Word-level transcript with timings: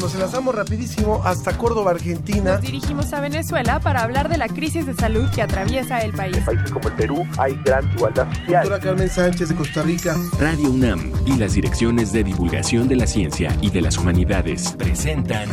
Nos 0.00 0.14
enlazamos 0.14 0.54
rapidísimo 0.54 1.22
hasta 1.24 1.56
Córdoba, 1.56 1.92
Argentina. 1.92 2.54
Nos 2.54 2.62
dirigimos 2.62 3.12
a 3.12 3.20
Venezuela 3.20 3.80
para 3.80 4.02
hablar 4.02 4.28
de 4.28 4.38
la 4.38 4.48
crisis 4.48 4.86
de 4.86 4.94
salud 4.94 5.28
que 5.34 5.42
atraviesa 5.42 6.00
el 6.00 6.12
país. 6.12 6.36
En 6.36 6.44
países 6.44 6.70
como 6.70 6.88
el 6.88 6.94
Perú 6.94 7.26
hay 7.38 7.54
gran 7.64 7.90
igualdad 7.92 8.26
social. 8.34 8.68
Doctora 8.68 8.80
Carmen 8.80 9.10
Sánchez 9.10 9.48
de 9.48 9.54
Costa 9.54 9.82
Rica. 9.82 10.16
Radio 10.38 10.70
UNAM 10.70 11.12
y 11.26 11.36
las 11.36 11.54
direcciones 11.54 12.12
de 12.12 12.24
divulgación 12.24 12.88
de 12.88 12.96
la 12.96 13.06
ciencia 13.06 13.56
y 13.60 13.70
de 13.70 13.80
las 13.82 13.96
humanidades 13.98 14.74
presentan 14.76 15.48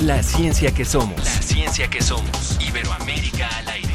La 0.00 0.22
ciencia 0.22 0.72
que 0.72 0.84
somos. 0.84 1.16
La 1.16 1.42
ciencia 1.42 1.88
que 1.88 2.02
somos. 2.02 2.58
Iberoamérica 2.60 3.48
al 3.58 3.68
aire. 3.68 3.91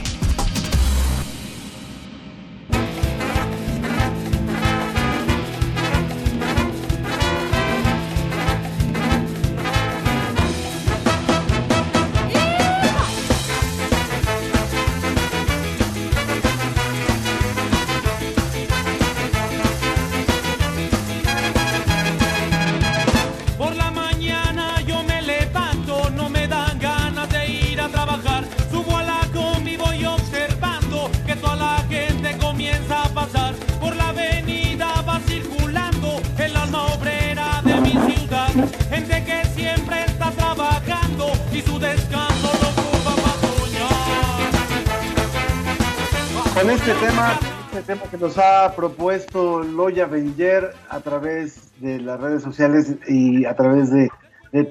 Nos 48.19 48.37
ha 48.37 48.73
propuesto 48.75 49.63
Loya 49.63 50.05
Benger 50.05 50.73
a 50.89 50.99
través 50.99 51.71
de 51.79 51.99
las 51.99 52.19
redes 52.19 52.43
sociales 52.43 52.95
y 53.07 53.45
a 53.45 53.55
través 53.55 53.91
de, 53.91 54.09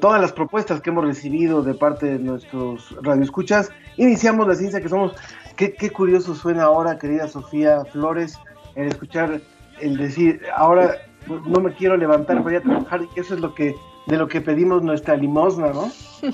todas 0.00 0.20
las 0.20 0.32
propuestas 0.32 0.80
que 0.80 0.90
hemos 0.90 1.04
recibido 1.04 1.62
de 1.62 1.74
parte 1.74 2.06
de 2.06 2.18
nuestros 2.18 2.96
radioescuchas, 3.02 3.70
iniciamos 3.96 4.48
la 4.48 4.54
ciencia 4.54 4.80
que 4.80 4.88
somos. 4.88 5.14
Qué, 5.54 5.74
qué 5.74 5.90
curioso 5.90 6.34
suena 6.34 6.64
ahora, 6.64 6.98
querida 6.98 7.28
Sofía 7.28 7.84
Flores, 7.84 8.38
el 8.74 8.88
escuchar 8.88 9.40
el 9.80 9.96
decir, 9.96 10.42
ahora 10.56 10.96
no 11.28 11.60
me 11.60 11.74
quiero 11.74 11.96
levantar 11.96 12.42
para 12.42 12.58
a 12.58 12.62
trabajar, 12.62 13.02
y 13.02 13.20
eso 13.20 13.34
es 13.34 13.40
lo 13.40 13.54
que 13.54 13.74
de 14.06 14.16
lo 14.16 14.28
que 14.28 14.40
pedimos 14.40 14.82
nuestra 14.82 15.16
limosna, 15.16 15.72
¿no? 15.72 15.90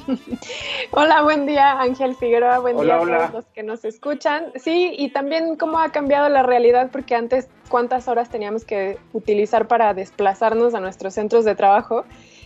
hola, 0.91 1.23
buen 1.23 1.47
día, 1.47 1.81
Ángel 1.81 2.15
Figueroa, 2.15 2.59
buen 2.59 2.79
día 2.79 2.97
a 2.97 3.01
todos 3.01 3.33
los 3.33 3.45
que 3.47 3.63
nos 3.63 3.85
escuchan. 3.85 4.53
Sí, 4.57 4.95
y 4.97 5.11
también 5.11 5.57
cómo 5.57 5.79
ha 5.79 5.91
cambiado 5.91 6.29
la 6.29 6.43
realidad, 6.43 6.91
porque 6.93 7.15
antes 7.15 7.49
cuántas 7.69 8.09
horas 8.09 8.29
teníamos 8.29 8.65
que 8.65 8.99
utilizar 9.15 9.69
para 9.69 9.95
desplazarnos 9.95 10.75
a 10.75 10.81
nuestros 10.81 11.15
centros 11.15 11.45
de 11.45 11.55
trabajo. 11.55 12.05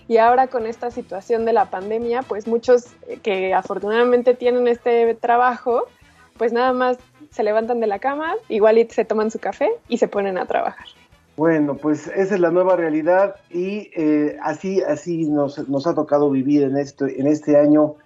Y 0.08 0.18
ahora 0.18 0.46
con 0.46 0.66
esta 0.66 0.92
situación 0.92 1.44
de 1.44 1.52
la 1.52 1.70
pandemia, 1.70 2.22
pues 2.22 2.46
muchos 2.46 2.86
que 3.24 3.52
afortunadamente 3.52 4.34
tienen 4.34 4.68
este 4.68 5.14
trabajo, 5.14 5.82
pues 6.38 6.52
nada 6.52 6.72
más 6.72 6.98
se 7.30 7.42
levantan 7.42 7.80
de 7.80 7.88
la 7.88 7.98
cama, 7.98 8.36
igual 8.48 8.78
y 8.78 8.88
se 8.88 9.04
toman 9.04 9.32
su 9.32 9.40
café 9.40 9.68
y 9.88 9.98
se 9.98 10.06
ponen 10.06 10.38
a 10.38 10.46
trabajar. 10.46 10.86
Bueno, 11.36 11.76
pues 11.76 12.06
esa 12.08 12.34
es 12.34 12.40
la 12.40 12.50
nueva 12.50 12.76
realidad 12.76 13.36
y 13.50 13.90
eh, 13.94 14.38
así, 14.42 14.80
así 14.82 15.28
nos, 15.28 15.68
nos, 15.68 15.86
ha 15.86 15.94
tocado 15.94 16.30
vivir 16.30 16.62
en, 16.62 16.78
esto, 16.78 17.06
en 17.06 17.26
este 17.26 17.58
año, 17.58 17.96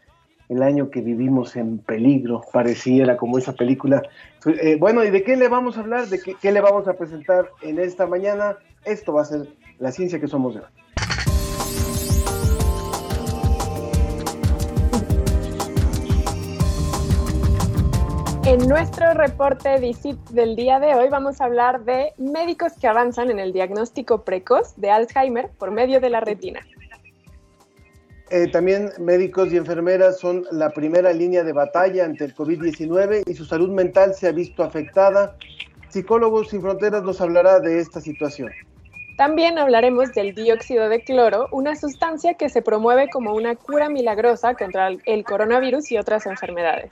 el 0.49 0.65
año 0.65 0.91
que 0.91 1.01
vivimos 1.01 1.55
en 1.55 1.79
peligro, 1.79 2.43
pareciera 2.53 3.17
como 3.17 3.39
esa 3.39 3.53
película. 3.53 4.03
Eh, 4.47 4.77
bueno, 4.81 5.05
¿y 5.05 5.11
de 5.11 5.23
qué 5.23 5.37
le 5.37 5.49
vamos 5.49 5.77
a 5.77 5.81
hablar? 5.81 6.09
¿De 6.09 6.19
qué, 6.19 6.35
qué, 6.43 6.51
le 6.51 6.61
vamos 6.61 6.89
a 6.89 6.95
presentar 6.95 7.49
en 7.63 7.79
esta 7.79 8.05
mañana? 8.07 8.57
Esto 8.85 9.13
va 9.13 9.23
a 9.23 9.27
ser 9.27 9.47
la 9.79 9.93
ciencia 9.93 10.19
que 10.19 10.27
somos 10.27 10.55
de 10.55 10.61
hoy. 10.61 10.67
En 18.51 18.69
nuestro 18.69 19.15
reporte 19.15 19.79
DICIT 19.79 20.31
del 20.31 20.57
día 20.57 20.81
de 20.81 20.97
hoy 20.97 21.09
vamos 21.09 21.41
a 21.41 21.45
hablar 21.45 21.85
de 21.85 22.13
médicos 22.19 22.73
que 22.73 22.89
avanzan 22.89 23.31
en 23.31 23.39
el 23.39 23.53
diagnóstico 23.53 24.25
precoz 24.25 24.75
de 24.75 24.91
Alzheimer 24.91 25.51
por 25.57 25.71
medio 25.71 26.01
de 26.01 26.11
la 26.11 26.19
retina. 26.19 26.59
Eh, 28.29 28.49
también 28.51 28.91
médicos 28.99 29.53
y 29.53 29.57
enfermeras 29.57 30.19
son 30.19 30.47
la 30.51 30.71
primera 30.71 31.13
línea 31.13 31.45
de 31.45 31.53
batalla 31.53 32.05
ante 32.05 32.25
el 32.25 32.35
COVID-19 32.35 33.23
y 33.25 33.35
su 33.35 33.45
salud 33.45 33.71
mental 33.71 34.15
se 34.15 34.27
ha 34.27 34.33
visto 34.33 34.65
afectada. 34.65 35.37
Psicólogos 35.89 36.49
sin 36.49 36.61
Fronteras 36.61 37.05
nos 37.05 37.21
hablará 37.21 37.61
de 37.61 37.79
esta 37.79 38.01
situación. 38.01 38.51
También 39.17 39.59
hablaremos 39.59 40.13
del 40.13 40.35
dióxido 40.35 40.89
de 40.89 41.05
cloro, 41.05 41.47
una 41.53 41.77
sustancia 41.77 42.35
que 42.35 42.49
se 42.49 42.63
promueve 42.63 43.11
como 43.11 43.33
una 43.33 43.55
cura 43.55 43.89
milagrosa 43.89 44.55
contra 44.55 44.89
el 45.05 45.25
coronavirus 45.25 45.93
y 45.93 45.99
otras 45.99 46.27
enfermedades. 46.27 46.91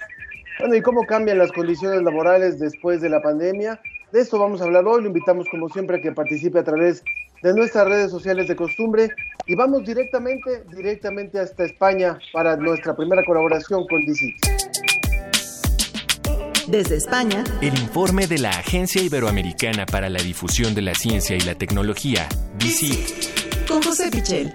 Bueno, 0.58 0.74
¿y 0.74 0.82
cómo 0.82 1.04
cambian 1.04 1.38
las 1.38 1.52
condiciones 1.52 2.02
laborales 2.02 2.58
después 2.58 3.00
de 3.00 3.08
la 3.08 3.22
pandemia? 3.22 3.80
De 4.12 4.20
esto 4.20 4.38
vamos 4.38 4.60
a 4.60 4.64
hablar 4.64 4.84
hoy. 4.86 5.02
Lo 5.02 5.08
invitamos, 5.08 5.46
como 5.50 5.68
siempre, 5.68 5.98
a 5.98 6.00
que 6.00 6.10
participe 6.10 6.58
a 6.58 6.64
través 6.64 7.04
de 7.42 7.54
nuestras 7.54 7.86
redes 7.86 8.10
sociales 8.10 8.48
de 8.48 8.56
costumbre. 8.56 9.10
Y 9.46 9.54
vamos 9.54 9.84
directamente, 9.84 10.64
directamente 10.74 11.38
hasta 11.38 11.64
España 11.64 12.18
para 12.32 12.56
nuestra 12.56 12.96
primera 12.96 13.22
colaboración 13.24 13.86
con 13.86 14.04
DC. 14.04 14.34
Desde 16.66 16.96
España, 16.96 17.44
el 17.62 17.78
informe 17.78 18.26
de 18.26 18.38
la 18.38 18.50
Agencia 18.50 19.00
Iberoamericana 19.00 19.86
para 19.86 20.10
la 20.10 20.20
Difusión 20.20 20.74
de 20.74 20.82
la 20.82 20.94
Ciencia 20.94 21.36
y 21.36 21.40
la 21.40 21.54
Tecnología, 21.54 22.28
DC. 22.58 23.66
Con 23.66 23.80
José 23.80 24.10
Pichel. 24.10 24.52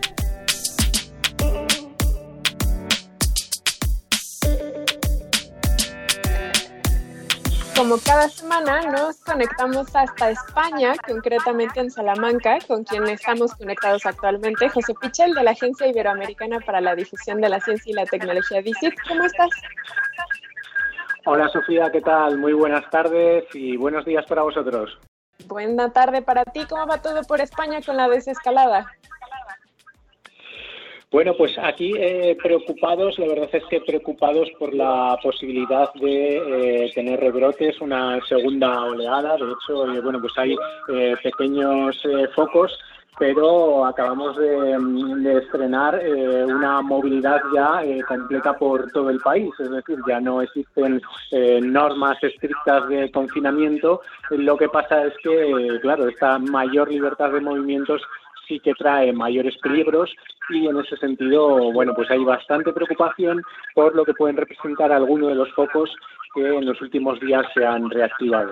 Como 7.83 7.97
cada 7.97 8.29
semana 8.29 8.81
nos 8.83 9.19
conectamos 9.25 9.93
hasta 9.93 10.29
España, 10.29 10.93
concretamente 11.05 11.81
en 11.81 11.91
Salamanca, 11.91 12.57
con 12.65 12.85
quien 12.85 13.05
estamos 13.09 13.53
conectados 13.55 14.05
actualmente, 14.05 14.69
José 14.69 14.93
Pichel 15.01 15.33
de 15.33 15.43
la 15.43 15.51
Agencia 15.51 15.87
Iberoamericana 15.87 16.61
para 16.61 16.79
la 16.79 16.95
Difusión 16.95 17.41
de 17.41 17.49
la 17.49 17.59
Ciencia 17.59 17.91
y 17.91 17.93
la 17.93 18.05
Tecnología 18.05 18.61
DICIT. 18.61 18.93
¿Cómo 19.05 19.25
estás? 19.25 19.49
Hola 21.25 21.49
Sofía, 21.49 21.91
¿qué 21.91 21.99
tal? 21.99 22.37
Muy 22.37 22.53
buenas 22.53 22.89
tardes 22.89 23.43
y 23.53 23.75
buenos 23.75 24.05
días 24.05 24.25
para 24.29 24.43
vosotros. 24.43 24.97
Buena 25.45 25.91
tarde 25.91 26.21
para 26.21 26.45
ti. 26.45 26.65
¿Cómo 26.69 26.87
va 26.87 27.01
todo 27.01 27.21
por 27.23 27.41
España 27.41 27.81
con 27.85 27.97
la 27.97 28.07
desescalada? 28.07 28.93
Bueno, 31.13 31.35
pues 31.37 31.55
aquí 31.59 31.93
eh, 31.95 32.35
preocupados, 32.41 33.19
la 33.19 33.27
verdad 33.27 33.49
es 33.53 33.63
que 33.65 33.81
preocupados 33.81 34.49
por 34.57 34.73
la 34.73 35.15
posibilidad 35.21 35.93
de 35.93 36.37
eh, 36.85 36.91
tener 36.95 37.19
rebrotes, 37.19 37.79
una 37.81 38.19
segunda 38.25 38.81
oleada. 38.81 39.37
De 39.37 39.51
hecho, 39.51 39.93
eh, 39.93 40.01
bueno, 40.01 40.19
pues 40.19 40.33
hay 40.37 40.55
pequeños 41.21 42.01
focos, 42.35 42.75
pero 43.19 43.85
acabamos 43.85 44.35
de, 44.37 45.37
estrenar 45.37 46.01
una 46.47 46.81
movilidad 46.81 47.39
ya 47.53 47.83
completa 48.07 48.53
por 48.53 48.91
todo 48.91 49.11
el 49.11 49.19
país. 49.19 49.51
Es 49.59 49.69
decir, 49.69 49.99
ya 50.07 50.19
no 50.19 50.41
existen 50.41 50.99
normas 51.61 52.17
estrictas 52.23 52.89
de 52.89 53.11
confinamiento. 53.11 54.01
Lo 54.31 54.57
que 54.57 54.67
pasa 54.67 55.05
es 55.05 55.13
que, 55.21 55.77
claro, 55.83 56.07
esta 56.07 56.39
mayor 56.39 56.89
libertad 56.89 57.29
de 57.29 57.39
movimientos 57.39 58.01
sí 58.47 58.59
que 58.59 58.73
trae 58.73 59.11
mayores 59.13 59.55
peligros 59.61 60.13
y 60.49 60.67
en 60.67 60.79
ese 60.79 60.97
sentido, 60.97 61.71
bueno, 61.71 61.93
pues 61.95 62.09
hay 62.11 62.23
bastante 62.23 62.71
preocupación 62.73 63.41
por 63.73 63.95
lo 63.95 64.05
que 64.05 64.13
pueden 64.13 64.37
representar 64.37 64.91
algunos 64.91 65.29
de 65.29 65.35
los 65.35 65.51
focos 65.53 65.89
que 66.33 66.57
en 66.57 66.65
los 66.65 66.81
últimos 66.81 67.19
días 67.19 67.45
se 67.53 67.65
han 67.65 67.89
reactivado. 67.89 68.51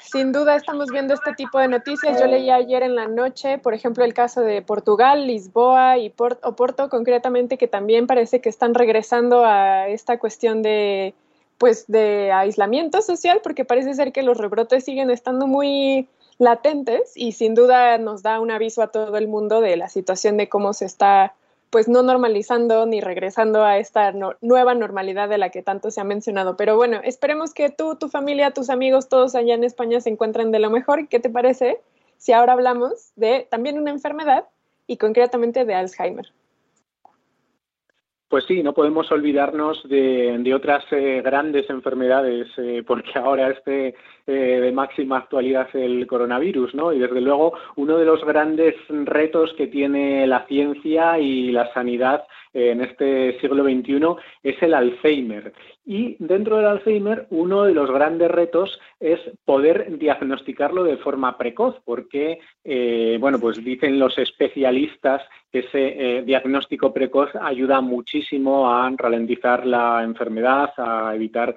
Sin 0.00 0.32
duda 0.32 0.56
estamos 0.56 0.90
viendo 0.90 1.14
este 1.14 1.34
tipo 1.34 1.58
de 1.60 1.68
noticias. 1.68 2.18
Yo 2.20 2.26
leí 2.26 2.50
ayer 2.50 2.82
en 2.82 2.96
la 2.96 3.06
noche, 3.06 3.58
por 3.58 3.74
ejemplo, 3.74 4.04
el 4.04 4.12
caso 4.12 4.40
de 4.40 4.60
Portugal, 4.60 5.26
Lisboa 5.26 5.98
y 5.98 6.10
Porto 6.10 6.88
concretamente, 6.88 7.58
que 7.58 7.68
también 7.68 8.06
parece 8.06 8.40
que 8.40 8.48
están 8.48 8.74
regresando 8.74 9.44
a 9.44 9.88
esta 9.88 10.18
cuestión 10.18 10.62
de 10.62 11.14
pues 11.58 11.86
de 11.86 12.32
aislamiento 12.32 13.02
social, 13.02 13.40
porque 13.42 13.66
parece 13.66 13.92
ser 13.92 14.12
que 14.12 14.22
los 14.22 14.38
rebrotes 14.38 14.82
siguen 14.82 15.10
estando 15.10 15.46
muy 15.46 16.08
latentes 16.40 17.12
y 17.14 17.32
sin 17.32 17.54
duda 17.54 17.98
nos 17.98 18.22
da 18.22 18.40
un 18.40 18.50
aviso 18.50 18.82
a 18.82 18.88
todo 18.88 19.16
el 19.16 19.28
mundo 19.28 19.60
de 19.60 19.76
la 19.76 19.88
situación 19.88 20.38
de 20.38 20.48
cómo 20.48 20.72
se 20.72 20.86
está 20.86 21.34
pues 21.68 21.86
no 21.86 22.02
normalizando 22.02 22.84
ni 22.86 23.00
regresando 23.00 23.62
a 23.62 23.78
esta 23.78 24.12
nueva 24.40 24.74
normalidad 24.74 25.28
de 25.28 25.38
la 25.38 25.50
que 25.50 25.62
tanto 25.62 25.90
se 25.92 26.00
ha 26.00 26.04
mencionado. 26.04 26.56
Pero 26.56 26.76
bueno, 26.76 27.00
esperemos 27.04 27.54
que 27.54 27.70
tú, 27.70 27.94
tu 27.94 28.08
familia, 28.08 28.50
tus 28.52 28.70
amigos, 28.70 29.08
todos 29.08 29.36
allá 29.36 29.54
en 29.54 29.62
España 29.62 30.00
se 30.00 30.10
encuentren 30.10 30.50
de 30.50 30.58
lo 30.58 30.70
mejor. 30.70 31.06
¿Qué 31.06 31.20
te 31.20 31.30
parece 31.30 31.80
si 32.16 32.32
ahora 32.32 32.54
hablamos 32.54 33.12
de 33.14 33.46
también 33.50 33.78
una 33.78 33.90
enfermedad 33.90 34.46
y 34.88 34.96
concretamente 34.96 35.64
de 35.64 35.74
Alzheimer? 35.74 36.32
Pues 38.30 38.44
sí, 38.44 38.62
no 38.62 38.72
podemos 38.74 39.10
olvidarnos 39.10 39.82
de, 39.88 40.54
otras 40.54 40.84
eh, 40.92 41.20
grandes 41.20 41.68
enfermedades, 41.68 42.46
eh, 42.58 42.84
porque 42.86 43.18
ahora 43.18 43.50
este 43.50 43.96
eh, 44.24 44.32
de 44.32 44.70
máxima 44.70 45.18
actualidad 45.18 45.66
es 45.70 45.74
el 45.74 46.06
coronavirus, 46.06 46.72
¿no? 46.76 46.92
Y 46.92 47.00
desde 47.00 47.20
luego 47.20 47.54
uno 47.74 47.98
de 47.98 48.04
los 48.04 48.24
grandes 48.24 48.76
retos 48.88 49.52
que 49.54 49.66
tiene 49.66 50.28
la 50.28 50.46
ciencia 50.46 51.18
y 51.18 51.50
la 51.50 51.74
sanidad 51.74 52.22
en 52.54 52.80
este 52.82 53.36
siglo 53.40 53.64
XXI 53.64 54.00
es 54.44 54.62
el 54.62 54.74
Alzheimer. 54.74 55.52
Y 55.84 56.14
dentro 56.20 56.58
del 56.58 56.66
Alzheimer, 56.66 57.26
uno 57.30 57.64
de 57.64 57.74
los 57.74 57.90
grandes 57.90 58.30
retos 58.30 58.78
es 59.00 59.18
poder 59.44 59.98
diagnosticarlo 59.98 60.84
de 60.84 60.98
forma 60.98 61.36
precoz, 61.38 61.76
porque, 61.84 62.38
bueno, 63.18 63.40
pues 63.40 63.64
dicen 63.64 63.98
los 63.98 64.16
especialistas 64.18 65.22
que 65.50 65.60
ese 65.60 66.22
diagnóstico 66.24 66.92
precoz 66.92 67.30
ayuda 67.40 67.80
muchísimo 67.80 68.70
a 68.70 68.92
ralentizar 68.96 69.66
la 69.66 70.02
enfermedad, 70.04 70.70
a 70.76 71.14
evitar 71.14 71.56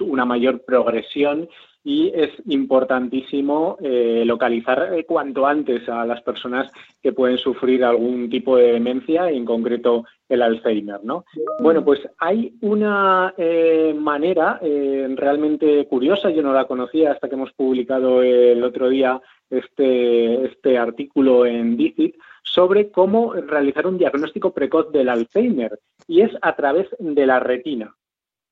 una 0.00 0.24
mayor 0.24 0.64
progresión 0.64 1.48
y 1.84 2.10
es 2.14 2.30
importantísimo 2.46 3.76
eh, 3.82 4.22
localizar 4.24 4.94
eh, 4.94 5.04
cuanto 5.04 5.46
antes 5.46 5.86
a 5.86 6.06
las 6.06 6.22
personas 6.22 6.72
que 7.02 7.12
pueden 7.12 7.36
sufrir 7.36 7.84
algún 7.84 8.30
tipo 8.30 8.56
de 8.56 8.72
demencia, 8.72 9.28
en 9.28 9.44
concreto 9.44 10.04
el 10.26 10.40
Alzheimer, 10.40 11.04
¿no? 11.04 11.26
Bueno, 11.60 11.84
pues 11.84 12.00
hay 12.18 12.54
una 12.62 13.34
eh, 13.36 13.94
manera 13.96 14.58
realmente 14.62 15.86
curiosa, 15.86 16.30
yo 16.30 16.42
no 16.42 16.54
la 16.54 16.64
conocía 16.64 17.12
hasta 17.12 17.28
que 17.28 17.34
hemos 17.34 17.52
publicado 17.52 18.22
el 18.22 18.64
otro 18.64 18.88
día 18.88 19.20
este, 19.50 20.46
este 20.46 20.78
artículo 20.78 21.44
en 21.44 21.76
DICIT, 21.76 22.16
sobre 22.42 22.90
cómo 22.90 23.34
realizar 23.34 23.86
un 23.86 23.98
diagnóstico 23.98 24.54
precoz 24.54 24.90
del 24.90 25.10
Alzheimer, 25.10 25.78
y 26.08 26.22
es 26.22 26.30
a 26.40 26.56
través 26.56 26.88
de 26.98 27.26
la 27.26 27.40
retina 27.40 27.94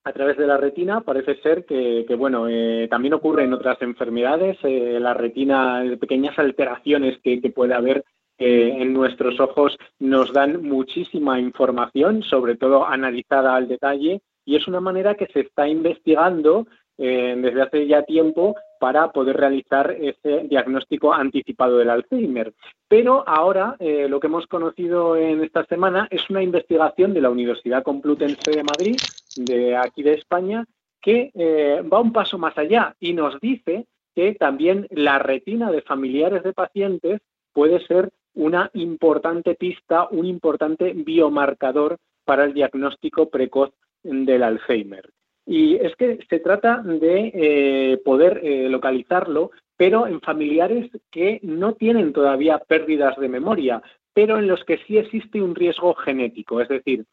a 0.04 0.12
través 0.12 0.36
de 0.36 0.46
la 0.46 0.56
retina 0.56 1.00
parece 1.02 1.36
ser 1.42 1.64
que, 1.64 2.04
bueno, 2.16 2.48
eh, 2.48 2.88
también 2.90 3.14
ocurre 3.14 3.44
en 3.44 3.52
otras 3.52 3.80
enfermedades. 3.82 4.58
Eh, 4.64 4.98
la 5.00 5.14
retina, 5.14 5.82
pequeñas 6.00 6.38
alteraciones 6.38 7.18
que, 7.22 7.38
puede 7.54 7.74
haber 7.74 8.04
eh, 8.38 8.76
en 8.78 8.92
nuestros 8.92 9.38
ojos 9.38 9.76
nos 10.00 10.32
dan 10.32 10.62
muchísima 10.62 11.38
información, 11.38 12.22
sobre 12.22 12.56
todo 12.56 12.86
analizada 12.86 13.54
al 13.54 13.68
detalle, 13.68 14.22
y 14.44 14.56
es 14.56 14.66
una 14.66 14.80
manera 14.80 15.14
que 15.14 15.26
se 15.26 15.40
está 15.40 15.68
investigando 15.68 16.66
desde 16.98 17.62
hace 17.62 17.86
ya 17.88 18.04
tiempo 18.04 18.54
para 18.78 19.10
poder 19.10 19.36
realizar 19.36 19.90
ese 19.90 20.46
diagnóstico 20.46 21.12
anticipado 21.12 21.78
del 21.78 21.90
Alzheimer. 21.90 22.52
Pero 22.86 23.24
ahora 23.26 23.76
lo 23.80 24.20
que 24.20 24.26
hemos 24.28 24.46
conocido 24.46 25.16
en 25.16 25.42
esta 25.42 25.64
semana 25.64 26.06
es 26.12 26.30
una 26.30 26.44
investigación 26.44 27.12
de 27.12 27.22
la 27.22 27.30
Universidad 27.30 27.82
Complutense 27.82 28.52
de 28.52 28.62
Madrid 28.62 28.96
de 29.36 29.76
aquí 29.76 30.02
de 30.02 30.14
España 30.14 30.64
que 31.00 31.30
eh, 31.34 31.82
va 31.82 32.00
un 32.00 32.12
paso 32.12 32.38
más 32.38 32.56
allá 32.56 32.94
y 33.00 33.12
nos 33.12 33.40
dice 33.40 33.86
que 34.14 34.34
también 34.34 34.86
la 34.90 35.18
retina 35.18 35.70
de 35.72 35.82
familiares 35.82 36.42
de 36.42 36.52
pacientes 36.52 37.20
puede 37.52 37.84
ser 37.86 38.10
una 38.34 38.70
importante 38.74 39.54
pista, 39.54 40.08
un 40.10 40.26
importante 40.26 40.92
biomarcador 40.94 41.98
para 42.24 42.44
el 42.44 42.54
diagnóstico 42.54 43.28
precoz 43.28 43.72
del 44.02 44.42
Alzheimer. 44.42 45.10
Y 45.44 45.74
es 45.74 45.96
que 45.96 46.18
se 46.30 46.38
trata 46.38 46.78
de 46.78 47.32
eh, 47.34 48.00
poder 48.04 48.40
eh, 48.42 48.68
localizarlo, 48.68 49.50
pero 49.76 50.06
en 50.06 50.20
familiares 50.20 50.90
que 51.10 51.40
no 51.42 51.74
tienen 51.74 52.12
todavía 52.12 52.58
pérdidas 52.58 53.16
de 53.18 53.28
memoria, 53.28 53.82
pero 54.14 54.38
en 54.38 54.46
los 54.46 54.64
que 54.64 54.78
sí 54.86 54.98
existe 54.98 55.42
un 55.42 55.54
riesgo 55.54 55.94
genético, 55.94 56.60
es 56.60 56.68
decir, 56.68 57.06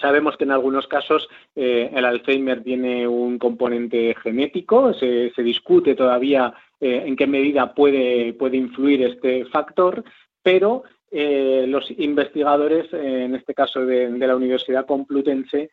Sabemos 0.00 0.36
que 0.36 0.44
en 0.44 0.52
algunos 0.52 0.86
casos 0.86 1.28
eh, 1.54 1.90
el 1.94 2.04
Alzheimer 2.04 2.62
tiene 2.62 3.06
un 3.06 3.38
componente 3.38 4.14
genético, 4.22 4.94
se, 4.94 5.30
discute 5.36 5.94
todavía 5.94 6.54
eh, 6.80 7.02
en 7.04 7.14
qué 7.14 7.26
medida 7.26 7.74
puede, 7.74 8.32
puede 8.32 8.56
influir 8.56 9.02
este 9.02 9.44
factor, 9.46 10.02
pero 10.42 10.84
eh, 11.10 11.66
los 11.68 11.90
investigadores, 11.90 12.90
en 12.92 13.34
este 13.34 13.52
caso 13.52 13.84
de, 13.84 14.08
la 14.10 14.36
Universidad 14.36 14.86
Complutense, 14.86 15.70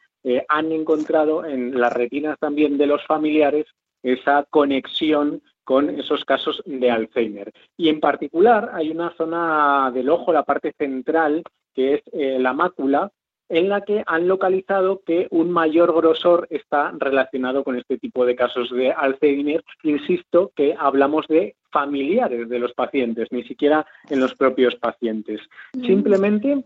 han 0.49 0.73
encontrado 0.73 1.45
en 1.45 1.79
las 1.79 1.93
retinas 1.93 2.37
también 2.39 2.77
de 2.77 2.87
los 2.87 3.05
familiares 3.05 3.67
esa 4.03 4.45
conexión 4.49 5.41
con 5.63 5.89
esos 5.97 6.25
casos 6.25 6.61
de 6.65 6.91
Alzheimer. 6.91 7.53
Y 7.77 7.87
en 7.87 8.01
particular 8.01 8.71
hay 8.73 8.89
una 8.89 9.11
zona 9.15 9.91
del 9.93 10.09
ojo, 10.09 10.33
la 10.33 10.43
parte 10.43 10.73
central, 10.77 11.41
que 11.73 11.93
es 11.93 12.01
la 12.13 12.51
mácula, 12.51 13.09
en 13.49 13.67
la 13.67 13.81
que 13.81 14.03
han 14.05 14.27
localizado 14.27 15.01
que 15.05 15.27
un 15.31 15.51
mayor 15.51 15.93
grosor 15.93 16.47
está 16.51 16.93
relacionado 16.97 17.63
con 17.63 17.75
este 17.75 17.97
tipo 17.97 18.25
de 18.25 18.35
casos 18.35 18.71
de 18.71 18.91
Alzheimer. 18.91 19.63
Insisto 19.83 20.51
que 20.55 20.75
hablamos 20.77 21.27
de 21.27 21.55
familiares 21.71 22.47
de 22.47 22.59
los 22.59 22.73
pacientes, 22.73 23.27
ni 23.31 23.43
siquiera 23.43 23.85
en 24.09 24.19
los 24.19 24.35
propios 24.35 24.75
pacientes. 24.75 25.41
Mm. 25.73 25.85
Simplemente 25.85 26.63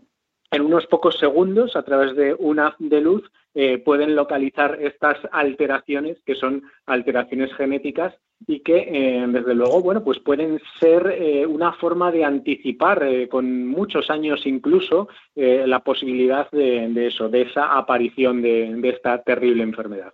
en 0.50 0.62
unos 0.62 0.86
pocos 0.86 1.18
segundos, 1.18 1.74
a 1.74 1.82
través 1.82 2.14
de 2.14 2.34
un 2.34 2.60
haz 2.60 2.74
de 2.78 3.00
luz, 3.00 3.24
eh, 3.54 3.78
pueden 3.78 4.16
localizar 4.16 4.78
estas 4.80 5.16
alteraciones, 5.30 6.18
que 6.26 6.34
son 6.34 6.62
alteraciones 6.86 7.52
genéticas, 7.54 8.14
y 8.46 8.60
que, 8.60 8.76
eh, 8.76 9.24
desde 9.28 9.54
luego, 9.54 9.80
bueno, 9.80 10.02
pues 10.02 10.18
pueden 10.18 10.60
ser 10.80 11.06
eh, 11.06 11.46
una 11.46 11.72
forma 11.72 12.10
de 12.10 12.24
anticipar, 12.24 13.06
con 13.30 13.66
muchos 13.66 14.10
años 14.10 14.44
incluso, 14.44 15.08
la 15.34 15.80
posibilidad 15.80 16.50
de, 16.50 17.06
eso, 17.06 17.28
de 17.28 17.42
esa 17.42 17.78
aparición 17.78 18.42
de, 18.42 18.74
de 18.76 18.88
esta 18.90 19.22
terrible 19.22 19.62
enfermedad. 19.62 20.12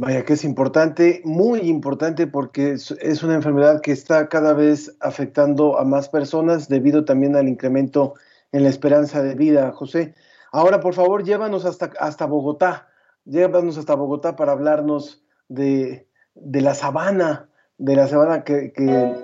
Vaya 0.00 0.24
que 0.24 0.32
es 0.32 0.44
importante, 0.44 1.20
muy 1.24 1.60
importante 1.60 2.26
porque 2.26 2.72
es 2.72 3.22
una 3.22 3.34
enfermedad 3.34 3.80
que 3.80 3.92
está 3.92 4.28
cada 4.28 4.52
vez 4.52 4.96
afectando 5.00 5.78
a 5.78 5.84
más 5.84 6.08
personas 6.08 6.68
debido 6.68 7.04
también 7.04 7.36
al 7.36 7.46
incremento 7.46 8.14
en 8.50 8.64
la 8.64 8.70
esperanza 8.70 9.22
de 9.22 9.34
vida, 9.34 9.70
José. 9.72 10.14
Ahora, 10.54 10.78
por 10.78 10.94
favor, 10.94 11.24
llévanos 11.24 11.64
hasta, 11.64 11.90
hasta 11.98 12.26
Bogotá, 12.26 12.86
llévanos 13.24 13.76
hasta 13.76 13.96
Bogotá 13.96 14.36
para 14.36 14.52
hablarnos 14.52 15.24
de, 15.48 16.06
la 16.36 16.76
sabana, 16.76 17.48
de 17.76 17.96
la 17.96 18.06
sabana 18.06 18.44
que, 18.44 18.72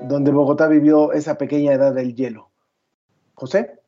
donde 0.08 0.32
Bogotá 0.32 0.66
vivió 0.66 1.12
esa 1.12 1.38
pequeña 1.38 1.72
edad 1.72 1.94
del 1.94 2.16
hielo. 2.16 2.50
José. 3.34 3.78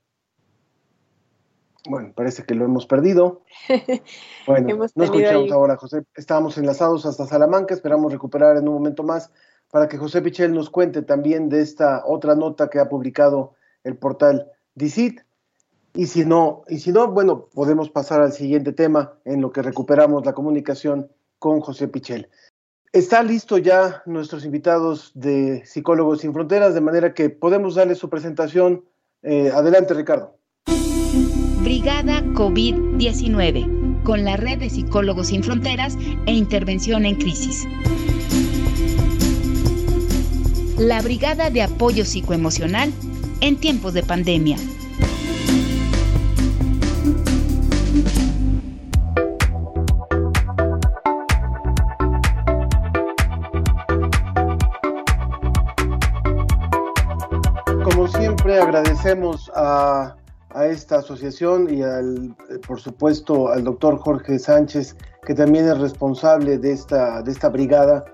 Bueno, 1.89 2.12
parece 2.15 2.44
que 2.44 2.55
lo 2.55 2.65
hemos 2.65 2.87
perdido. 2.87 3.43
Bueno, 4.46 4.77
no 4.94 5.05
escuchamos 5.05 5.51
ahora, 5.51 5.77
José. 5.77 6.05
Estábamos 6.15 6.56
enlazados 6.58 7.06
hasta 7.06 7.27
Salamanca, 7.27 7.75
esperamos 7.75 8.13
recuperar 8.13 8.56
en 8.56 8.69
un 8.69 8.75
momento 8.75 9.03
más 9.03 9.32
para 9.72 9.89
que 9.89 9.99
José 9.99 10.22
Pichel 10.22 10.53
nos 10.53 10.70
cuente 10.70 11.03
también 11.03 11.49
de 11.49 11.61
esta 11.61 12.05
otra 12.06 12.37
nota 12.37 12.70
que 12.70 12.79
ha 12.79 12.89
publicado 12.89 13.55
el 13.82 13.96
portal 13.96 14.49
DICIT 14.77 15.22
y 15.94 16.06
si 16.06 16.25
no, 16.25 16.63
y 16.69 16.79
si 16.79 16.93
no, 16.93 17.08
bueno, 17.08 17.49
podemos 17.53 17.91
pasar 17.91 18.22
al 18.22 18.32
siguiente 18.32 18.72
tema 18.72 19.15
en 19.25 19.41
lo 19.41 19.53
que 19.53 19.63
recuperamos 19.63 20.25
la 20.25 20.32
comunicación 20.32 21.11
con 21.39 21.61
José 21.61 21.89
Pichel. 21.89 22.29
Está 22.93 23.22
listo 23.22 23.58
ya 23.58 24.03
nuestros 24.06 24.44
invitados 24.44 25.13
de 25.15 25.65
Psicólogos 25.67 26.20
Sin 26.20 26.32
Fronteras, 26.32 26.75
de 26.75 26.81
manera 26.81 27.15
que 27.15 27.31
podemos 27.31 27.75
darle 27.75 27.94
su 27.94 28.08
presentación. 28.11 28.84
Eh, 29.22 29.51
adelante, 29.55 29.94
Ricardo. 29.94 30.37
Brigada 31.63 32.22
COVID-19, 32.22 34.03
con 34.03 34.25
la 34.25 34.37
red 34.37 34.58
de 34.58 34.69
Psicólogos 34.69 35.29
Sin 35.29 35.43
Fronteras 35.43 35.96
e 36.27 36.32
Intervención 36.32 37.06
en 37.06 37.17
Crisis. 37.17 37.67
La 40.79 41.01
Brigada 41.01 41.51
de 41.51 41.63
Apoyo 41.63 42.05
Psicoemocional 42.05 42.93
en 43.41 43.56
tiempos 43.56 43.94
de 43.94 44.03
pandemia. 44.03 44.56
Agradecemos 59.03 59.51
a, 59.56 60.15
esta 60.65 60.99
asociación 60.99 61.75
y 61.75 61.82
al, 61.82 62.37
por 62.69 62.79
supuesto 62.79 63.49
al 63.49 63.65
doctor 63.65 63.97
Jorge 63.99 64.39
Sánchez, 64.39 64.97
que 65.27 65.35
también 65.35 65.67
es 65.67 65.79
responsable 65.79 66.56
de 66.59 66.71
esta, 66.71 67.21
de 67.23 67.32
esta 67.32 67.49
brigada, 67.49 68.05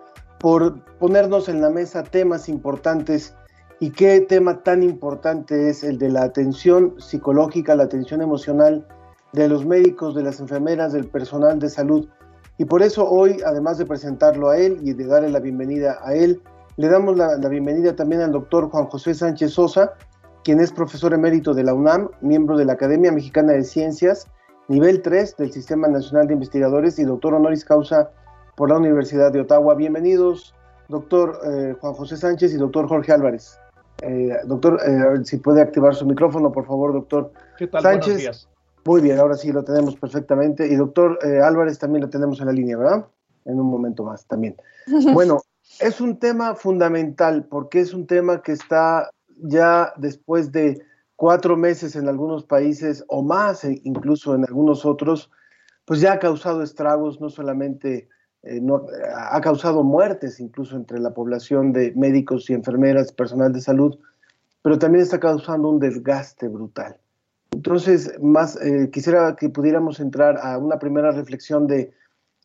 por 0.41 0.83
ponernos 0.99 1.51
en 1.51 1.61
la 1.61 1.69
mesa 1.69 2.05
temas 2.05 2.49
importantes 2.49 3.35
y 3.81 3.91
qué 3.91 4.21
tema 4.23 4.63
tan 4.63 4.83
importante 4.83 5.69
es 5.69 5.85
el 5.85 5.99
de 5.99 6.09
la 6.09 6.23
atención 6.23 6.95
psicológica, 6.99 7.77
la 7.77 7.85
atención 7.85 8.23
emocional 8.23 8.87
de 9.35 9.47
los 9.47 9.67
médicos, 9.67 10.15
de 10.15 10.23
las 10.23 10.41
enfermeras, 10.41 10.95
del 10.95 11.07
personal 11.07 11.59
de 11.59 11.69
salud. 11.69 12.09
Y 12.57 12.65
por 12.65 12.83
eso 12.83 13.07
hoy, 13.07 13.43
además 13.45 13.77
de 13.77 13.85
presentarlo 13.85 14.49
a 14.49 14.57
él 14.57 14.79
y 14.81 14.95
de 14.95 15.07
darle 15.07 15.29
la 15.29 15.41
bienvenida 15.41 15.99
a 16.03 16.15
él, 16.15 16.41
le 16.77 16.89
damos 16.89 17.19
la, 17.19 17.37
la 17.37 17.49
bienvenida 17.49 17.95
también 17.95 18.23
al 18.23 18.33
doctor 18.33 18.71
Juan 18.71 18.87
José 18.87 19.13
Sánchez 19.13 19.53
Sosa, 19.53 19.93
quien 20.49 20.61
es 20.61 20.73
profesor 20.73 21.13
emérito 21.13 21.53
de 21.53 21.63
la 21.63 21.75
UNAM, 21.75 22.09
miembro 22.23 22.57
de 22.57 22.65
la 22.65 22.73
Academia 22.73 23.13
Mexicana 23.13 23.53
de 23.53 23.65
Ciencias 23.65 24.27
nivel 24.69 25.03
3 25.03 25.37
del 25.37 25.53
Sistema 25.53 25.89
Nacional 25.89 26.27
de 26.27 26.33
Investigadores 26.33 26.99
y 26.99 27.05
doctor 27.05 27.35
honoris 27.35 27.67
causa 27.67 28.11
por 28.57 28.71
la 28.71 28.79
Universidad 28.79 29.31
de 29.31 29.43
Ottawa. 29.43 29.75
Bienvenidos, 29.75 30.55
doctor 30.89 31.39
eh, 31.45 31.77
Juan 31.79 31.93
José 31.93 32.17
Sánchez 32.17 32.55
y 32.55 32.57
doctor 32.57 32.89
Jorge 32.89 33.13
Álvarez. 33.13 33.61
Eh, 34.01 34.39
doctor, 34.47 34.81
eh, 34.87 35.23
si 35.25 35.37
puede 35.37 35.61
activar 35.61 35.95
su 35.95 36.07
micrófono, 36.07 36.51
por 36.51 36.65
favor, 36.65 36.95
doctor 36.95 37.31
¿Qué 37.59 37.67
tal? 37.67 37.83
Sánchez. 37.83 38.07
Buenos 38.07 38.23
días. 38.23 38.49
Muy 38.87 39.03
bien, 39.03 39.19
ahora 39.19 39.35
sí 39.35 39.53
lo 39.53 39.63
tenemos 39.63 39.97
perfectamente. 39.97 40.67
Y 40.67 40.77
doctor 40.77 41.19
Álvarez 41.45 41.79
también 41.79 42.01
lo 42.05 42.09
tenemos 42.09 42.41
en 42.41 42.47
la 42.47 42.53
línea, 42.53 42.79
¿verdad? 42.79 43.05
En 43.45 43.61
un 43.61 43.67
momento 43.67 44.03
más 44.03 44.25
también. 44.25 44.57
Bueno, 45.13 45.43
es 45.79 46.01
un 46.01 46.19
tema 46.19 46.55
fundamental 46.55 47.45
porque 47.45 47.81
es 47.81 47.93
un 47.93 48.07
tema 48.07 48.41
que 48.41 48.53
está 48.53 49.11
ya 49.43 49.93
después 49.97 50.53
de 50.53 50.83
cuatro 51.17 51.57
meses 51.57 51.97
en 51.97 52.09
algunos 52.09 52.45
países 52.45 53.05
o 53.09 53.23
más, 53.23 53.65
e 53.65 53.81
incluso 53.85 54.35
en 54.35 54.45
algunos 54.45 54.87
otros, 54.87 55.31
pues 55.85 56.01
ya 56.01 56.13
ha 56.13 56.19
causado 56.19 56.63
estragos, 56.63 57.21
no 57.21 57.29
solamente 57.29 58.09
eh, 58.43 58.61
ha 59.17 59.41
causado 59.41 59.83
muertes 59.83 60.39
incluso 60.39 60.77
entre 60.77 61.01
la 61.01 61.13
población 61.13 61.73
de 61.73 61.93
médicos 61.97 62.49
y 62.49 62.55
enfermeras, 62.55 63.13
personal 63.13 63.53
de 63.53 63.61
salud, 63.61 63.99
pero 64.63 64.79
también 64.79 65.03
está 65.03 65.19
causando 65.19 65.69
un 65.69 65.81
desgaste 65.81 66.47
brutal. 66.47 66.97
Entonces, 67.51 68.15
más 68.21 68.57
eh, 68.63 68.91
quisiera 68.93 69.35
que 69.35 69.49
pudiéramos 69.49 69.99
entrar 70.01 70.39
a 70.39 70.59
una 70.59 70.79
primera 70.79 71.11
reflexión 71.11 71.67
de, 71.67 71.93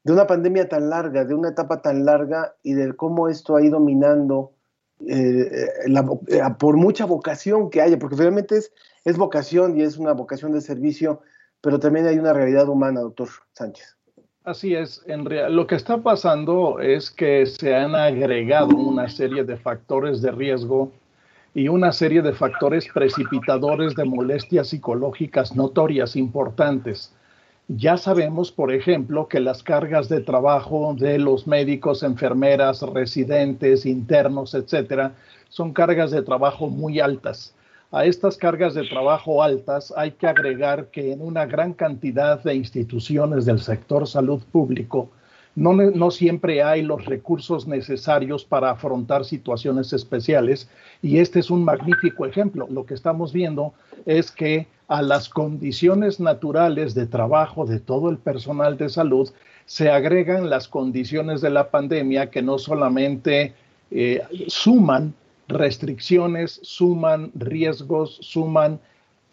de, 0.04 0.14
una 0.14 0.26
pandemia 0.26 0.68
tan 0.68 0.90
larga, 0.90 1.26
de 1.26 1.36
una 1.36 1.50
etapa 1.50 1.82
tan 1.82 2.06
larga 2.06 2.56
y 2.64 2.74
de 2.74 2.96
cómo 2.96 3.28
esto 3.28 3.56
ha 3.56 3.62
ido 3.62 3.80
minando 3.80 4.54
eh, 5.08 5.68
la, 5.88 6.06
eh, 6.28 6.42
por 6.60 6.78
mucha 6.78 7.06
vocación 7.06 7.70
que 7.70 7.82
haya, 7.82 8.00
porque 8.00 8.16
realmente 8.16 8.58
es, 8.58 8.72
es 9.06 9.18
vocación 9.18 9.78
y 9.78 9.84
es 9.84 9.98
una 9.98 10.14
vocación 10.14 10.52
de 10.54 10.62
servicio, 10.62 11.22
pero 11.62 11.80
también 11.80 12.08
hay 12.08 12.18
una 12.18 12.34
realidad 12.34 12.70
humana, 12.70 13.02
doctor 13.02 13.30
Sánchez. 13.54 13.98
Así 14.44 14.76
es, 14.76 15.02
en 15.08 15.26
real, 15.26 15.56
lo 15.56 15.68
que 15.68 15.76
está 15.76 16.04
pasando 16.04 16.80
es 16.80 17.10
que 17.10 17.46
se 17.46 17.74
han 17.76 17.96
agregado 17.96 18.76
una 18.76 19.08
serie 19.08 19.46
de 19.46 19.56
factores 19.56 20.22
de 20.22 20.32
riesgo 20.32 20.92
y 21.54 21.70
una 21.70 21.94
serie 21.94 22.22
de 22.22 22.34
factores 22.34 22.88
precipitadores 22.94 23.96
de 23.96 24.04
molestias 24.04 24.70
psicológicas 24.70 25.56
notorias 25.56 26.18
importantes. 26.18 27.14
Ya 27.70 27.96
sabemos, 27.96 28.51
por 28.51 28.74
ejemplo, 28.74 29.29
que 29.29 29.39
las 29.39 29.63
cargas 29.63 30.10
de 30.10 30.20
trabajo 30.20 30.93
de 31.00 31.17
los 31.17 31.48
médicos, 31.48 32.03
enfermeras, 32.03 32.82
residentes, 32.82 33.86
internos, 33.86 34.53
etcétera, 34.53 35.15
son 35.48 35.72
cargas 35.72 36.12
de 36.12 36.22
trabajo 36.24 36.67
muy 36.67 37.00
altas. 37.00 37.55
A 37.91 38.05
estas 38.05 38.36
cargas 38.36 38.74
de 38.74 38.84
trabajo 38.84 39.41
altas 39.41 39.93
hay 39.96 40.12
que 40.12 40.27
agregar 40.27 40.88
que 40.88 41.13
en 41.13 41.22
una 41.22 41.46
gran 41.46 41.74
cantidad 41.74 42.43
de 42.43 42.55
instituciones 42.55 43.46
del 43.46 43.60
sector 43.60 44.08
salud 44.08 44.41
público 44.51 45.10
no, 45.56 45.74
no, 45.74 46.10
siempre 46.10 46.64
hay 46.64 46.82
los 46.82 47.06
recursos 47.06 47.68
necesarios 47.68 48.44
para 48.44 48.72
afrontar 48.72 49.24
situaciones 49.24 49.94
especiales 49.94 50.68
y 51.02 51.20
este 51.20 51.40
es 51.40 51.52
un 51.52 51.64
magnífico 51.64 52.26
ejemplo. 52.26 52.68
Lo 52.70 52.86
que 52.86 52.96
estamos 52.96 53.34
viendo 53.34 53.74
es 54.06 54.32
que 54.32 54.68
a 54.88 55.02
las 55.02 55.30
condiciones 55.30 56.20
naturales 56.20 56.96
de 56.96 57.06
trabajo 57.06 57.66
de 57.66 57.80
todo 57.80 58.10
el 58.10 58.18
personal 58.18 58.78
de 58.78 58.90
salud 58.90 59.30
se 59.66 59.90
agregan 59.90 60.50
las 60.50 60.68
condiciones 60.68 61.42
de 61.42 61.52
la 61.52 61.70
pandemia 61.70 62.30
que 62.30 62.42
no 62.42 62.58
solamente 62.58 63.54
eh, 63.92 64.22
suman 64.48 65.14
restricciones, 65.48 66.60
suman 66.64 67.32
riesgos, 67.36 68.18
suman 68.22 68.80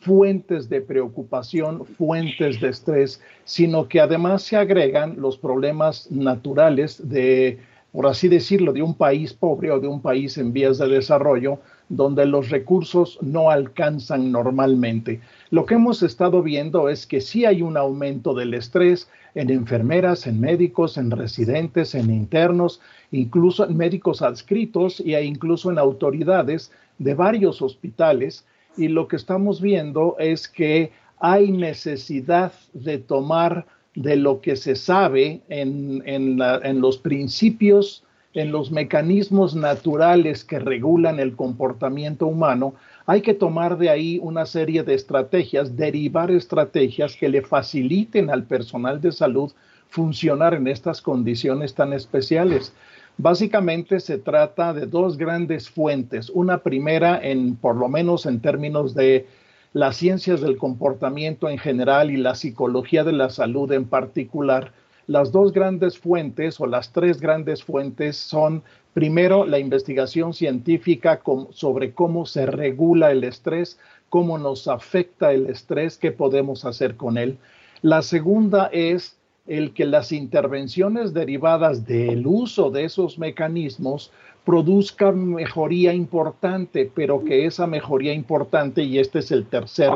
fuentes 0.00 0.68
de 0.68 0.80
preocupación, 0.80 1.84
fuentes 1.84 2.60
de 2.60 2.68
estrés, 2.68 3.20
sino 3.44 3.88
que 3.88 4.00
además 4.00 4.42
se 4.42 4.56
agregan 4.56 5.16
los 5.18 5.36
problemas 5.36 6.10
naturales 6.10 7.08
de, 7.08 7.58
por 7.92 8.06
así 8.06 8.28
decirlo, 8.28 8.72
de 8.72 8.82
un 8.82 8.94
país 8.94 9.32
pobre 9.32 9.70
o 9.70 9.80
de 9.80 9.88
un 9.88 10.00
país 10.00 10.38
en 10.38 10.52
vías 10.52 10.78
de 10.78 10.88
desarrollo, 10.88 11.58
donde 11.88 12.24
los 12.24 12.50
recursos 12.50 13.18
no 13.20 13.50
alcanzan 13.50 14.30
normalmente. 14.30 15.20
Lo 15.50 15.66
que 15.66 15.74
hemos 15.74 16.02
estado 16.02 16.42
viendo 16.42 16.88
es 16.88 17.06
que 17.06 17.20
sí 17.20 17.44
hay 17.44 17.62
un 17.62 17.76
aumento 17.76 18.32
del 18.32 18.54
estrés 18.54 19.08
en 19.34 19.50
enfermeras, 19.50 20.26
en 20.26 20.40
médicos, 20.40 20.96
en 20.96 21.10
residentes, 21.10 21.94
en 21.94 22.10
internos, 22.10 22.80
incluso 23.10 23.68
en 23.68 23.76
médicos 23.76 24.22
adscritos 24.22 25.00
e 25.00 25.22
incluso 25.24 25.70
en 25.70 25.78
autoridades 25.78 26.70
de 26.98 27.14
varios 27.14 27.60
hospitales. 27.60 28.44
Y 28.76 28.88
lo 28.88 29.08
que 29.08 29.16
estamos 29.16 29.60
viendo 29.60 30.16
es 30.18 30.48
que 30.48 30.92
hay 31.18 31.50
necesidad 31.50 32.52
de 32.72 32.98
tomar 32.98 33.66
de 33.94 34.16
lo 34.16 34.40
que 34.40 34.56
se 34.56 34.76
sabe 34.76 35.42
en, 35.48 36.02
en, 36.06 36.80
los 36.80 36.98
principios 36.98 38.04
en 38.32 38.52
los 38.52 38.70
mecanismos 38.70 39.56
naturales 39.56 40.44
que 40.44 40.60
regulan 40.60 41.18
el 41.18 41.34
comportamiento 41.34 42.26
humano, 42.26 42.74
hay 43.06 43.22
que 43.22 43.34
tomar 43.34 43.76
de 43.76 43.90
ahí 43.90 44.20
una 44.22 44.46
serie 44.46 44.84
de 44.84 44.94
estrategias, 44.94 45.76
derivar 45.76 46.30
estrategias 46.30 47.16
que 47.16 47.28
le 47.28 47.42
faciliten 47.42 48.30
al 48.30 48.44
personal 48.44 49.00
de 49.00 49.10
salud 49.10 49.50
funcionar 49.88 50.54
en 50.54 50.68
estas 50.68 51.02
condiciones 51.02 51.74
tan 51.74 51.92
especiales. 51.92 52.72
Básicamente 53.18 54.00
se 54.00 54.18
trata 54.18 54.72
de 54.72 54.86
dos 54.86 55.16
grandes 55.16 55.68
fuentes. 55.68 56.30
Una 56.30 56.58
primera, 56.58 57.20
en, 57.22 57.56
por 57.56 57.76
lo 57.76 57.88
menos 57.88 58.26
en 58.26 58.40
términos 58.40 58.94
de 58.94 59.26
las 59.72 59.96
ciencias 59.96 60.40
del 60.40 60.56
comportamiento 60.56 61.48
en 61.48 61.58
general 61.58 62.10
y 62.10 62.16
la 62.16 62.34
psicología 62.34 63.04
de 63.04 63.12
la 63.12 63.30
salud 63.30 63.70
en 63.72 63.84
particular, 63.84 64.72
las 65.06 65.32
dos 65.32 65.52
grandes 65.52 65.98
fuentes 65.98 66.60
o 66.60 66.66
las 66.66 66.92
tres 66.92 67.20
grandes 67.20 67.62
fuentes 67.62 68.16
son, 68.16 68.62
primero, 68.94 69.44
la 69.44 69.58
investigación 69.58 70.34
científica 70.34 71.20
sobre 71.50 71.92
cómo 71.92 72.26
se 72.26 72.46
regula 72.46 73.10
el 73.10 73.24
estrés, 73.24 73.78
cómo 74.08 74.38
nos 74.38 74.66
afecta 74.66 75.32
el 75.32 75.46
estrés, 75.46 75.98
qué 75.98 76.10
podemos 76.10 76.64
hacer 76.64 76.96
con 76.96 77.18
él. 77.18 77.38
La 77.82 78.02
segunda 78.02 78.66
es 78.72 79.16
el 79.50 79.74
que 79.74 79.84
las 79.84 80.12
intervenciones 80.12 81.12
derivadas 81.12 81.84
del 81.84 82.24
uso 82.24 82.70
de 82.70 82.84
esos 82.84 83.18
mecanismos 83.18 84.12
produzcan 84.44 85.34
mejoría 85.34 85.92
importante, 85.92 86.88
pero 86.94 87.24
que 87.24 87.46
esa 87.46 87.66
mejoría 87.66 88.12
importante, 88.12 88.84
y 88.84 89.00
este 89.00 89.18
es 89.18 89.32
el 89.32 89.46
tercer 89.46 89.90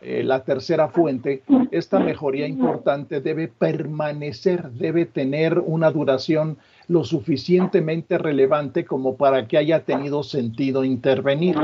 eh, 0.00 0.24
la 0.24 0.42
tercera 0.42 0.88
fuente, 0.88 1.44
esta 1.70 2.00
mejoría 2.00 2.48
importante 2.48 3.20
debe 3.20 3.46
permanecer, 3.46 4.70
debe 4.72 5.06
tener 5.06 5.60
una 5.60 5.92
duración 5.92 6.58
lo 6.88 7.04
suficientemente 7.04 8.18
relevante 8.18 8.84
como 8.84 9.16
para 9.16 9.46
que 9.46 9.56
haya 9.56 9.84
tenido 9.84 10.24
sentido 10.24 10.82
intervenir. 10.82 11.56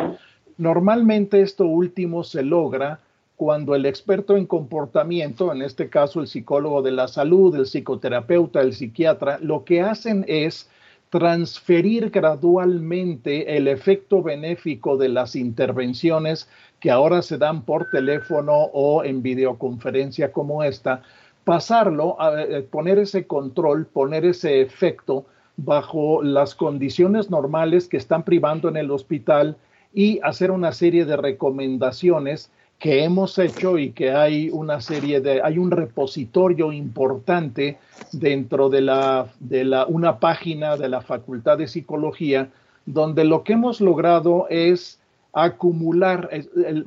Normalmente 0.59 1.43
esto 1.43 1.67
último 1.67 2.23
se 2.23 2.45
logra 2.45 3.01
cuando 3.43 3.75
el 3.75 3.87
experto 3.87 4.37
en 4.37 4.47
comportamiento, 4.47 5.53
en 5.53 5.63
este 5.63 5.89
caso 5.89 6.21
el 6.21 6.29
psicólogo 6.29 6.81
de 6.81 6.93
la 6.93 7.09
salud, 7.09 7.57
el 7.57 7.67
psicoterapeuta, 7.67 8.61
el 8.61 8.73
psiquiatra, 8.73 9.41
lo 9.41 9.65
que 9.65 9.81
hacen 9.81 10.25
es 10.29 10.71
transferir 11.11 12.11
gradualmente 12.11 13.57
el 13.57 13.67
efecto 13.67 14.23
benéfico 14.23 14.97
de 14.97 15.09
las 15.09 15.35
intervenciones 15.35 16.49
que 16.79 16.93
ahora 16.93 17.21
se 17.21 17.37
dan 17.37 17.63
por 17.63 17.91
teléfono 17.91 18.53
o 18.53 19.03
en 19.03 19.25
videoconferencia 19.25 20.31
como 20.31 20.63
esta, 20.63 21.03
pasarlo, 21.43 22.21
a, 22.21 22.43
eh, 22.43 22.63
poner 22.63 23.01
ese 23.01 23.27
control, 23.27 23.87
poner 23.87 24.25
ese 24.25 24.61
efecto 24.61 25.27
bajo 25.57 26.23
las 26.23 26.55
condiciones 26.55 27.29
normales 27.29 27.89
que 27.89 27.97
están 27.97 28.23
privando 28.23 28.69
en 28.69 28.77
el 28.77 28.93
hospital 28.93 29.57
y 29.93 30.21
hacer 30.23 30.53
una 30.53 30.71
serie 30.71 31.07
de 31.07 31.17
recomendaciones 31.17 32.53
que 32.83 33.05
hemos 33.05 33.39
hecho 33.39 33.79
y 33.79 33.93
que 33.93 34.11
hay 34.11 34.51
una 34.51 34.81
serie 34.81 35.21
de, 35.21 35.41
hay 35.41 35.57
un 35.57 35.71
repositorio 35.71 36.73
importante 36.73 37.79
dentro 38.11 38.69
de 38.69 38.81
la, 38.81 39.29
de 39.39 39.63
la, 39.63 39.87
una 39.87 40.19
página 40.19 40.77
de 40.77 40.89
la 40.89 41.01
Facultad 41.01 41.59
de 41.59 41.69
Psicología, 41.69 42.51
donde 42.85 43.23
lo 43.23 43.45
que 43.45 43.53
hemos 43.53 43.81
logrado 43.81 44.49
es 44.51 44.99
acumular, 45.33 46.29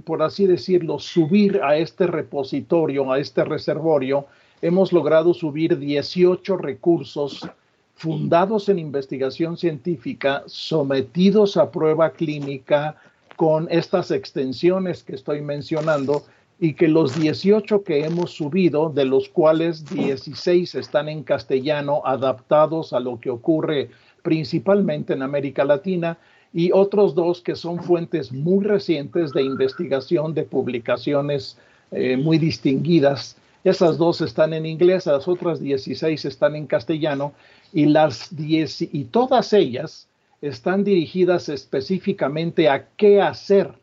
por 0.04 0.22
así 0.22 0.46
decirlo, 0.46 1.00
subir 1.00 1.62
a 1.64 1.78
este 1.78 2.08
repositorio, 2.08 3.10
a 3.14 3.20
este 3.20 3.46
reservorio, 3.46 4.26
hemos 4.62 4.92
logrado 4.92 5.34
subir 5.34 5.80
18 5.80 6.58
recursos 6.58 7.48
fundados 7.94 8.68
en 8.68 8.80
investigación 8.80 9.56
científica, 9.56 10.44
sometidos 10.46 11.56
a 11.56 11.72
prueba 11.72 12.10
clínica 12.10 12.98
con 13.36 13.68
estas 13.70 14.12
extensiones 14.12 15.04
que 15.04 15.16
estoy 15.16 15.42
mencionando 15.42 16.24
y 16.60 16.74
que 16.74 16.88
los 16.88 17.20
18 17.20 17.84
que 17.84 18.06
hemos 18.06 18.32
subido, 18.32 18.90
de 18.90 19.06
los 19.06 19.28
cuales 19.30 19.86
16 19.86 20.76
están 20.76 21.10
en 21.10 21.24
castellano, 21.24 22.02
adaptados 22.06 22.94
a 22.94 23.00
lo 23.00 23.20
que 23.20 23.30
ocurre 23.30 23.90
principalmente 24.22 25.14
en 25.14 25.22
América 25.22 25.66
Latina, 25.66 26.18
y 26.54 26.72
otros 26.72 27.14
dos 27.16 27.42
que 27.42 27.56
son 27.56 27.84
fuentes 27.84 28.32
muy 28.32 28.64
recientes 28.64 29.34
de 29.34 29.44
investigación 29.44 30.34
de 30.34 30.44
publicaciones 30.44 31.58
eh, 31.92 32.16
muy 32.16 32.38
distinguidas. 32.38 33.36
Esas 33.66 33.98
dos 33.98 34.22
están 34.22 34.54
en 34.54 34.66
inglés, 34.66 35.06
las 35.06 35.28
otras 35.28 35.60
16 35.60 36.24
están 36.24 36.56
en 36.56 36.66
castellano 36.66 37.34
y, 37.74 37.88
las 37.88 38.34
10, 38.34 38.94
y 38.94 39.04
todas 39.06 39.52
ellas 39.52 40.08
están 40.42 40.84
dirigidas 40.84 41.50
específicamente 41.50 42.70
a 42.70 42.88
qué 42.98 43.22
hacer 43.22 43.74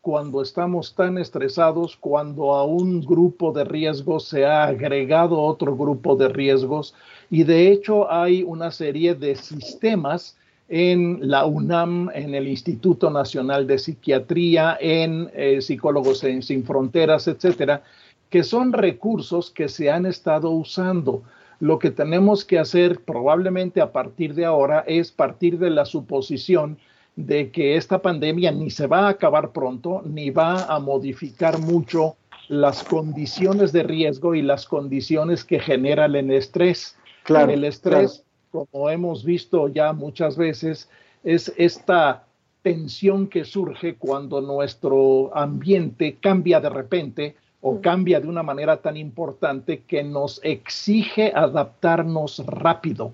cuando 0.00 0.40
estamos 0.40 0.94
tan 0.94 1.18
estresados, 1.18 1.96
cuando 1.96 2.54
a 2.54 2.64
un 2.64 3.00
grupo 3.00 3.52
de 3.52 3.64
riesgos 3.64 4.24
se 4.24 4.46
ha 4.46 4.64
agregado 4.64 5.40
otro 5.40 5.76
grupo 5.76 6.16
de 6.16 6.28
riesgos 6.28 6.94
y 7.30 7.42
de 7.42 7.70
hecho 7.70 8.10
hay 8.10 8.42
una 8.42 8.70
serie 8.70 9.14
de 9.14 9.36
sistemas 9.36 10.36
en 10.68 11.18
la 11.22 11.46
UNAM, 11.46 12.10
en 12.14 12.34
el 12.34 12.46
Instituto 12.46 13.10
Nacional 13.10 13.66
de 13.66 13.78
Psiquiatría, 13.78 14.76
en 14.80 15.30
eh, 15.34 15.60
Psicólogos 15.60 16.18
Sin 16.18 16.64
Fronteras, 16.64 17.26
etcétera, 17.26 17.82
que 18.28 18.42
son 18.42 18.72
recursos 18.72 19.50
que 19.50 19.68
se 19.68 19.90
han 19.90 20.04
estado 20.04 20.50
usando. 20.50 21.22
Lo 21.60 21.78
que 21.78 21.90
tenemos 21.90 22.44
que 22.44 22.58
hacer 22.58 23.00
probablemente 23.00 23.80
a 23.80 23.92
partir 23.92 24.34
de 24.34 24.44
ahora 24.44 24.84
es 24.86 25.10
partir 25.10 25.58
de 25.58 25.70
la 25.70 25.84
suposición 25.84 26.78
de 27.16 27.50
que 27.50 27.76
esta 27.76 28.00
pandemia 28.00 28.52
ni 28.52 28.70
se 28.70 28.86
va 28.86 29.06
a 29.06 29.10
acabar 29.10 29.50
pronto, 29.50 30.02
ni 30.04 30.30
va 30.30 30.64
a 30.64 30.78
modificar 30.78 31.58
mucho 31.58 32.16
las 32.48 32.84
condiciones 32.84 33.72
de 33.72 33.82
riesgo 33.82 34.34
y 34.34 34.42
las 34.42 34.66
condiciones 34.66 35.44
que 35.44 35.58
genera 35.58 36.06
el 36.06 36.30
estrés. 36.30 36.96
Claro, 37.24 37.52
el 37.52 37.64
estrés 37.64 38.24
como 38.50 38.90
hemos 38.90 39.24
visto 39.24 39.68
ya 39.68 39.92
muchas 39.92 40.36
veces, 40.36 40.88
es 41.24 41.52
esta 41.56 42.24
tensión 42.62 43.28
que 43.28 43.44
surge 43.44 43.96
cuando 43.96 44.40
nuestro 44.40 45.36
ambiente 45.36 46.16
cambia 46.20 46.60
de 46.60 46.70
repente 46.70 47.36
o 47.60 47.80
cambia 47.80 48.20
de 48.20 48.28
una 48.28 48.42
manera 48.42 48.76
tan 48.78 48.96
importante 48.96 49.82
que 49.86 50.02
nos 50.04 50.40
exige 50.44 51.32
adaptarnos 51.34 52.44
rápido. 52.46 53.12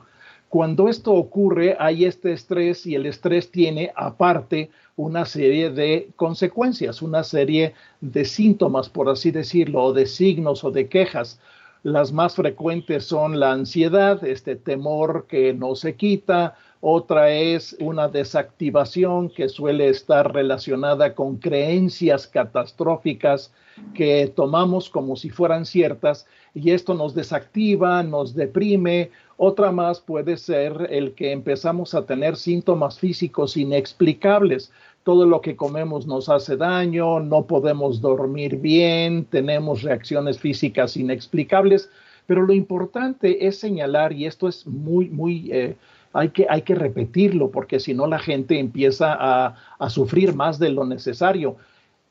Cuando 0.48 0.88
esto 0.88 1.12
ocurre, 1.12 1.76
hay 1.80 2.04
este 2.04 2.32
estrés 2.32 2.86
y 2.86 2.94
el 2.94 3.06
estrés 3.06 3.50
tiene 3.50 3.90
aparte 3.96 4.70
una 4.96 5.24
serie 5.24 5.70
de 5.70 6.10
consecuencias, 6.14 7.02
una 7.02 7.24
serie 7.24 7.74
de 8.00 8.24
síntomas, 8.24 8.88
por 8.88 9.08
así 9.08 9.32
decirlo, 9.32 9.82
o 9.82 9.92
de 9.92 10.06
signos 10.06 10.62
o 10.62 10.70
de 10.70 10.88
quejas. 10.88 11.40
Las 11.82 12.12
más 12.12 12.36
frecuentes 12.36 13.04
son 13.04 13.40
la 13.40 13.52
ansiedad, 13.52 14.24
este 14.24 14.54
temor 14.54 15.26
que 15.28 15.52
no 15.52 15.74
se 15.74 15.96
quita, 15.96 16.56
otra 16.86 17.30
es 17.30 17.74
una 17.80 18.08
desactivación 18.08 19.30
que 19.30 19.48
suele 19.48 19.88
estar 19.88 20.34
relacionada 20.34 21.14
con 21.14 21.38
creencias 21.38 22.26
catastróficas 22.26 23.50
que 23.94 24.30
tomamos 24.36 24.90
como 24.90 25.16
si 25.16 25.30
fueran 25.30 25.64
ciertas 25.64 26.26
y 26.54 26.72
esto 26.72 26.92
nos 26.92 27.14
desactiva, 27.14 28.02
nos 28.02 28.34
deprime. 28.34 29.10
Otra 29.38 29.72
más 29.72 29.98
puede 30.00 30.36
ser 30.36 30.88
el 30.90 31.14
que 31.14 31.32
empezamos 31.32 31.94
a 31.94 32.04
tener 32.04 32.36
síntomas 32.36 32.98
físicos 32.98 33.56
inexplicables 33.56 34.70
todo 35.04 35.24
lo 35.26 35.40
que 35.40 35.56
comemos 35.56 36.06
nos 36.06 36.28
hace 36.28 36.56
daño, 36.56 37.20
no 37.20 37.46
podemos 37.46 38.00
dormir 38.02 38.56
bien, 38.56 39.24
tenemos 39.26 39.82
reacciones 39.82 40.38
físicas 40.38 40.96
inexplicables, 40.96 41.90
pero 42.26 42.42
lo 42.42 42.54
importante 42.54 43.46
es 43.46 43.58
señalar, 43.58 44.14
y 44.14 44.24
esto 44.24 44.48
es 44.48 44.66
muy, 44.66 45.10
muy, 45.10 45.50
eh, 45.52 45.76
hay, 46.14 46.30
que, 46.30 46.46
hay 46.48 46.62
que 46.62 46.74
repetirlo, 46.74 47.50
porque 47.50 47.80
si 47.80 47.92
no 47.92 48.06
la 48.06 48.18
gente 48.18 48.58
empieza 48.58 49.14
a, 49.18 49.56
a 49.78 49.90
sufrir 49.90 50.34
más 50.34 50.58
de 50.58 50.70
lo 50.70 50.86
necesario. 50.86 51.56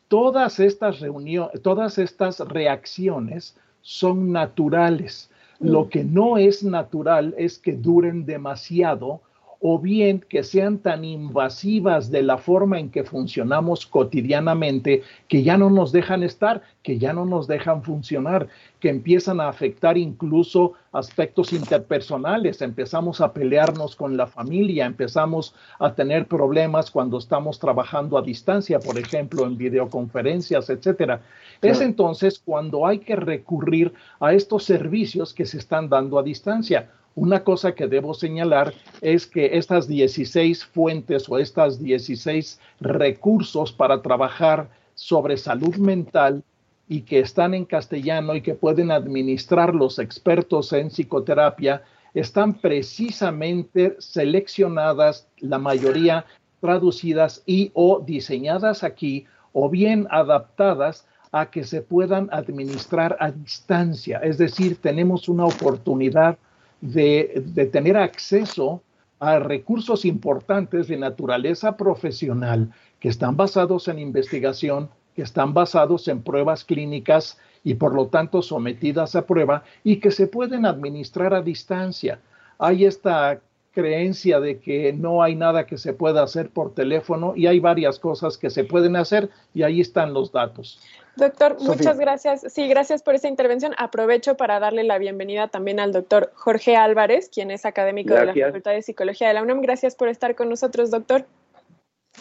Todas 0.10 0.60
estas 0.60 1.00
reuniones, 1.00 1.62
todas 1.62 1.98
estas 1.98 2.40
reacciones 2.40 3.56
son 3.82 4.32
naturales. 4.32 5.32
Lo 5.60 5.86
mm. 5.86 5.90
que 5.90 6.04
no 6.04 6.38
es 6.38 6.64
natural 6.64 7.34
es 7.38 7.58
que 7.58 7.74
duren 7.74 8.26
demasiado 8.26 9.22
o 9.66 9.80
bien 9.80 10.20
que 10.28 10.44
sean 10.44 10.78
tan 10.80 11.06
invasivas 11.06 12.12
de 12.12 12.22
la 12.22 12.38
forma 12.38 12.80
en 12.80 12.90
que 12.90 13.06
funcionamos 13.06 13.88
cotidianamente 13.88 15.04
que 15.30 15.42
ya 15.42 15.58
no 15.58 15.70
nos 15.70 15.94
dejan 15.94 16.22
estar, 16.22 16.64
que 16.84 17.00
ya 17.00 17.14
no 17.14 17.24
nos 17.26 17.48
dejan 17.48 17.82
funcionar, 17.82 18.50
que 18.82 18.90
empiezan 18.90 19.40
a 19.40 19.48
afectar 19.48 19.98
incluso 19.98 20.74
aspectos 20.92 21.54
interpersonales, 21.54 22.62
empezamos 22.62 23.22
a 23.22 23.32
pelearnos 23.32 23.96
con 23.96 24.18
la 24.18 24.28
familia, 24.28 24.86
empezamos 24.86 25.56
a 25.80 25.94
tener 25.96 26.28
problemas 26.28 26.92
cuando 26.92 27.18
estamos 27.18 27.58
trabajando 27.58 28.18
a 28.18 28.22
distancia, 28.22 28.80
por 28.80 29.00
ejemplo, 29.00 29.46
en 29.46 29.58
videoconferencias, 29.58 30.70
etcétera. 30.70 31.22
Es 31.62 31.80
entonces 31.80 32.38
cuando 32.38 32.86
hay 32.86 33.00
que 33.00 33.16
recurrir 33.16 33.94
a 34.20 34.34
estos 34.34 34.66
servicios 34.66 35.34
que 35.34 35.46
se 35.46 35.58
están 35.58 35.88
dando 35.88 36.20
a 36.20 36.24
distancia 36.24 36.90
una 37.16 37.44
cosa 37.44 37.76
que 37.76 37.88
debo 37.88 38.14
señalar 38.14 38.74
es 39.02 39.28
que 39.28 39.58
estas 39.58 39.88
16 39.88 40.66
fuentes 40.66 41.30
o 41.30 41.38
estas 41.38 41.80
16 41.80 42.60
recursos 42.80 43.72
para 43.72 44.02
trabajar 44.02 44.70
sobre 44.96 45.38
salud 45.38 45.76
mental 45.76 46.44
y 46.88 47.02
que 47.02 47.20
están 47.20 47.54
en 47.54 47.66
castellano 47.66 48.36
y 48.36 48.42
que 48.42 48.56
pueden 48.56 48.92
administrar 48.92 49.74
los 49.74 50.00
expertos 50.00 50.74
en 50.74 50.90
psicoterapia, 50.90 51.84
están 52.14 52.56
precisamente 52.56 53.96
seleccionadas, 54.00 55.28
la 55.40 55.58
mayoría 55.58 56.26
traducidas 56.62 57.44
y 57.46 57.72
o 57.74 58.00
diseñadas 58.00 58.84
aquí 58.84 59.26
o 59.52 59.70
bien 59.70 60.08
adaptadas 60.12 61.06
a 61.32 61.50
que 61.50 61.64
se 61.64 61.82
puedan 61.82 62.30
administrar 62.32 63.18
a 63.20 63.32
distancia. 63.32 64.20
Es 64.20 64.38
decir, 64.38 64.78
tenemos 64.78 65.28
una 65.28 65.46
oportunidad 65.46 66.38
de, 66.84 67.70
tener 67.72 67.96
acceso 67.96 68.84
a 69.20 69.40
recursos 69.40 70.04
importantes 70.04 70.90
de 70.90 70.98
naturaleza 70.98 71.78
profesional 71.78 72.74
que 73.00 73.08
están 73.08 73.38
basados 73.38 73.88
en 73.88 74.00
investigación, 74.00 74.90
que 75.16 75.22
están 75.22 75.54
basados 75.54 76.10
en 76.10 76.22
pruebas 76.22 76.66
clínicas 76.66 77.38
y 77.64 77.76
por 77.76 77.96
lo 77.96 78.08
tanto 78.08 78.42
sometidas 78.42 79.16
a 79.16 79.26
prueba 79.26 79.64
y 79.86 79.98
que 80.02 80.12
se 80.12 80.28
pueden 80.28 80.66
administrar 80.66 81.34
a 81.34 81.42
distancia. 81.42 82.20
Hay 82.60 82.84
esta 82.84 83.40
creencia 83.74 84.40
de 84.40 84.60
que 84.60 84.94
no 84.94 85.24
hay 85.24 85.36
nada 85.36 85.66
que 85.66 85.78
se 85.78 85.94
pueda 85.94 86.24
hacer 86.24 86.50
por 86.50 86.74
teléfono 86.74 87.34
y 87.36 87.48
hay 87.48 87.60
varias 87.60 88.00
cosas 88.00 88.38
que 88.38 88.50
se 88.50 88.64
pueden 88.64 88.96
hacer 88.96 89.30
y 89.54 89.64
ahí 89.64 89.82
están 89.82 90.14
los 90.14 90.32
datos. 90.32 90.80
Doctor, 91.16 91.58
muchas 91.60 92.00
gracias. 92.00 92.46
Sí, 92.54 92.68
gracias 92.68 93.04
por 93.04 93.16
esta 93.16 93.28
intervención. 93.28 93.74
Aprovecho 93.78 94.36
para 94.36 94.60
darle 94.60 94.84
la 94.84 94.98
bienvenida 94.98 95.48
también 95.48 95.80
al 95.80 95.92
doctor 95.92 96.32
Jorge 96.36 96.76
Álvarez, 96.76 97.30
quien 97.30 97.52
es 97.52 97.66
académico 97.66 98.14
de 98.14 98.26
la 98.28 98.34
Facultad 98.34 98.72
de 98.72 98.82
Psicología 98.82 99.28
de 99.28 99.36
la 99.36 99.44
UNAM. 99.44 99.62
Gracias 99.62 99.96
por 99.96 100.08
estar 100.08 100.36
con 100.36 100.50
nosotros, 100.50 100.90
doctor. 100.90 101.26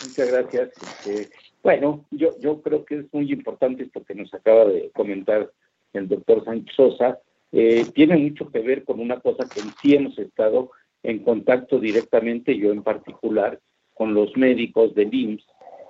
Muchas 0.02 0.30
gracias. 0.30 0.70
Este, 1.06 1.30
bueno, 1.62 2.04
yo, 2.10 2.38
yo 2.40 2.60
creo 2.60 2.84
que 2.84 2.98
es 3.00 3.04
muy 3.12 3.30
importante 3.32 3.84
esto 3.84 4.02
que 4.04 4.14
nos 4.14 4.32
acaba 4.34 4.64
de 4.64 4.90
comentar 4.94 5.50
el 5.92 6.08
doctor 6.08 6.44
Sánchez 6.44 6.74
Sosa. 6.74 7.18
Eh, 7.52 7.86
tiene 7.94 8.16
mucho 8.16 8.50
que 8.50 8.60
ver 8.60 8.84
con 8.84 9.00
una 9.00 9.20
cosa 9.20 9.46
que 9.48 9.60
sí 9.80 9.94
hemos 9.94 10.18
estado 10.18 10.70
en 11.02 11.20
contacto 11.20 11.78
directamente, 11.78 12.56
yo 12.56 12.72
en 12.72 12.82
particular, 12.82 13.60
con 13.94 14.14
los 14.14 14.36
médicos 14.36 14.94
del 14.94 15.12
IMSS, 15.12 15.46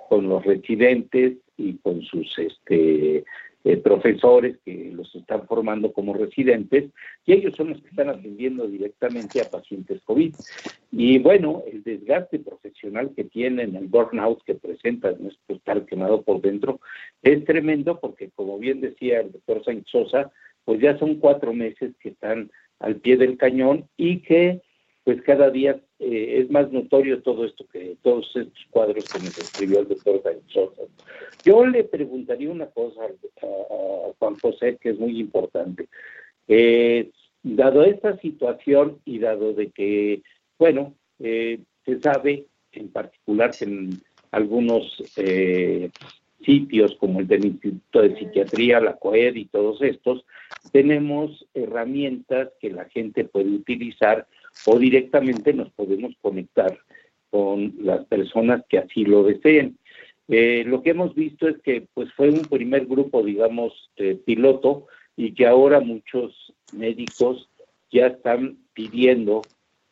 con 0.09 0.27
los 0.27 0.43
residentes, 0.43 1.37
y 1.57 1.77
con 1.77 2.01
sus 2.01 2.37
este, 2.37 3.23
eh, 3.63 3.77
profesores 3.77 4.57
que 4.65 4.91
los 4.93 5.13
están 5.15 5.47
formando 5.47 5.93
como 5.93 6.13
residentes, 6.13 6.89
y 7.25 7.33
ellos 7.33 7.55
son 7.55 7.69
los 7.69 7.81
que 7.81 7.89
están 7.89 8.09
atendiendo 8.09 8.67
directamente 8.67 9.41
a 9.41 9.49
pacientes 9.49 10.01
COVID. 10.03 10.35
Y 10.91 11.19
bueno, 11.19 11.63
el 11.71 11.83
desgaste 11.83 12.39
profesional 12.39 13.11
que 13.15 13.23
tienen, 13.23 13.75
el 13.75 13.87
burnout 13.87 14.43
que 14.43 14.55
presentan, 14.55 15.15
nuestro 15.19 15.55
estar 15.55 15.85
quemado 15.85 16.21
por 16.23 16.41
dentro, 16.41 16.79
es 17.21 17.43
tremendo 17.45 17.99
porque, 17.99 18.29
como 18.35 18.57
bien 18.59 18.81
decía 18.81 19.21
el 19.21 19.31
doctor 19.31 19.63
Sánchez 19.63 19.87
Sosa, 19.89 20.31
pues 20.65 20.79
ya 20.81 20.97
son 20.97 21.15
cuatro 21.15 21.53
meses 21.53 21.93
que 21.99 22.09
están 22.09 22.51
al 22.79 22.97
pie 22.97 23.17
del 23.17 23.37
cañón 23.37 23.87
y 23.97 24.19
que 24.19 24.61
pues 25.03 25.21
cada 25.23 25.49
día 25.49 25.79
eh, 25.99 26.39
es 26.39 26.49
más 26.49 26.71
notorio 26.71 27.21
todo 27.21 27.45
esto 27.45 27.65
que 27.67 27.97
todos 28.01 28.25
estos 28.35 28.65
cuadros 28.69 29.05
que 29.05 29.19
nos 29.19 29.37
escribió 29.37 29.79
el 29.79 29.89
doctor 29.89 30.21
Sosa. 30.47 30.83
Yo 31.43 31.65
le 31.65 31.83
preguntaría 31.83 32.49
una 32.49 32.67
cosa 32.67 33.01
a, 33.03 34.13
Juan 34.17 34.35
José 34.39 34.77
que 34.79 34.91
es 34.91 34.99
muy 34.99 35.19
importante. 35.19 35.89
Eh, 36.47 37.11
dado 37.41 37.83
esta 37.83 38.17
situación 38.19 38.99
y 39.03 39.19
dado 39.19 39.53
de 39.53 39.71
que, 39.71 40.21
bueno, 40.57 40.93
eh, 41.19 41.59
se 41.85 41.99
sabe 41.99 42.45
en 42.71 42.89
particular 42.89 43.51
que 43.51 43.65
en 43.65 44.01
algunos 44.31 45.03
sitios 46.45 46.95
como 46.95 47.19
el 47.19 47.27
del 47.27 47.45
Instituto 47.45 48.01
de 48.01 48.17
Psiquiatría, 48.17 48.79
la 48.79 48.95
COED 48.95 49.35
y 49.35 49.45
todos 49.45 49.81
estos, 49.81 50.25
tenemos 50.71 51.45
herramientas 51.53 52.49
que 52.59 52.69
la 52.69 52.85
gente 52.85 53.25
puede 53.25 53.49
utilizar 53.49 54.27
o 54.65 54.79
directamente 54.79 55.53
nos 55.53 55.71
podemos 55.71 56.13
conectar 56.21 56.77
con 57.29 57.73
las 57.79 58.05
personas 58.05 58.63
que 58.69 58.77
así 58.77 59.05
lo 59.05 59.23
deseen. 59.23 59.77
Eh, 60.27 60.63
lo 60.65 60.81
que 60.81 60.91
hemos 60.91 61.15
visto 61.15 61.47
es 61.47 61.57
que 61.63 61.87
pues 61.93 62.11
fue 62.13 62.29
un 62.29 62.41
primer 62.41 62.85
grupo, 62.85 63.23
digamos, 63.23 63.91
piloto 64.25 64.87
y 65.15 65.33
que 65.33 65.47
ahora 65.47 65.79
muchos 65.79 66.53
médicos 66.71 67.49
ya 67.91 68.07
están 68.07 68.57
pidiendo 68.73 69.41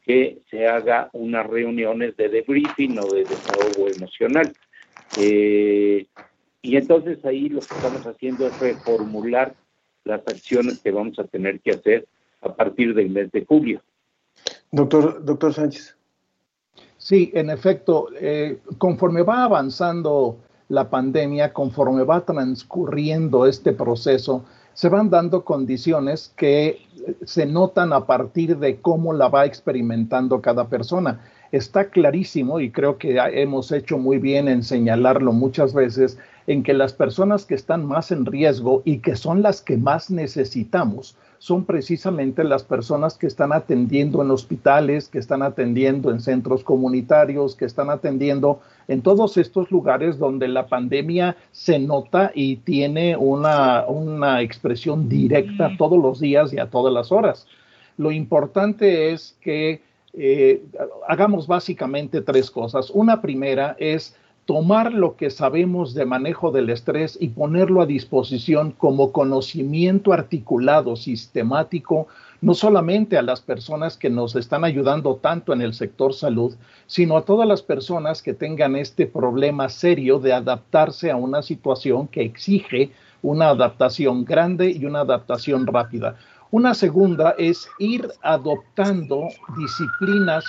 que 0.03 0.39
se 0.49 0.67
haga 0.67 1.09
unas 1.13 1.45
reuniones 1.47 2.17
de 2.17 2.29
debriefing 2.29 2.97
o 2.99 3.05
de 3.05 3.23
desahogo 3.23 3.87
emocional. 3.87 4.51
Eh, 5.19 6.07
y 6.61 6.75
entonces 6.75 7.23
ahí 7.25 7.49
lo 7.49 7.59
que 7.59 7.75
estamos 7.75 8.05
haciendo 8.05 8.47
es 8.47 8.59
reformular 8.59 9.55
las 10.03 10.21
acciones 10.27 10.79
que 10.79 10.91
vamos 10.91 11.19
a 11.19 11.25
tener 11.25 11.59
que 11.59 11.71
hacer 11.71 12.07
a 12.41 12.55
partir 12.55 12.93
del 12.95 13.09
mes 13.09 13.31
de 13.31 13.45
julio. 13.45 13.81
Doctor, 14.71 15.23
doctor 15.25 15.53
Sánchez. 15.53 15.95
Sí, 16.97 17.29
en 17.33 17.49
efecto, 17.49 18.07
eh, 18.19 18.59
conforme 18.77 19.21
va 19.23 19.43
avanzando 19.43 20.37
la 20.69 20.89
pandemia, 20.89 21.51
conforme 21.51 22.03
va 22.03 22.23
transcurriendo 22.23 23.45
este 23.45 23.73
proceso, 23.73 24.45
se 24.73 24.87
van 24.87 25.09
dando 25.09 25.43
condiciones 25.43 26.31
que 26.37 26.79
se 27.25 27.45
notan 27.45 27.91
a 27.91 28.05
partir 28.05 28.57
de 28.59 28.79
cómo 28.79 29.11
la 29.11 29.27
va 29.27 29.45
experimentando 29.45 30.41
cada 30.41 30.69
persona. 30.69 31.19
Está 31.51 31.89
clarísimo, 31.89 32.61
y 32.61 32.71
creo 32.71 32.97
que 32.97 33.17
hemos 33.17 33.73
hecho 33.73 33.97
muy 33.97 34.19
bien 34.19 34.47
en 34.47 34.63
señalarlo 34.63 35.33
muchas 35.33 35.73
veces, 35.73 36.17
en 36.47 36.63
que 36.63 36.73
las 36.73 36.93
personas 36.93 37.45
que 37.45 37.55
están 37.55 37.85
más 37.85 38.11
en 38.11 38.25
riesgo 38.25 38.83
y 38.85 38.99
que 38.99 39.17
son 39.17 39.41
las 39.41 39.61
que 39.61 39.75
más 39.75 40.09
necesitamos 40.09 41.17
son 41.41 41.65
precisamente 41.65 42.43
las 42.43 42.61
personas 42.61 43.17
que 43.17 43.25
están 43.25 43.51
atendiendo 43.51 44.21
en 44.21 44.29
hospitales, 44.29 45.09
que 45.09 45.17
están 45.17 45.41
atendiendo 45.41 46.11
en 46.11 46.19
centros 46.19 46.63
comunitarios, 46.63 47.55
que 47.55 47.65
están 47.65 47.89
atendiendo 47.89 48.59
en 48.87 49.01
todos 49.01 49.37
estos 49.37 49.71
lugares 49.71 50.19
donde 50.19 50.47
la 50.47 50.67
pandemia 50.67 51.35
se 51.51 51.79
nota 51.79 52.31
y 52.35 52.57
tiene 52.57 53.17
una, 53.17 53.85
una 53.87 54.43
expresión 54.43 55.09
directa 55.09 55.71
todos 55.79 55.99
los 55.99 56.19
días 56.19 56.53
y 56.53 56.59
a 56.59 56.69
todas 56.69 56.93
las 56.93 57.11
horas. 57.11 57.47
Lo 57.97 58.11
importante 58.11 59.11
es 59.11 59.35
que 59.41 59.81
eh, 60.13 60.61
hagamos 61.07 61.47
básicamente 61.47 62.21
tres 62.21 62.51
cosas. 62.51 62.91
Una 62.91 63.19
primera 63.19 63.75
es 63.79 64.15
tomar 64.45 64.93
lo 64.93 65.15
que 65.15 65.29
sabemos 65.29 65.93
de 65.93 66.05
manejo 66.05 66.51
del 66.51 66.69
estrés 66.69 67.17
y 67.19 67.29
ponerlo 67.29 67.81
a 67.81 67.85
disposición 67.85 68.71
como 68.71 69.11
conocimiento 69.11 70.13
articulado, 70.13 70.95
sistemático, 70.95 72.07
no 72.41 72.55
solamente 72.55 73.17
a 73.17 73.21
las 73.21 73.39
personas 73.39 73.97
que 73.97 74.09
nos 74.09 74.35
están 74.35 74.63
ayudando 74.63 75.15
tanto 75.17 75.53
en 75.53 75.61
el 75.61 75.73
sector 75.73 76.13
salud, 76.13 76.55
sino 76.87 77.17
a 77.17 77.23
todas 77.23 77.47
las 77.47 77.61
personas 77.61 78.23
que 78.23 78.33
tengan 78.33 78.75
este 78.75 79.05
problema 79.05 79.69
serio 79.69 80.17
de 80.19 80.33
adaptarse 80.33 81.11
a 81.11 81.15
una 81.15 81.43
situación 81.43 82.07
que 82.07 82.23
exige 82.23 82.91
una 83.21 83.49
adaptación 83.49 84.25
grande 84.25 84.71
y 84.71 84.85
una 84.85 85.01
adaptación 85.01 85.67
rápida. 85.67 86.15
Una 86.49 86.73
segunda 86.73 87.35
es 87.37 87.69
ir 87.79 88.09
adoptando 88.23 89.27
disciplinas 89.57 90.43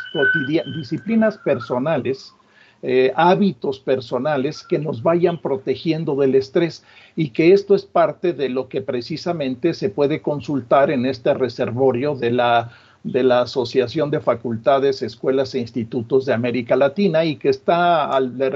disciplinas 0.75 1.39
personales, 1.39 2.35
eh, 2.83 3.13
hábitos 3.15 3.79
personales 3.79 4.65
que 4.65 4.79
nos 4.79 5.03
vayan 5.03 5.41
protegiendo 5.41 6.17
del 6.17 6.35
estrés 6.35 6.85
y 7.15 7.31
que 7.31 7.53
esto 7.53 7.75
es 7.75 7.85
parte 7.85 8.33
de 8.33 8.49
lo 8.49 8.69
que 8.69 8.83
precisamente 8.83 9.73
se 9.73 9.89
puede 9.89 10.21
consultar 10.21 10.91
en 10.91 11.07
este 11.07 11.33
reservorio 11.33 12.17
de 12.17 12.33
la 12.33 12.73
de 13.05 13.23
la 13.23 13.43
Asociación 13.43 14.11
de 14.11 14.21
Facultades, 14.21 15.03
Escuelas 15.03 15.55
e 15.55 15.59
Institutos 15.59 16.25
de 16.27 16.33
América 16.33 16.77
Latina 16.77 17.25
y 17.25 17.37
que 17.37 17.49
está, 17.49 18.11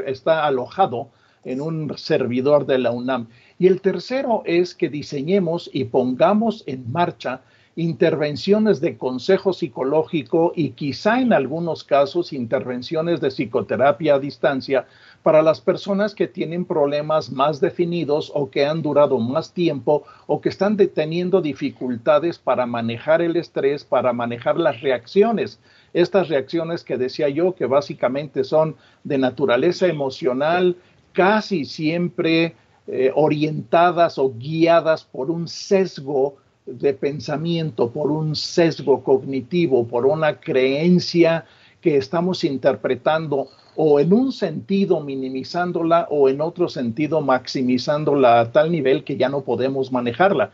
está 0.07 0.47
alojado 0.47 1.09
en 1.45 1.61
un 1.61 1.97
servidor 1.97 2.67
de 2.67 2.79
la 2.79 2.91
UNAM. 2.91 3.29
Y 3.59 3.67
el 3.67 3.81
tercero 3.81 4.43
es 4.45 4.75
que 4.75 4.89
diseñemos 4.89 5.71
y 5.73 5.85
pongamos 5.85 6.63
en 6.67 6.91
marcha 6.93 7.41
intervenciones 7.77 8.81
de 8.81 8.97
consejo 8.97 9.53
psicológico 9.53 10.53
y 10.57 10.71
quizá 10.71 11.21
en 11.21 11.35
algunos 11.35 11.85
casos 11.85 12.33
intervenciones 12.33 13.21
de 13.21 13.29
psicoterapia 13.29 14.15
a 14.15 14.19
distancia 14.19 14.87
para 15.23 15.43
las 15.43 15.61
personas 15.61 16.15
que 16.15 16.27
tienen 16.27 16.65
problemas 16.65 17.31
más 17.31 17.61
definidos 17.61 18.33
o 18.35 18.51
que 18.51 18.65
han 18.65 18.81
durado 18.81 19.19
más 19.19 19.53
tiempo 19.53 20.05
o 20.27 20.41
que 20.41 20.49
están 20.49 20.79
teniendo 20.79 21.43
dificultades 21.43 22.39
para 22.39 22.65
manejar 22.65 23.21
el 23.21 23.37
estrés, 23.37 23.85
para 23.85 24.15
manejar 24.15 24.57
las 24.57 24.81
reacciones. 24.81 25.61
Estas 25.93 26.29
reacciones 26.29 26.83
que 26.83 26.97
decía 26.97 27.29
yo 27.29 27.55
que 27.55 27.67
básicamente 27.67 28.43
son 28.43 28.77
de 29.05 29.19
naturaleza 29.19 29.87
emocional, 29.87 30.77
casi 31.13 31.67
siempre 31.67 32.55
eh, 32.87 33.13
orientadas 33.15 34.17
o 34.17 34.33
guiadas 34.33 35.05
por 35.05 35.31
un 35.31 35.47
sesgo 35.47 36.37
de 36.67 36.93
pensamiento, 36.95 37.91
por 37.91 38.11
un 38.11 38.35
sesgo 38.35 39.03
cognitivo, 39.03 39.87
por 39.87 40.05
una 40.05 40.41
creencia 40.41 41.45
que 41.81 41.97
estamos 41.97 42.43
interpretando 42.45 43.49
o 43.77 44.01
en 44.01 44.13
un 44.13 44.33
sentido 44.33 45.01
minimizándola 45.01 46.09
o 46.11 46.29
en 46.29 46.41
otro 46.41 46.69
sentido 46.69 47.21
maximizándola 47.21 48.41
a 48.41 48.53
tal 48.53 48.73
nivel 48.73 49.05
que 49.05 49.17
ya 49.17 49.29
no 49.29 49.43
podemos 49.43 49.93
manejarla. 49.93 50.51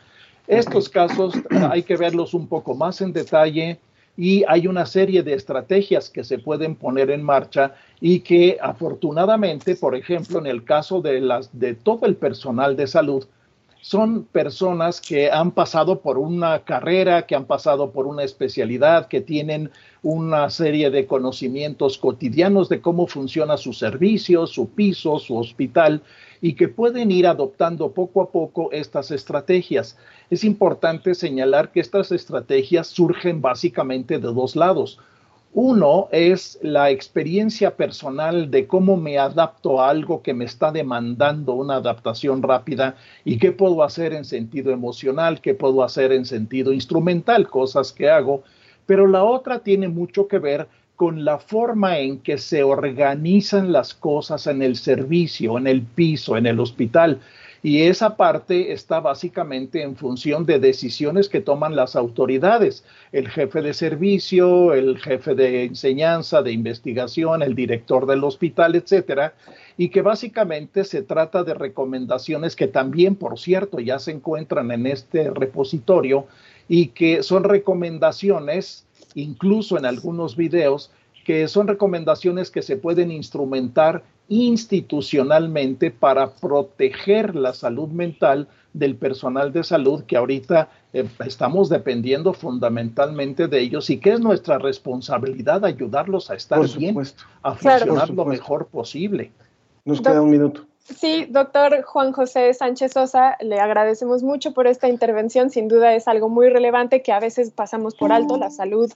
Estos 0.47 0.89
casos 0.89 1.35
hay 1.71 1.83
que 1.83 1.97
verlos 1.97 2.35
un 2.35 2.47
poco 2.47 2.75
más 2.75 3.01
en 3.01 3.13
detalle 3.13 3.79
y 4.17 4.45
hay 4.47 4.67
una 4.67 4.85
serie 4.85 5.23
de 5.23 5.33
estrategias 5.33 6.11
que 6.11 6.25
se 6.25 6.39
pueden 6.39 6.75
poner 6.75 7.11
en 7.11 7.23
marcha 7.23 7.75
y 8.01 8.21
que 8.21 8.59
afortunadamente, 8.61 9.77
por 9.77 9.95
ejemplo, 9.95 10.39
en 10.39 10.47
el 10.47 10.65
caso 10.65 11.01
de, 11.01 11.21
las, 11.21 11.59
de 11.59 11.75
todo 11.75 12.05
el 12.07 12.17
personal 12.17 12.77
de 12.77 12.87
salud, 12.87 13.25
son 13.83 14.23
personas 14.27 15.01
que 15.01 15.29
han 15.29 15.51
pasado 15.51 16.01
por 16.01 16.17
una 16.17 16.61
carrera, 16.61 17.27
que 17.27 17.35
han 17.35 17.47
pasado 17.47 17.91
por 17.91 18.07
una 18.07 18.23
especialidad, 18.23 19.09
que 19.09 19.21
tienen 19.21 19.73
una 20.05 20.49
serie 20.51 20.89
de 20.91 21.05
conocimientos 21.05 21.99
cotidianos 21.99 22.69
de 22.69 22.81
cómo 22.81 23.09
funciona 23.09 23.57
su 23.57 23.73
servicio, 23.73 24.47
su 24.47 24.71
piso, 24.71 25.19
su 25.19 25.37
hospital, 25.37 26.01
y 26.41 26.55
que 26.55 26.69
pueden 26.69 27.11
ir 27.11 27.27
adoptando 27.27 27.91
poco 27.91 28.23
a 28.23 28.31
poco 28.31 28.71
estas 28.71 29.11
estrategias. 29.11 29.99
Es 30.31 30.45
importante 30.45 31.17
señalar 31.17 31.73
que 31.73 31.81
estas 31.81 32.13
estrategias 32.13 32.87
surgen 32.87 33.43
básicamente 33.43 34.21
de 34.21 34.29
dos 34.29 34.55
lados. 34.55 35.01
Uno 35.55 36.09
es 36.13 36.59
la 36.63 36.91
experiencia 36.91 37.77
personal 37.77 38.51
de 38.51 38.67
cómo 38.67 38.97
me 38.97 39.19
adapto 39.19 39.83
a 39.83 39.91
algo 39.91 40.23
que 40.23 40.33
me 40.33 40.47
está 40.47 40.73
demandando 40.73 41.53
una 41.53 41.75
adaptación 41.75 42.43
rápida 42.43 42.97
y 43.23 43.37
qué 43.37 43.53
puedo 43.53 43.83
hacer 43.83 44.15
en 44.15 44.25
sentido 44.25 44.73
emocional, 44.73 45.43
qué 45.43 45.53
puedo 45.53 45.83
hacer 45.83 46.11
en 46.13 46.25
sentido 46.25 46.73
instrumental, 46.73 47.51
cosas 47.51 47.93
que 47.93 48.09
hago. 48.09 48.45
Pero 48.87 49.07
la 49.07 49.25
otra 49.25 49.59
tiene 49.59 49.89
mucho 49.89 50.27
que 50.27 50.39
ver 50.39 50.69
con 50.97 51.23
la 51.23 51.39
forma 51.39 51.99
en 51.99 52.21
que 52.21 52.39
se 52.39 52.63
organizan 52.63 53.73
las 53.73 53.93
cosas 53.93 54.47
en 54.47 54.63
el 54.63 54.77
servicio, 54.77 55.59
en 55.59 55.67
el 55.67 55.83
piso, 55.83 56.39
en 56.39 56.47
el 56.47 56.61
hospital. 56.61 57.21
Y 57.65 57.83
esa 57.83 58.17
parte 58.17 58.73
está 58.73 58.99
básicamente 58.99 59.83
en 59.83 59.95
función 59.95 60.45
de 60.47 60.59
decisiones 60.59 61.29
que 61.29 61.41
toman 61.41 61.77
las 61.77 61.95
autoridades, 61.95 62.85
el 63.13 63.29
jefe 63.29 63.63
de 63.63 63.73
servicio, 63.73 64.75
el 64.75 64.99
jefe 64.99 65.37
de 65.37 65.65
enseñanza, 65.65 66.43
de 66.43 66.51
investigación, 66.51 67.41
el 67.41 67.55
director 67.55 68.07
del 68.07 68.25
hospital, 68.25 68.75
etcétera, 68.75 69.35
y 69.77 69.91
que 69.91 70.03
básicamente 70.03 70.83
se 70.83 71.03
trata 71.03 71.45
de 71.45 71.55
recomendaciones 71.55 72.57
que 72.57 72.67
también, 72.67 73.15
por 73.15 73.39
cierto, 73.39 73.79
ya 73.79 74.01
se 74.01 74.11
encuentran 74.11 74.73
en 74.73 74.89
este 74.89 75.31
repositorio 75.31 76.27
y 76.69 76.89
que 76.89 77.23
son 77.23 77.45
recomendaciones, 77.45 78.87
incluso 79.15 79.79
en 79.79 79.87
algunos 79.87 80.35
videos, 80.35 80.91
que 81.25 81.49
son 81.49 81.69
recomendaciones 81.69 82.51
que 82.51 82.63
se 82.63 82.77
pueden 82.77 83.11
instrumentar 83.11 84.03
institucionalmente 84.29 85.91
para 85.91 86.31
proteger 86.31 87.35
la 87.35 87.53
salud 87.53 87.89
mental 87.89 88.49
del 88.73 88.97
personal 88.97 89.53
de 89.53 89.65
salud 89.65 90.05
que 90.05 90.17
ahorita 90.17 90.69
eh, 90.93 91.07
estamos 91.27 91.69
dependiendo 91.69 92.33
fundamentalmente 92.33 93.49
de 93.49 93.61
ellos 93.61 93.91
y 93.91 93.99
que 93.99 94.13
es 94.13 94.21
nuestra 94.21 94.59
responsabilidad 94.59 95.65
ayudarlos 95.65 96.31
a 96.31 96.35
estar 96.35 96.67
bien, 96.77 96.97
a 97.43 97.55
funcionar 97.55 98.11
lo 98.11 98.25
mejor 98.25 98.67
posible. 98.67 99.31
Nos 99.85 100.01
queda 100.01 100.23
un 100.23 100.31
minuto. 100.31 100.63
Sí, 100.85 101.27
doctor 101.29 101.83
Juan 101.83 102.13
José 102.13 102.53
Sánchez 102.55 102.93
Sosa, 102.93 103.37
le 103.41 103.61
agradecemos 103.61 104.23
mucho 104.23 104.53
por 104.53 104.67
esta 104.67 104.89
intervención. 104.89 105.51
Sin 105.51 105.69
duda 105.69 105.95
es 105.95 106.09
algo 106.09 106.29
muy 106.29 106.49
relevante 106.49 107.03
que 107.03 107.13
a 107.13 107.21
veces 107.21 107.51
pasamos 107.51 107.95
por 107.95 108.13
alto, 108.13 108.37
la 108.37 108.51
salud 108.51 108.91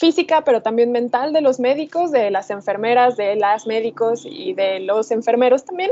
física, 0.00 0.42
pero 0.44 0.62
también 0.62 0.90
mental 0.90 1.34
de 1.34 1.42
los 1.42 1.60
médicos, 1.60 2.10
de 2.10 2.30
las 2.30 2.50
enfermeras, 2.50 3.18
de 3.18 3.36
las 3.36 3.66
médicos 3.66 4.26
y 4.28 4.54
de 4.54 4.80
los 4.80 5.10
enfermeros 5.10 5.64
también, 5.66 5.90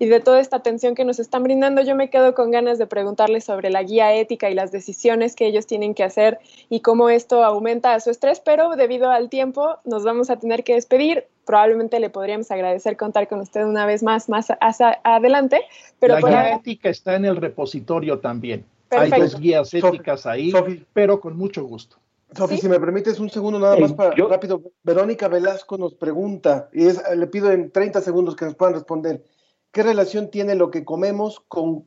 y 0.00 0.06
de 0.06 0.18
toda 0.18 0.40
esta 0.40 0.56
atención 0.56 0.96
que 0.96 1.04
nos 1.04 1.20
están 1.20 1.44
brindando. 1.44 1.80
Yo 1.80 1.94
me 1.94 2.10
quedo 2.10 2.34
con 2.34 2.50
ganas 2.50 2.78
de 2.78 2.88
preguntarles 2.88 3.44
sobre 3.44 3.70
la 3.70 3.84
guía 3.84 4.12
ética 4.12 4.50
y 4.50 4.54
las 4.54 4.72
decisiones 4.72 5.36
que 5.36 5.46
ellos 5.46 5.68
tienen 5.68 5.94
que 5.94 6.02
hacer 6.02 6.40
y 6.68 6.80
cómo 6.80 7.10
esto 7.10 7.44
aumenta 7.44 7.98
su 8.00 8.10
estrés, 8.10 8.40
pero 8.40 8.74
debido 8.74 9.12
al 9.12 9.30
tiempo 9.30 9.76
nos 9.84 10.02
vamos 10.02 10.30
a 10.30 10.36
tener 10.36 10.64
que 10.64 10.74
despedir. 10.74 11.26
Probablemente 11.46 12.00
le 12.00 12.10
podríamos 12.10 12.50
agradecer 12.50 12.96
contar 12.96 13.28
con 13.28 13.38
usted 13.38 13.64
una 13.64 13.86
vez 13.86 14.02
más 14.02 14.28
más 14.28 14.48
adelante. 15.04 15.60
Pero 16.00 16.18
la 16.18 16.28
guía 16.28 16.54
ética 16.56 16.88
está 16.88 17.14
en 17.14 17.24
el 17.24 17.36
repositorio 17.36 18.18
también. 18.18 18.64
Hay 18.90 19.10
dos 19.10 19.38
guías 19.38 19.72
éticas 19.72 20.26
ahí, 20.26 20.52
pero 20.92 21.20
con 21.20 21.36
mucho 21.36 21.64
gusto. 21.64 21.96
Sofi, 22.36 22.58
si 22.58 22.68
me 22.68 22.80
permites 22.80 23.20
un 23.20 23.30
segundo 23.30 23.58
nada 23.58 23.76
más 23.76 23.92
para 23.92 24.14
rápido. 24.14 24.62
Verónica 24.82 25.28
Velasco 25.28 25.78
nos 25.78 25.94
pregunta, 25.94 26.68
y 26.72 26.86
es, 26.86 27.00
le 27.16 27.26
pido 27.26 27.52
en 27.52 27.70
30 27.70 28.00
segundos 28.00 28.36
que 28.36 28.44
nos 28.44 28.54
puedan 28.54 28.74
responder, 28.74 29.24
¿qué 29.72 29.82
relación 29.82 30.30
tiene 30.30 30.54
lo 30.54 30.70
que 30.70 30.84
comemos 30.84 31.40
con 31.48 31.84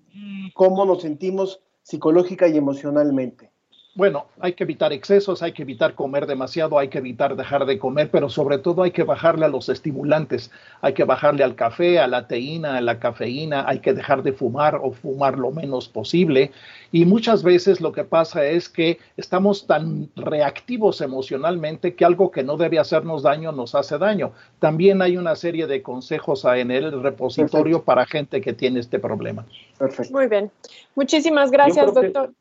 cómo 0.54 0.86
nos 0.86 1.02
sentimos 1.02 1.62
psicológica 1.84 2.48
y 2.48 2.58
emocionalmente? 2.58 3.52
Bueno, 3.98 4.28
hay 4.40 4.54
que 4.54 4.64
evitar 4.64 4.94
excesos, 4.94 5.42
hay 5.42 5.54
que 5.54 5.64
evitar 5.64 5.96
comer 5.96 6.28
demasiado, 6.28 6.78
hay 6.78 6.88
que 6.88 7.00
evitar 7.00 7.36
dejar 7.36 7.66
de 7.66 7.80
comer, 7.80 8.12
pero 8.12 8.30
sobre 8.30 8.60
todo 8.60 8.84
hay 8.84 8.92
que 8.92 9.02
bajarle 9.02 9.46
a 9.46 9.48
los 9.48 9.70
estimulantes, 9.70 10.52
hay 10.82 10.94
que 10.94 11.04
bajarle 11.04 11.44
al 11.44 11.56
café, 11.56 11.98
a 12.00 12.06
la 12.08 12.28
teína, 12.28 12.78
a 12.78 12.82
la 12.82 13.00
cafeína, 13.00 13.66
hay 13.68 13.80
que 13.80 13.96
dejar 13.96 14.22
de 14.22 14.34
fumar 14.34 14.76
o 14.76 14.92
fumar 14.92 15.40
lo 15.40 15.50
menos 15.50 15.90
posible. 15.90 16.52
Y 16.92 17.06
muchas 17.06 17.42
veces 17.42 17.82
lo 17.82 17.92
que 17.92 18.04
pasa 18.04 18.46
es 18.46 18.70
que 18.70 19.00
estamos 19.18 19.66
tan 19.66 20.12
reactivos 20.16 21.02
emocionalmente 21.02 21.96
que 21.96 22.06
algo 22.06 22.30
que 22.30 22.44
no 22.44 22.56
debe 22.56 22.78
hacernos 22.78 23.24
daño 23.24 23.52
nos 23.52 23.74
hace 23.74 23.98
daño. 23.98 24.32
También 24.60 25.02
hay 25.02 25.18
una 25.18 25.36
serie 25.36 25.66
de 25.66 25.82
consejos 25.82 26.46
en 26.46 26.70
el 26.70 27.02
repositorio 27.02 27.82
para 27.82 28.06
gente 28.06 28.42
que 28.42 28.54
tiene 28.54 28.80
este 28.80 29.00
problema. 29.00 29.44
Perfecto. 29.80 30.14
Muy 30.14 30.28
bien. 30.28 30.52
Muchísimas 30.94 31.50
gracias, 31.50 31.92
doctor. 31.96 32.32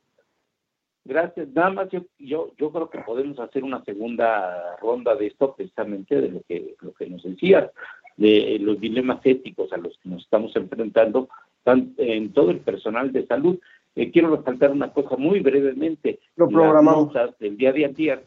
Gracias. 1.07 1.49
Nada 1.55 1.71
más 1.71 1.89
yo, 1.91 2.03
yo, 2.19 2.53
yo 2.59 2.71
creo 2.73 2.91
que 2.91 2.99
podemos 2.99 3.39
hacer 3.39 3.63
una 3.63 3.85
segunda 3.85 4.77
ronda 4.81 5.15
de 5.15 5.29
esto 5.29 5.55
precisamente 5.55 6.21
de 6.21 6.29
lo 6.31 6.43
que, 6.43 6.75
lo 6.81 6.93
que 6.95 7.07
nos 7.07 7.23
decías, 7.23 7.71
de 8.17 8.59
los 8.61 8.81
dilemas 8.81 9.21
éticos 9.25 9.73
a 9.73 9.77
los 9.77 9.97
que 9.99 10.09
nos 10.09 10.23
estamos 10.23 10.55
enfrentando 10.57 11.29
en 11.65 12.33
todo 12.33 12.51
el 12.51 12.59
personal 12.59 13.13
de 13.13 13.27
salud. 13.27 13.59
Eh, 13.95 14.11
quiero 14.11 14.35
resaltar 14.35 14.73
una 14.73 14.93
cosa 14.93 15.17
muy 15.17 15.41
brevemente. 15.41 16.19
Lo 16.35 16.49
programamos. 16.49 17.15
Las 17.15 17.27
notas 17.27 17.39
del 17.39 17.57
día 17.57 17.73
de 17.73 17.85
ayer 17.85 18.25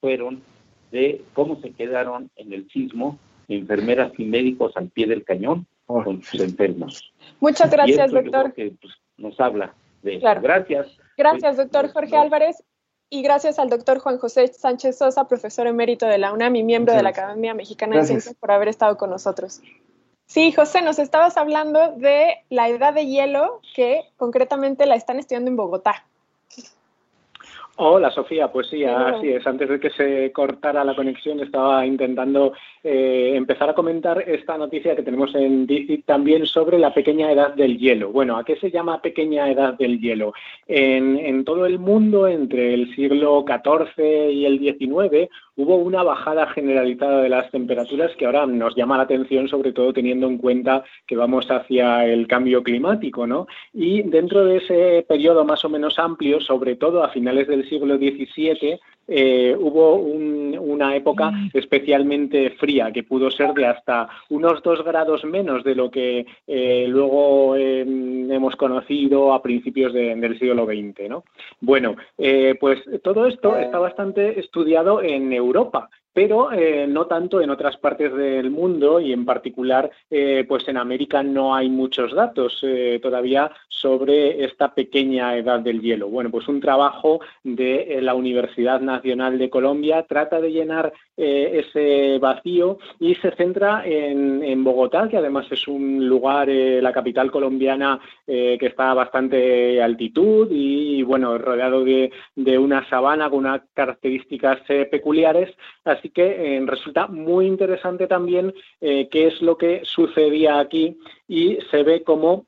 fueron 0.00 0.40
de 0.92 1.22
cómo 1.34 1.60
se 1.60 1.72
quedaron 1.72 2.30
en 2.36 2.52
el 2.52 2.68
sismo 2.70 3.18
enfermeras 3.48 4.12
y 4.18 4.24
médicos 4.24 4.76
al 4.76 4.88
pie 4.88 5.08
del 5.08 5.24
cañón 5.24 5.66
oh. 5.86 6.04
con 6.04 6.22
sus 6.22 6.40
enfermos. 6.40 7.12
Muchas 7.40 7.70
gracias, 7.70 8.12
doctor. 8.12 8.52
que 8.52 8.72
pues, 8.80 8.94
nos 9.16 9.38
habla 9.40 9.74
de 10.02 10.16
eso. 10.16 10.26
Gracias. 10.42 10.86
Gracias, 11.16 11.56
doctor 11.56 11.92
Jorge 11.92 12.16
Álvarez. 12.16 12.62
Y 13.12 13.22
gracias 13.22 13.58
al 13.58 13.68
doctor 13.68 13.98
Juan 13.98 14.18
José 14.18 14.46
Sánchez 14.48 14.98
Sosa, 14.98 15.26
profesor 15.26 15.66
emérito 15.66 16.06
de 16.06 16.18
la 16.18 16.32
UNAM 16.32 16.54
y 16.54 16.62
miembro 16.62 16.94
de 16.94 17.02
la 17.02 17.08
Academia 17.08 17.54
Mexicana 17.54 17.96
de 17.96 18.04
Ciencias, 18.04 18.36
por 18.36 18.52
haber 18.52 18.68
estado 18.68 18.96
con 18.96 19.10
nosotros. 19.10 19.60
Sí, 20.26 20.52
José, 20.52 20.80
nos 20.80 21.00
estabas 21.00 21.36
hablando 21.36 21.96
de 21.96 22.36
la 22.50 22.68
edad 22.68 22.94
de 22.94 23.06
hielo 23.06 23.60
que 23.74 24.02
concretamente 24.16 24.86
la 24.86 24.94
están 24.94 25.18
estudiando 25.18 25.50
en 25.50 25.56
Bogotá. 25.56 26.06
Hola 27.82 28.10
Sofía, 28.10 28.52
pues 28.52 28.66
sí, 28.66 28.84
así 28.84 29.30
es. 29.30 29.46
Antes 29.46 29.70
de 29.70 29.80
que 29.80 29.88
se 29.88 30.30
cortara 30.32 30.84
la 30.84 30.94
conexión 30.94 31.40
estaba 31.40 31.86
intentando 31.86 32.52
eh, 32.84 33.32
empezar 33.34 33.70
a 33.70 33.74
comentar 33.74 34.22
esta 34.28 34.58
noticia 34.58 34.94
que 34.94 35.02
tenemos 35.02 35.34
en 35.34 35.66
DICIT 35.66 36.04
también 36.04 36.44
sobre 36.44 36.78
la 36.78 36.92
pequeña 36.92 37.32
edad 37.32 37.54
del 37.54 37.78
hielo. 37.78 38.12
Bueno, 38.12 38.36
¿a 38.36 38.44
qué 38.44 38.56
se 38.56 38.70
llama 38.70 39.00
pequeña 39.00 39.50
edad 39.50 39.78
del 39.78 39.98
hielo? 39.98 40.34
En, 40.68 41.16
en 41.16 41.42
todo 41.42 41.64
el 41.64 41.78
mundo, 41.78 42.28
entre 42.28 42.74
el 42.74 42.94
siglo 42.94 43.46
XIV 43.48 44.30
y 44.30 44.44
el 44.44 44.58
XIX, 44.58 45.30
hubo 45.56 45.76
una 45.76 46.02
bajada 46.02 46.46
generalizada 46.48 47.22
de 47.22 47.28
las 47.28 47.50
temperaturas 47.50 48.12
que 48.16 48.26
ahora 48.26 48.46
nos 48.46 48.74
llama 48.76 48.96
la 48.96 49.04
atención, 49.04 49.48
sobre 49.48 49.72
todo 49.72 49.92
teniendo 49.92 50.26
en 50.26 50.38
cuenta 50.38 50.84
que 51.06 51.16
vamos 51.16 51.50
hacia 51.50 52.06
el 52.06 52.26
cambio 52.26 52.62
climático, 52.62 53.26
¿no? 53.26 53.46
Y 53.72 54.02
dentro 54.02 54.44
de 54.44 54.56
ese 54.58 55.04
periodo 55.08 55.44
más 55.44 55.64
o 55.64 55.68
menos 55.68 55.98
amplio, 55.98 56.40
sobre 56.40 56.76
todo 56.76 57.04
a 57.04 57.10
finales 57.10 57.48
del 57.48 57.68
siglo 57.70 57.96
XVII, 57.96 58.78
eh, 59.12 59.56
hubo 59.58 59.96
una 59.96 60.94
época 60.94 61.32
mm. 61.32 61.50
especialmente 61.54 62.50
fría, 62.50 62.92
que 62.92 63.02
pudo 63.02 63.28
ser 63.30 63.52
de 63.54 63.66
hasta 63.66 64.08
unos 64.28 64.62
dos 64.62 64.84
grados 64.84 65.24
menos 65.24 65.64
de 65.64 65.74
lo 65.74 65.90
que 65.90 66.26
eh, 66.46 66.86
luego 66.88 67.56
em, 67.56 68.30
hemos 68.30 68.54
conocido 68.54 69.32
a 69.32 69.42
principios 69.42 69.92
del 69.92 70.38
siglo 70.38 70.64
XX. 70.64 71.08
¿no? 71.08 71.24
Bueno, 71.60 71.96
eh, 72.18 72.54
pues 72.60 72.78
todo 73.02 73.26
esto 73.26 73.56
está 73.56 73.80
bastante 73.80 74.38
estudiado 74.38 75.02
en 75.02 75.32
Europa 75.32 75.88
pero 76.12 76.52
eh, 76.52 76.86
no 76.88 77.06
tanto 77.06 77.40
en 77.40 77.50
otras 77.50 77.76
partes 77.76 78.12
del 78.14 78.50
mundo 78.50 79.00
y 79.00 79.12
en 79.12 79.24
particular 79.24 79.90
eh, 80.10 80.44
pues 80.48 80.66
en 80.68 80.76
América 80.76 81.22
no 81.22 81.54
hay 81.54 81.68
muchos 81.68 82.12
datos 82.14 82.58
eh, 82.62 82.98
todavía 83.02 83.50
sobre 83.68 84.44
esta 84.44 84.74
pequeña 84.74 85.36
edad 85.36 85.60
del 85.60 85.80
hielo. 85.80 86.08
Bueno, 86.08 86.30
pues 86.30 86.48
un 86.48 86.60
trabajo 86.60 87.20
de 87.44 87.98
la 88.02 88.14
Universidad 88.14 88.80
Nacional 88.80 89.38
de 89.38 89.50
Colombia 89.50 90.04
trata 90.08 90.40
de 90.40 90.52
llenar 90.52 90.92
ese 91.16 92.18
vacío 92.18 92.78
y 92.98 93.14
se 93.16 93.30
centra 93.32 93.82
en, 93.84 94.64
Bogotá, 94.64 95.08
que 95.08 95.18
además 95.18 95.46
es 95.50 95.68
un 95.68 96.06
lugar, 96.06 96.48
la 96.48 96.92
capital 96.92 97.30
colombiana, 97.30 98.00
que 98.26 98.58
está 98.60 98.90
a 98.90 98.94
bastante 98.94 99.82
altitud 99.82 100.48
y, 100.50 101.02
bueno, 101.02 101.36
rodeado 101.36 101.84
de, 101.84 102.10
de, 102.36 102.58
una 102.58 102.88
sabana 102.88 103.28
con 103.28 103.40
unas 103.40 103.62
características 103.74 104.60
peculiares. 104.90 105.54
Que 106.08 106.56
eh, 106.56 106.62
resulta 106.66 107.06
muy 107.06 107.46
interesante 107.46 108.06
también 108.06 108.54
eh, 108.80 109.08
qué 109.10 109.26
es 109.26 109.42
lo 109.42 109.58
que 109.58 109.82
sucedía 109.84 110.58
aquí 110.58 110.98
y 111.28 111.58
se 111.70 111.82
ve 111.82 112.02
cómo 112.02 112.46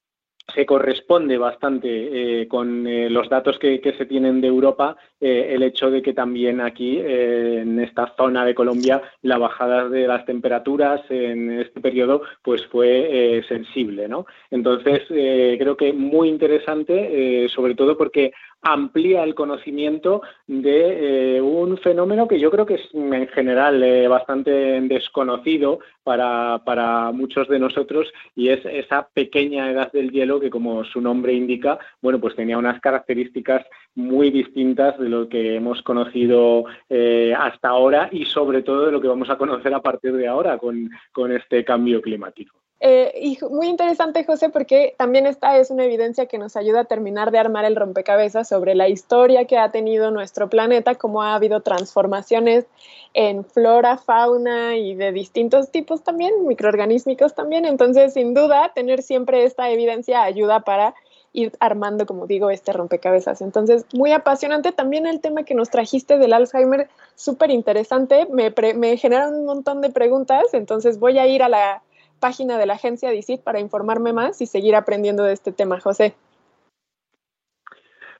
se 0.54 0.66
corresponde 0.66 1.38
bastante 1.38 2.40
eh, 2.42 2.48
con 2.48 2.84
los 3.12 3.28
datos 3.28 3.58
que, 3.58 3.80
se 3.96 4.06
tienen 4.06 4.40
de 4.40 4.48
Europa 4.48 4.96
el 5.22 5.62
hecho 5.62 5.90
de 5.90 6.02
que 6.02 6.12
también 6.12 6.60
aquí 6.60 6.98
en 6.98 7.78
esta 7.80 8.12
zona 8.16 8.44
de 8.44 8.54
Colombia 8.54 9.00
la 9.22 9.38
bajada 9.38 9.88
de 9.88 10.06
las 10.06 10.26
temperaturas 10.26 11.00
en 11.10 11.60
este 11.60 11.80
periodo 11.80 12.22
pues 12.42 12.66
fue 12.66 13.44
sensible 13.48 14.08
¿no? 14.08 14.26
entonces 14.50 15.02
creo 15.08 15.76
que 15.76 15.92
muy 15.92 16.28
interesante 16.28 17.48
sobre 17.48 17.74
todo 17.74 17.96
porque 17.96 18.32
amplía 18.62 19.24
el 19.24 19.34
conocimiento 19.34 20.22
de 20.46 21.36
eh, 21.36 21.40
un 21.40 21.76
fenómeno 21.78 22.28
que 22.28 22.38
yo 22.38 22.50
creo 22.50 22.64
que 22.64 22.74
es 22.74 22.88
en 22.94 23.26
general 23.28 23.82
eh, 23.82 24.06
bastante 24.06 24.80
desconocido 24.82 25.80
para, 26.04 26.62
para, 26.64 27.10
muchos 27.12 27.48
de 27.48 27.58
nosotros 27.58 28.12
y 28.36 28.48
es 28.48 28.60
esa 28.64 29.08
pequeña 29.12 29.70
edad 29.70 29.90
del 29.92 30.10
hielo 30.10 30.40
que 30.40 30.50
como 30.50 30.84
su 30.84 31.00
nombre 31.00 31.32
indica, 31.32 31.78
bueno, 32.00 32.20
pues 32.20 32.36
tenía 32.36 32.58
unas 32.58 32.80
características 32.80 33.64
muy 33.94 34.30
distintas 34.30 34.98
de 34.98 35.08
lo 35.12 35.28
que 35.28 35.54
hemos 35.54 35.82
conocido 35.82 36.64
eh, 36.88 37.32
hasta 37.38 37.68
ahora 37.68 38.08
y 38.10 38.24
sobre 38.24 38.62
todo 38.62 38.86
de 38.86 38.92
lo 38.92 39.00
que 39.00 39.08
vamos 39.08 39.30
a 39.30 39.38
conocer 39.38 39.72
a 39.72 39.80
partir 39.80 40.12
de 40.14 40.26
ahora 40.26 40.58
con, 40.58 40.90
con 41.12 41.30
este 41.30 41.64
cambio 41.64 42.02
climático. 42.02 42.62
Eh, 42.84 43.12
y 43.22 43.38
muy 43.48 43.68
interesante, 43.68 44.24
José, 44.24 44.48
porque 44.48 44.96
también 44.98 45.24
esta 45.24 45.56
es 45.56 45.70
una 45.70 45.84
evidencia 45.84 46.26
que 46.26 46.36
nos 46.36 46.56
ayuda 46.56 46.80
a 46.80 46.84
terminar 46.84 47.30
de 47.30 47.38
armar 47.38 47.64
el 47.64 47.76
rompecabezas 47.76 48.48
sobre 48.48 48.74
la 48.74 48.88
historia 48.88 49.44
que 49.44 49.56
ha 49.56 49.70
tenido 49.70 50.10
nuestro 50.10 50.50
planeta, 50.50 50.96
cómo 50.96 51.22
ha 51.22 51.36
habido 51.36 51.60
transformaciones 51.60 52.66
en 53.14 53.44
flora, 53.44 53.98
fauna 53.98 54.76
y 54.76 54.96
de 54.96 55.12
distintos 55.12 55.70
tipos 55.70 56.02
también, 56.02 56.44
microorganísmicos 56.44 57.36
también. 57.36 57.66
Entonces, 57.66 58.14
sin 58.14 58.34
duda, 58.34 58.72
tener 58.74 59.02
siempre 59.02 59.44
esta 59.44 59.70
evidencia 59.70 60.24
ayuda 60.24 60.60
para 60.60 60.92
ir 61.32 61.52
armando, 61.60 62.06
como 62.06 62.26
digo, 62.26 62.50
este 62.50 62.72
rompecabezas. 62.72 63.40
Entonces, 63.40 63.86
muy 63.92 64.12
apasionante 64.12 64.72
también 64.72 65.06
el 65.06 65.20
tema 65.20 65.44
que 65.44 65.54
nos 65.54 65.70
trajiste 65.70 66.18
del 66.18 66.32
Alzheimer, 66.32 66.88
súper 67.14 67.50
interesante, 67.50 68.26
me, 68.30 68.52
me 68.74 68.96
generaron 68.96 69.34
un 69.34 69.46
montón 69.46 69.80
de 69.80 69.90
preguntas, 69.90 70.52
entonces 70.52 70.98
voy 70.98 71.18
a 71.18 71.26
ir 71.26 71.42
a 71.42 71.48
la 71.48 71.82
página 72.20 72.58
de 72.58 72.66
la 72.66 72.74
agencia 72.74 73.10
DICIT 73.10 73.40
para 73.40 73.60
informarme 73.60 74.12
más 74.12 74.40
y 74.40 74.46
seguir 74.46 74.76
aprendiendo 74.76 75.24
de 75.24 75.32
este 75.32 75.52
tema, 75.52 75.80
José. 75.80 76.14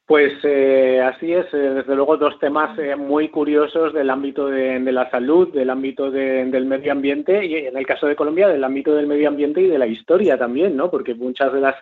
Pues 0.05 0.33
eh, 0.43 1.01
así 1.01 1.33
es, 1.33 1.47
eh, 1.55 1.57
desde 1.57 1.95
luego 1.95 2.17
dos 2.17 2.39
temas 2.41 2.77
eh, 2.79 2.97
muy 2.97 3.29
curiosos 3.29 3.95
del 3.95 4.11
ámbito 4.11 4.49
de, 4.49 4.81
la 4.93 5.09
salud, 5.11 5.53
del 5.55 5.71
ámbito 5.71 6.11
del 6.11 6.67
medio 6.67 6.93
ambiente 6.93 7.47
y 7.47 7.55
en 7.55 7.77
el 7.77 7.87
caso 7.87 8.09
de 8.09 8.17
Colombia 8.17 8.49
del 8.49 8.65
ámbito 8.65 8.95
del 8.95 9.07
medio 9.07 9.29
ambiente 9.29 9.63
y 9.63 9.69
de 9.69 9.79
la 9.79 9.87
historia 9.87 10.37
también, 10.37 10.77
¿no? 10.77 10.91
Porque 10.91 11.15
muchas 11.15 11.53
de 11.53 11.61
las 11.61 11.77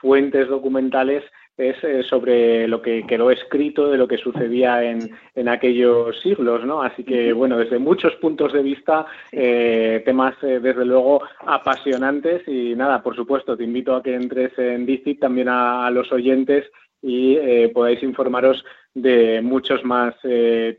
fuentes 0.00 0.48
documentales 0.48 1.24
es 1.58 1.82
eh, 1.84 2.02
sobre 2.02 2.68
lo 2.68 2.82
que 2.82 3.04
quedó 3.06 3.30
escrito 3.30 3.90
de 3.90 3.96
lo 3.96 4.06
que 4.06 4.18
sucedía 4.18 4.82
en, 4.82 5.10
en 5.34 5.48
aquellos 5.48 6.20
siglos, 6.20 6.64
¿no? 6.64 6.82
Así 6.82 7.02
que, 7.02 7.32
bueno, 7.32 7.56
desde 7.56 7.78
muchos 7.78 8.14
puntos 8.16 8.52
de 8.52 8.62
vista, 8.62 9.06
eh, 9.32 10.02
temas 10.04 10.34
eh, 10.42 10.60
desde 10.60 10.84
luego 10.84 11.22
apasionantes 11.46 12.46
y 12.46 12.74
nada, 12.74 13.02
por 13.02 13.16
supuesto, 13.16 13.56
te 13.56 13.64
invito 13.64 13.96
a 13.96 14.02
que 14.02 14.14
entres 14.14 14.52
en 14.58 14.84
DICIT 14.84 15.20
también 15.20 15.48
a, 15.48 15.90
los 15.90 16.12
oyentes 16.12 16.70
y 17.02 17.68
podáis 17.68 18.02
informaros 18.02 18.64
de 18.94 19.40
muchos 19.42 19.84
más 19.84 20.14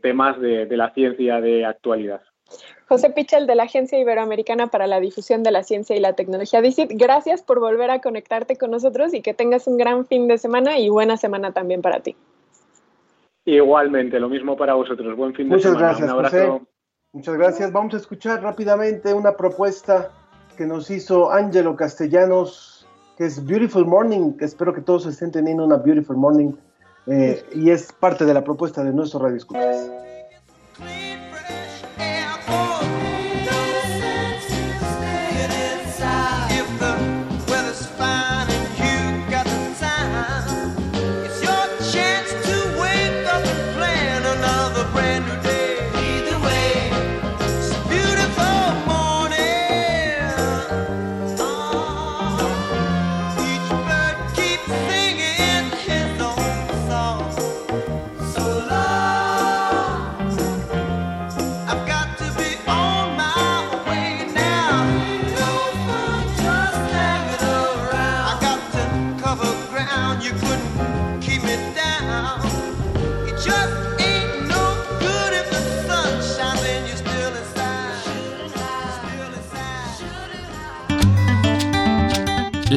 temas 0.02 0.40
de, 0.40 0.66
de 0.66 0.76
la 0.76 0.92
ciencia 0.92 1.40
de 1.40 1.64
actualidad. 1.64 2.20
José 2.88 3.10
Pichel 3.10 3.46
de 3.46 3.54
la 3.54 3.64
Agencia 3.64 3.98
Iberoamericana 3.98 4.68
para 4.68 4.86
la 4.86 5.00
Difusión 5.00 5.42
de 5.42 5.50
la 5.50 5.62
Ciencia 5.62 5.94
y 5.94 6.00
la 6.00 6.14
Tecnología, 6.14 6.62
DICIT, 6.62 6.92
gracias 6.94 7.42
por 7.42 7.60
volver 7.60 7.90
a 7.90 8.00
conectarte 8.00 8.56
con 8.56 8.70
nosotros 8.70 9.12
y 9.12 9.20
que 9.20 9.34
tengas 9.34 9.66
un 9.66 9.76
gran 9.76 10.06
fin 10.06 10.26
de 10.26 10.38
semana 10.38 10.78
y 10.78 10.88
buena 10.88 11.18
semana 11.18 11.52
también 11.52 11.82
para 11.82 12.00
ti. 12.00 12.16
Igualmente, 13.44 14.18
lo 14.18 14.28
mismo 14.28 14.56
para 14.56 14.74
vosotros. 14.74 15.16
Buen 15.16 15.34
fin 15.34 15.48
de 15.48 15.56
Muchas 15.56 15.72
semana. 15.72 15.88
gracias, 15.88 16.10
un 16.10 16.14
abrazo. 16.14 16.52
José. 16.52 16.66
Muchas 17.12 17.34
gracias. 17.36 17.72
Vamos 17.72 17.94
a 17.94 17.96
escuchar 17.96 18.42
rápidamente 18.42 19.14
una 19.14 19.36
propuesta 19.36 20.10
que 20.56 20.66
nos 20.66 20.90
hizo 20.90 21.30
Ángelo 21.30 21.76
Castellanos, 21.76 22.77
que 23.18 23.26
es 23.26 23.44
Beautiful 23.44 23.84
Morning. 23.84 24.34
Espero 24.38 24.72
que 24.72 24.80
todos 24.80 25.04
estén 25.04 25.32
teniendo 25.32 25.64
una 25.64 25.76
Beautiful 25.76 26.16
Morning 26.16 26.52
eh, 27.08 27.44
y 27.52 27.70
es 27.70 27.92
parte 27.92 28.24
de 28.24 28.32
la 28.32 28.44
propuesta 28.44 28.84
de 28.84 28.92
nuestro 28.92 29.18
Radio 29.18 29.36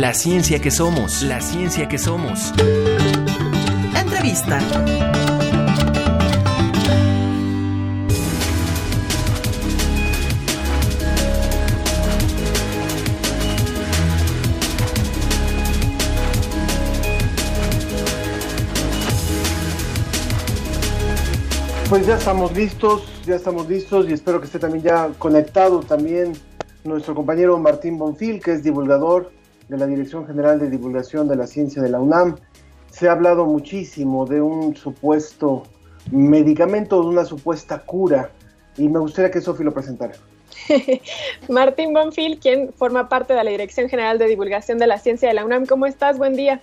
La 0.01 0.15
ciencia 0.15 0.59
que 0.59 0.71
somos, 0.71 1.21
la 1.21 1.39
ciencia 1.41 1.87
que 1.87 1.99
somos. 1.99 2.51
Entrevista. 3.95 4.59
Pues 21.87 22.07
ya 22.07 22.15
estamos 22.17 22.51
listos, 22.53 23.03
ya 23.27 23.35
estamos 23.35 23.69
listos 23.69 24.09
y 24.09 24.13
espero 24.13 24.39
que 24.39 24.47
esté 24.47 24.57
también 24.57 24.83
ya 24.83 25.09
conectado 25.19 25.81
también 25.81 26.33
nuestro 26.83 27.13
compañero 27.13 27.59
Martín 27.59 27.99
Bonfil, 27.99 28.41
que 28.41 28.53
es 28.53 28.63
divulgador 28.63 29.40
de 29.71 29.77
la 29.77 29.87
Dirección 29.87 30.27
General 30.27 30.59
de 30.59 30.69
Divulgación 30.69 31.29
de 31.29 31.37
la 31.37 31.47
Ciencia 31.47 31.81
de 31.81 31.87
la 31.87 32.01
UNAM. 32.01 32.35
Se 32.91 33.07
ha 33.07 33.13
hablado 33.13 33.45
muchísimo 33.45 34.25
de 34.25 34.41
un 34.41 34.75
supuesto 34.75 35.63
medicamento, 36.11 37.01
de 37.01 37.07
una 37.07 37.23
supuesta 37.23 37.79
cura, 37.79 38.31
y 38.75 38.89
me 38.89 38.99
gustaría 38.99 39.31
que 39.31 39.39
Sofi 39.39 39.63
lo 39.63 39.73
presentara. 39.73 40.13
Martín 41.47 41.93
Bonfil, 41.93 42.37
quien 42.39 42.73
forma 42.73 43.07
parte 43.07 43.33
de 43.33 43.41
la 43.45 43.49
Dirección 43.49 43.87
General 43.87 44.17
de 44.17 44.27
Divulgación 44.27 44.77
de 44.77 44.87
la 44.87 44.99
Ciencia 44.99 45.29
de 45.29 45.35
la 45.35 45.45
UNAM. 45.45 45.65
¿Cómo 45.65 45.85
estás? 45.85 46.17
Buen 46.17 46.35
día. 46.35 46.59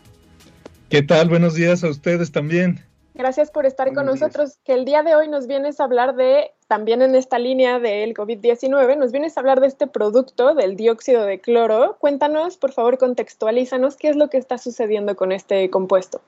¿Qué 0.91 1.01
tal? 1.01 1.31
Buenos 1.31 1.55
días 1.55 1.83
a 1.85 1.89
ustedes 1.89 2.31
también. 2.31 2.85
Gracias 3.15 3.51
por 3.51 3.65
estar 3.65 3.95
con 3.95 4.05
nosotros, 4.05 4.59
que 4.65 4.75
el 4.75 4.85
día 4.85 5.03
de 5.03 5.17
hoy 5.17 5.29
nos 5.29 5.47
vienes 5.47 5.81
a 5.81 5.85
hablar 5.85 6.15
de, 6.15 6.51
también 6.69 7.01
en 7.01 7.15
esta 7.15 7.39
línea 7.39 7.81
del 7.81 8.13
COVID-19, 8.13 8.99
nos 8.99 9.11
vienes 9.11 9.37
a 9.37 9.41
hablar 9.41 9.61
de 9.61 9.67
este 9.67 9.87
producto, 9.87 10.55
del 10.55 10.77
dióxido 10.77 11.25
de 11.25 11.41
cloro. 11.41 11.97
Cuéntanos, 11.99 12.59
por 12.59 12.73
favor, 12.73 12.99
contextualízanos 12.99 13.97
qué 13.97 14.11
es 14.11 14.17
lo 14.17 14.29
que 14.29 14.37
está 14.37 14.59
sucediendo 14.59 15.17
con 15.17 15.33
este 15.33 15.71
compuesto. 15.71 16.21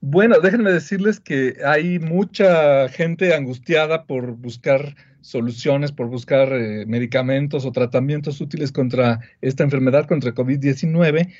Bueno, 0.00 0.40
déjenme 0.40 0.72
decirles 0.72 1.20
que 1.20 1.56
hay 1.62 1.98
mucha 1.98 2.88
gente 2.88 3.34
angustiada 3.34 4.04
por 4.04 4.32
buscar 4.32 4.96
soluciones, 5.20 5.92
por 5.92 6.08
buscar 6.08 6.50
eh, 6.54 6.86
medicamentos 6.86 7.66
o 7.66 7.72
tratamientos 7.72 8.40
útiles 8.40 8.72
contra 8.72 9.20
esta 9.42 9.62
enfermedad, 9.62 10.08
contra 10.08 10.34
COVID-19. 10.34 11.30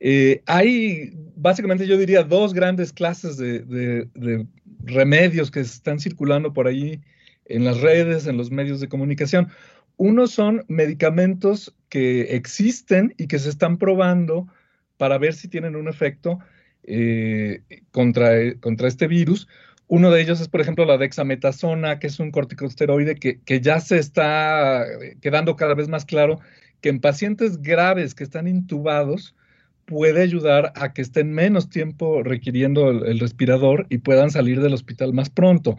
Eh, 0.00 0.42
hay 0.44 1.14
básicamente 1.36 1.86
yo 1.86 1.96
diría 1.96 2.22
dos 2.22 2.52
grandes 2.52 2.92
clases 2.92 3.38
de, 3.38 3.60
de, 3.60 4.08
de, 4.14 4.46
remedios 4.84 5.50
que 5.50 5.60
están 5.60 6.00
circulando 6.00 6.52
por 6.52 6.66
ahí 6.66 7.00
en 7.46 7.64
las 7.64 7.80
redes, 7.80 8.26
en 8.26 8.36
los 8.36 8.50
medios 8.50 8.80
de 8.80 8.88
comunicación. 8.88 9.48
Uno 9.96 10.26
son 10.26 10.64
medicamentos 10.68 11.74
que 11.88 12.34
existen 12.34 13.14
y 13.18 13.26
que 13.26 13.38
se 13.38 13.50
están 13.50 13.78
probando 13.78 14.48
para 14.96 15.18
ver 15.18 15.34
si 15.34 15.48
tienen 15.48 15.76
un 15.76 15.88
efecto 15.88 16.38
eh, 16.84 17.62
contra, 17.90 18.54
contra 18.60 18.88
este 18.88 19.06
virus. 19.06 19.48
Uno 19.88 20.10
de 20.10 20.22
ellos 20.22 20.40
es, 20.40 20.48
por 20.48 20.60
ejemplo, 20.60 20.84
la 20.84 20.96
dexametasona, 20.96 21.98
que 21.98 22.06
es 22.06 22.18
un 22.18 22.30
corticosteroide 22.30 23.16
que, 23.16 23.40
que 23.40 23.60
ya 23.60 23.80
se 23.80 23.98
está 23.98 24.86
quedando 25.20 25.56
cada 25.56 25.74
vez 25.74 25.88
más 25.88 26.04
claro 26.04 26.40
que 26.80 26.88
en 26.88 27.00
pacientes 27.00 27.62
graves 27.62 28.14
que 28.14 28.24
están 28.24 28.48
intubados, 28.48 29.34
puede 29.86 30.22
ayudar 30.22 30.72
a 30.76 30.92
que 30.92 31.02
estén 31.02 31.32
menos 31.32 31.68
tiempo 31.68 32.22
requiriendo 32.22 32.90
el, 32.90 33.18
respirador 33.18 33.86
y 33.88 33.98
puedan 33.98 34.30
salir 34.30 34.60
del 34.60 34.74
hospital 34.74 35.12
más 35.12 35.30
pronto. 35.30 35.78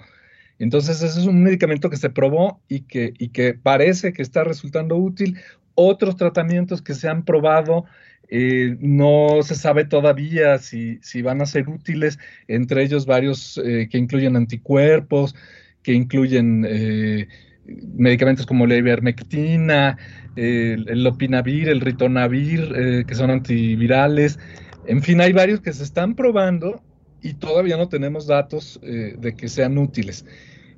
Entonces, 0.60 1.02
ese 1.02 1.20
es 1.20 1.26
un 1.26 1.44
medicamento 1.44 1.90
que 1.90 1.98
se 1.98 2.10
probó 2.10 2.62
y 2.68 2.82
que, 2.82 3.14
y 3.18 3.30
que 3.30 3.54
parece 3.54 4.14
que 4.14 4.22
está 4.22 4.44
resultando 4.44 4.96
útil. 4.96 5.38
Otros 5.76 6.16
tratamientos 6.16 6.82
que 6.82 6.94
se 6.94 7.10
han 7.10 7.26
probado, 7.26 7.86
eh, 8.30 8.78
no 8.80 9.42
se 9.44 9.56
sabe 9.56 9.86
todavía 9.86 10.58
si, 10.58 10.98
si, 11.02 11.22
van 11.22 11.42
a 11.42 11.46
ser 11.46 11.70
útiles, 11.70 12.18
entre 12.48 12.84
ellos 12.84 13.06
varios 13.06 13.62
eh, 13.64 13.88
que 13.92 13.98
incluyen 13.98 14.36
anticuerpos, 14.36 15.36
que 15.84 15.94
incluyen 15.94 16.66
eh, 16.68 17.28
medicamentos 17.66 18.46
como 18.46 18.66
la 18.66 18.76
ivermectina, 18.76 19.98
el, 20.36 21.04
lopinavir, 21.04 21.70
el 21.70 21.82
ritonavir, 21.82 23.06
que 23.06 23.16
son 23.16 23.30
antivirales. 23.30 24.40
En 24.88 25.04
fin, 25.04 25.22
hay 25.22 25.32
varios 25.32 25.62
que 25.62 25.72
se 25.72 25.84
están 25.84 26.16
probando 26.16 26.82
y 27.24 27.34
todavía 27.34 27.78
no 27.78 27.88
tenemos 27.88 28.28
datos 28.28 28.80
eh, 28.84 29.16
de 29.18 29.36
que 29.36 29.48
sean 29.48 29.78
útiles. 29.78 30.26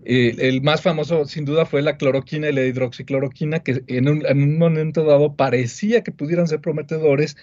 Eh, 0.05 0.36
el 0.38 0.62
más 0.62 0.81
famoso, 0.81 1.25
sin 1.25 1.45
duda, 1.45 1.65
fue 1.65 1.81
la 1.81 1.97
cloroquina 1.97 2.47
y 2.47 2.53
la 2.53 2.63
hidroxicloroquina, 2.63 3.60
que 3.62 3.84
en 3.88 4.08
un, 4.08 4.25
en 4.25 4.43
un 4.43 4.58
momento 4.60 5.03
dado 5.03 5.36
parecía 5.36 6.03
que 6.03 6.12
pudieran 6.12 6.47
ser 6.47 6.62
prometedores, 6.62 7.36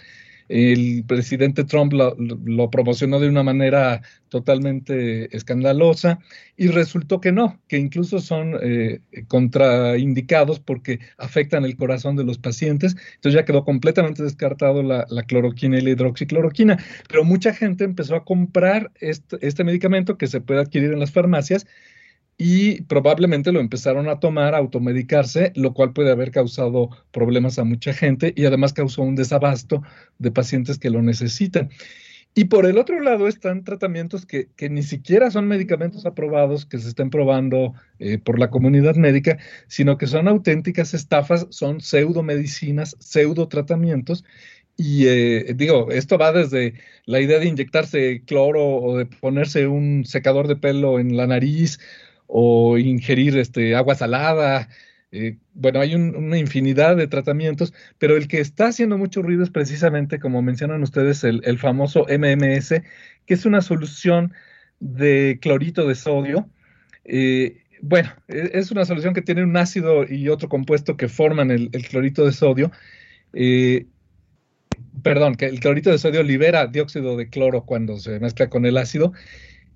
el 0.48 1.04
presidente 1.06 1.64
Trump 1.64 1.92
lo, 1.92 2.70
promocionó 2.70 3.20
de 3.20 3.28
una 3.28 3.42
manera 3.42 4.02
totalmente 4.28 5.34
escandalosa 5.36 6.18
y 6.56 6.68
resultó 6.68 7.20
que 7.20 7.32
no, 7.32 7.60
que 7.68 7.78
incluso 7.78 8.20
son 8.20 8.56
eh, 8.62 9.00
contraindicados 9.28 10.60
porque 10.60 11.00
afectan 11.18 11.64
el 11.64 11.76
corazón 11.76 12.16
de 12.16 12.24
los 12.24 12.38
pacientes. 12.38 12.96
Entonces 13.14 13.40
ya 13.40 13.44
quedó 13.44 13.64
completamente 13.64 14.22
descartado 14.22 14.82
la, 14.82 15.06
la 15.08 15.22
cloroquina 15.24 15.78
y 15.78 15.82
la 15.82 15.90
hidroxicloroquina. 15.90 16.78
Pero 17.08 17.24
mucha 17.24 17.52
gente 17.52 17.84
empezó 17.84 18.16
a 18.16 18.24
comprar 18.24 18.90
este, 19.00 19.36
este 19.40 19.64
medicamento 19.64 20.16
que 20.16 20.26
se 20.26 20.40
puede 20.40 20.60
adquirir 20.60 20.92
en 20.92 21.00
las 21.00 21.12
farmacias 21.12 21.66
y 22.38 22.82
probablemente 22.82 23.52
lo 23.52 23.60
empezaron 23.60 24.08
a 24.08 24.18
tomar, 24.18 24.54
a 24.54 24.58
automedicarse, 24.58 25.52
lo 25.54 25.74
cual 25.74 25.92
puede 25.92 26.10
haber 26.10 26.30
causado 26.30 26.90
problemas 27.12 27.58
a 27.58 27.64
mucha 27.64 27.92
gente 27.92 28.32
y 28.36 28.46
además 28.46 28.72
causó 28.72 29.02
un 29.02 29.14
desabasto 29.14 29.82
de 30.18 30.30
pacientes 30.30 30.78
que 30.78 30.90
lo 30.90 31.02
necesitan. 31.02 31.70
Y 32.34 32.46
por 32.46 32.64
el 32.64 32.78
otro 32.78 33.00
lado 33.00 33.28
están 33.28 33.62
tratamientos 33.62 34.24
que, 34.24 34.48
que 34.56 34.70
ni 34.70 34.82
siquiera 34.82 35.30
son 35.30 35.48
medicamentos 35.48 36.06
aprobados, 36.06 36.64
que 36.64 36.78
se 36.78 36.88
estén 36.88 37.10
probando 37.10 37.74
eh, 37.98 38.16
por 38.18 38.38
la 38.38 38.48
comunidad 38.48 38.96
médica, 38.96 39.38
sino 39.66 39.98
que 39.98 40.06
son 40.06 40.28
auténticas 40.28 40.94
estafas, 40.94 41.46
son 41.50 41.82
pseudomedicinas, 41.82 42.96
pseudotratamientos. 43.00 44.24
Y 44.78 45.06
eh, 45.08 45.52
digo, 45.54 45.90
esto 45.90 46.16
va 46.16 46.32
desde 46.32 46.74
la 47.04 47.20
idea 47.20 47.38
de 47.38 47.46
inyectarse 47.46 48.22
cloro 48.24 48.64
o 48.76 48.96
de 48.96 49.04
ponerse 49.06 49.66
un 49.66 50.04
secador 50.06 50.48
de 50.48 50.56
pelo 50.56 50.98
en 50.98 51.18
la 51.18 51.26
nariz 51.26 51.78
o 52.34 52.78
ingerir 52.78 53.36
este, 53.36 53.74
agua 53.74 53.94
salada. 53.94 54.68
Eh, 55.10 55.36
bueno, 55.52 55.80
hay 55.80 55.94
un, 55.94 56.16
una 56.16 56.38
infinidad 56.38 56.96
de 56.96 57.06
tratamientos, 57.06 57.74
pero 57.98 58.16
el 58.16 58.26
que 58.26 58.40
está 58.40 58.68
haciendo 58.68 58.96
mucho 58.96 59.20
ruido 59.20 59.42
es 59.42 59.50
precisamente, 59.50 60.18
como 60.18 60.40
mencionan 60.40 60.82
ustedes, 60.82 61.24
el, 61.24 61.42
el 61.44 61.58
famoso 61.58 62.06
MMS, 62.08 62.82
que 63.26 63.34
es 63.34 63.44
una 63.44 63.60
solución 63.60 64.32
de 64.80 65.38
clorito 65.42 65.86
de 65.86 65.94
sodio. 65.94 66.48
Eh, 67.04 67.58
bueno, 67.82 68.10
e, 68.28 68.52
es 68.54 68.70
una 68.70 68.86
solución 68.86 69.12
que 69.12 69.20
tiene 69.20 69.42
un 69.42 69.56
ácido 69.58 70.04
y 70.08 70.30
otro 70.30 70.48
compuesto 70.48 70.96
que 70.96 71.08
forman 71.08 71.50
el, 71.50 71.70
clorito 71.90 72.24
de 72.24 72.32
sodio. 72.32 72.72
Eh, 73.34 73.86
perdón, 75.02 75.34
que 75.34 75.46
el 75.46 75.60
clorito 75.60 75.90
de 75.90 75.98
sodio 75.98 76.22
libera 76.22 76.66
dióxido 76.66 77.18
de 77.18 77.28
cloro 77.28 77.66
cuando 77.66 77.98
se 77.98 78.18
mezcla 78.20 78.48
con 78.48 78.64
el 78.64 78.78
ácido. 78.78 79.12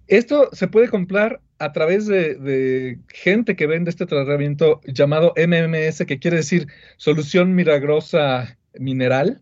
Esto 0.08 0.50
se 0.52 0.68
puede 0.68 0.88
comprar 0.88 1.40
a 1.58 1.72
través 1.72 2.06
de, 2.06 2.98
gente 3.08 3.56
que 3.56 3.66
vende 3.66 3.90
este 3.90 4.06
tratamiento 4.06 4.80
llamado 4.86 5.34
MMS, 5.36 6.04
que 6.06 6.18
quiere 6.18 6.38
decir 6.38 6.68
solución 6.96 7.54
milagrosa 7.54 8.58
mineral. 8.78 9.40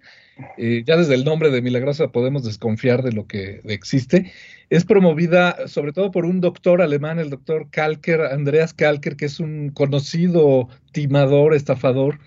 Eh, 0.59 0.83
ya 0.85 0.97
desde 0.97 1.15
el 1.15 1.25
nombre 1.25 1.51
de 1.51 1.63
milagrosa 1.63 2.09
podemos 2.09 2.45
desconfiar 2.45 3.03
de 3.03 3.13
lo 3.13 3.27
que 3.27 3.61
existe. 3.65 4.33
Es 4.71 4.85
promovida 4.85 5.69
sobre 5.69 5.93
todo 5.93 6.11
por 6.11 6.25
un 6.25 6.41
doctor 6.41 6.83
alemán, 6.83 7.19
el 7.19 7.31
doctor 7.31 7.69
Kalker, 7.71 8.23
Andreas 8.23 8.75
Kalker, 8.75 9.17
que 9.17 9.27
es 9.27 9.39
un 9.39 9.71
conocido 9.71 10.69
timador, 10.93 11.55
estafador, 11.55 12.19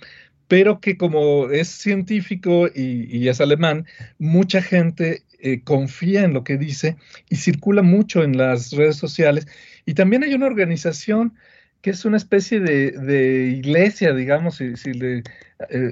pero 0.48 0.80
que 0.80 0.98
como 0.98 1.50
es 1.50 1.68
científico 1.68 2.68
y, 2.74 3.28
es 3.28 3.42
alemán, 3.42 3.86
mucha 4.18 4.62
gente 4.62 5.24
eh, 5.40 5.62
confía 5.64 6.24
en 6.24 6.34
lo 6.34 6.44
que 6.44 6.58
dice 6.58 6.98
y 7.30 7.36
circula 7.38 7.82
mucho 7.82 8.24
en 8.24 8.38
las 8.38 8.72
redes 8.72 8.98
sociales. 8.98 9.48
Y 9.86 9.94
también 9.94 10.24
hay 10.24 10.34
una 10.34 10.48
organización 10.48 11.34
que 11.82 11.92
es 11.92 12.06
una 12.06 12.18
especie 12.18 12.60
de, 12.60 13.54
iglesia, 13.56 14.14
digamos, 14.14 14.58
si, 14.58 14.74
eh, 14.86 15.24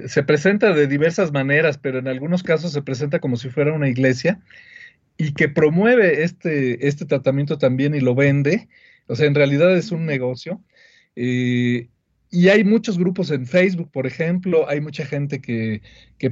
se 0.08 0.22
presenta 0.24 0.72
de 0.72 0.86
diversas 0.86 1.32
maneras, 1.32 1.78
pero 1.78 1.98
en 1.98 2.08
algunos 2.08 2.42
casos 2.42 2.72
se 2.72 2.82
presenta 2.82 3.20
como 3.20 3.36
si 3.36 3.50
fuera 3.50 3.72
una 3.72 3.88
iglesia 3.88 4.40
y 5.16 5.32
que 5.32 5.48
promueve 5.48 6.24
este, 6.24 6.86
este 6.86 7.06
tratamiento 7.06 7.58
también 7.58 7.94
y 7.94 8.00
lo 8.00 8.14
vende. 8.14 8.68
O 9.06 9.16
sea, 9.16 9.26
en 9.26 9.34
realidad 9.34 9.76
es 9.76 9.92
un 9.92 10.06
negocio. 10.06 10.60
Eh, 11.14 11.88
y 12.36 12.50
hay 12.50 12.64
muchos 12.64 12.98
grupos 12.98 13.30
en 13.30 13.46
Facebook, 13.46 13.90
por 13.90 14.06
ejemplo, 14.06 14.68
hay 14.68 14.82
mucha 14.82 15.06
gente 15.06 15.40
que, 15.40 15.80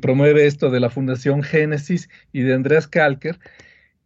promueve 0.03 0.45
esto 0.45 0.69
de 0.69 0.79
la 0.79 0.91
Fundación 0.91 1.43
Génesis 1.43 2.11
y 2.31 2.43
de 2.43 2.53
Andrés 2.53 2.87
Kalker. 2.87 3.39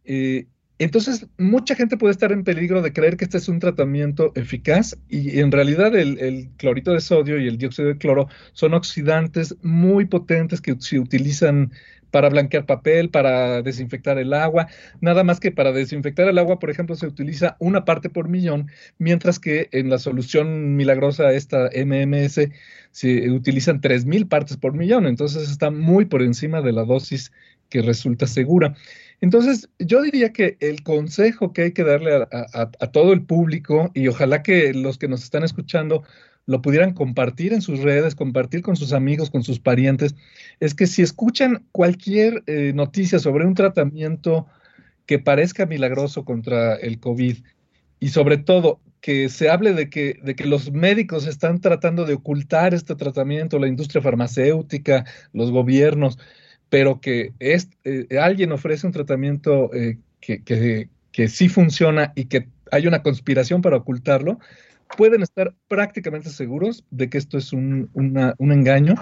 Eh, 0.05 0.47
entonces, 0.77 1.27
mucha 1.37 1.75
gente 1.75 1.97
puede 1.97 2.13
estar 2.13 2.31
en 2.31 2.45
peligro 2.45 2.81
de 2.81 2.93
creer 2.93 3.17
que 3.17 3.25
este 3.25 3.37
es 3.37 3.49
un 3.49 3.59
tratamiento 3.59 4.31
eficaz 4.35 4.97
y 5.09 5.41
en 5.41 5.51
realidad 5.51 5.93
el, 5.93 6.17
el, 6.19 6.49
clorito 6.55 6.93
de 6.93 7.01
sodio 7.01 7.37
y 7.37 7.49
el 7.49 7.57
dióxido 7.57 7.89
de 7.89 7.97
cloro 7.97 8.29
son 8.53 8.75
oxidantes 8.75 9.57
muy 9.61 10.05
potentes 10.05 10.61
que 10.61 10.77
se 10.79 10.99
utilizan 10.99 11.73
para 12.11 12.29
blanquear 12.29 12.65
papel, 12.65 13.09
para 13.09 13.61
desinfectar 13.61 14.17
el 14.17 14.33
agua, 14.33 14.67
nada 15.01 15.23
más 15.23 15.39
que 15.39 15.51
para 15.51 15.71
desinfectar 15.71 16.27
el 16.27 16.37
agua, 16.37 16.59
por 16.59 16.69
ejemplo, 16.69 16.95
se 16.95 17.07
utiliza 17.07 17.55
una 17.59 17.85
parte 17.85 18.09
por 18.09 18.29
millón, 18.29 18.69
mientras 18.97 19.39
que 19.39 19.69
en 19.71 19.89
la 19.89 19.99
solución 19.99 20.75
milagrosa 20.75 21.31
esta 21.31 21.69
MMS 21.73 22.49
se 22.91 23.29
utilizan 23.29 23.81
3000 23.81 24.27
partes 24.27 24.57
por 24.57 24.73
millón, 24.73 25.05
entonces 25.05 25.49
está 25.49 25.71
muy 25.71 26.05
por 26.05 26.21
encima 26.21 26.61
de 26.61 26.71
la 26.71 26.85
dosis 26.85 27.31
que 27.69 27.81
resulta 27.81 28.25
segura. 28.25 28.75
Entonces, 29.21 29.69
yo 29.79 30.01
diría 30.01 30.31
que 30.31 30.57
el 30.59 30.81
consejo 30.81 31.53
que 31.53 31.63
hay 31.63 31.71
que 31.73 31.83
darle 31.83 32.15
a, 32.15 32.27
a 32.53 32.91
todo 32.91 33.13
el 33.13 33.21
público, 33.21 33.91
y 33.93 34.07
ojalá 34.07 34.41
que 34.41 34.73
los 34.73 34.97
que 34.97 35.07
nos 35.07 35.23
están 35.23 35.43
escuchando 35.43 36.03
lo 36.49 36.63
pudieran 36.63 36.93
compartir 36.95 37.53
en 37.53 37.61
sus 37.61 37.81
redes, 37.81 38.15
compartir 38.15 38.63
con 38.63 38.75
sus 38.75 38.91
amigos, 38.91 39.29
con 39.29 39.43
sus 39.43 39.59
parientes, 39.59 40.15
es 40.59 40.73
que 40.73 40.87
si 40.87 41.03
escuchan 41.03 41.63
cualquier 41.71 42.41
eh, 42.47 42.71
noticia 42.73 43.19
sobre 43.19 43.45
un 43.45 43.53
tratamiento 43.53 44.47
que 45.05 45.19
parezca 45.19 45.67
milagroso 45.67 46.25
contra 46.25 46.73
el 46.73 46.99
COVID 46.99 47.37
y 47.99 48.09
sobre 48.09 48.39
todo 48.39 48.79
que 48.99 49.29
se 49.29 49.47
hable 49.47 49.73
de 49.73 49.91
que, 49.91 50.19
de 50.23 50.35
que 50.35 50.45
los 50.45 50.71
médicos 50.71 51.27
están 51.27 51.61
tratando 51.61 52.05
de 52.05 52.15
ocultar 52.15 52.73
este 52.73 52.95
tratamiento, 52.95 53.59
la 53.59 53.67
industria 53.67 54.01
farmacéutica, 54.01 55.05
los 55.33 55.51
gobiernos, 55.51 56.17
pero 56.69 56.99
que 56.99 57.31
es, 57.37 57.69
eh, 57.83 58.07
alguien 58.19 58.51
ofrece 58.53 58.87
un 58.87 58.93
tratamiento 58.93 59.71
eh, 59.75 59.99
que, 60.19 60.41
que, 60.41 60.89
que 61.11 61.27
sí 61.27 61.47
funciona 61.47 62.11
y 62.15 62.25
que 62.25 62.47
hay 62.71 62.87
una 62.87 63.03
conspiración 63.03 63.61
para 63.61 63.77
ocultarlo, 63.77 64.39
pueden 64.97 65.21
estar 65.21 65.53
prácticamente 65.67 66.29
seguros 66.29 66.83
de 66.91 67.09
que 67.09 67.17
esto 67.17 67.37
es 67.37 67.53
un, 67.53 67.89
engaño 68.39 68.95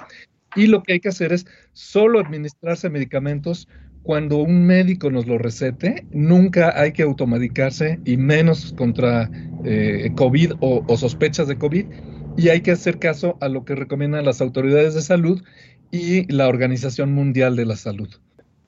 y 0.55 0.67
lo 0.67 0.83
que 0.83 0.93
hay 0.93 0.99
que 0.99 1.09
hacer 1.09 1.33
es 1.33 1.45
solo 1.73 2.19
administrarse 2.19 2.89
medicamentos 2.89 3.67
cuando 4.03 4.37
un 4.37 4.65
médico 4.65 5.11
nos 5.11 5.27
lo 5.27 5.37
recete, 5.37 6.05
nunca 6.11 6.79
hay 6.79 6.93
que 6.93 7.03
automedicarse 7.03 7.99
y 8.05 8.15
menos 8.15 8.73
contra 8.77 9.29
eh, 9.65 10.09
COVID 10.15 10.53
o, 10.61 10.85
o, 10.87 10.97
sospechas 10.97 11.49
de 11.49 11.57
COVID. 11.57 11.85
Y 12.37 12.47
hay 12.47 12.61
que 12.61 12.71
hacer 12.71 12.99
caso 12.99 13.37
a 13.41 13.49
lo 13.49 13.65
que 13.65 13.75
recomiendan 13.75 14.23
las 14.23 14.39
autoridades 14.39 14.93
de 14.93 15.01
salud 15.01 15.43
y 15.91 16.31
la 16.31 16.47
Organización 16.47 17.11
Mundial 17.11 17.57
de 17.57 17.65
la 17.65 17.75
Salud. 17.75 18.09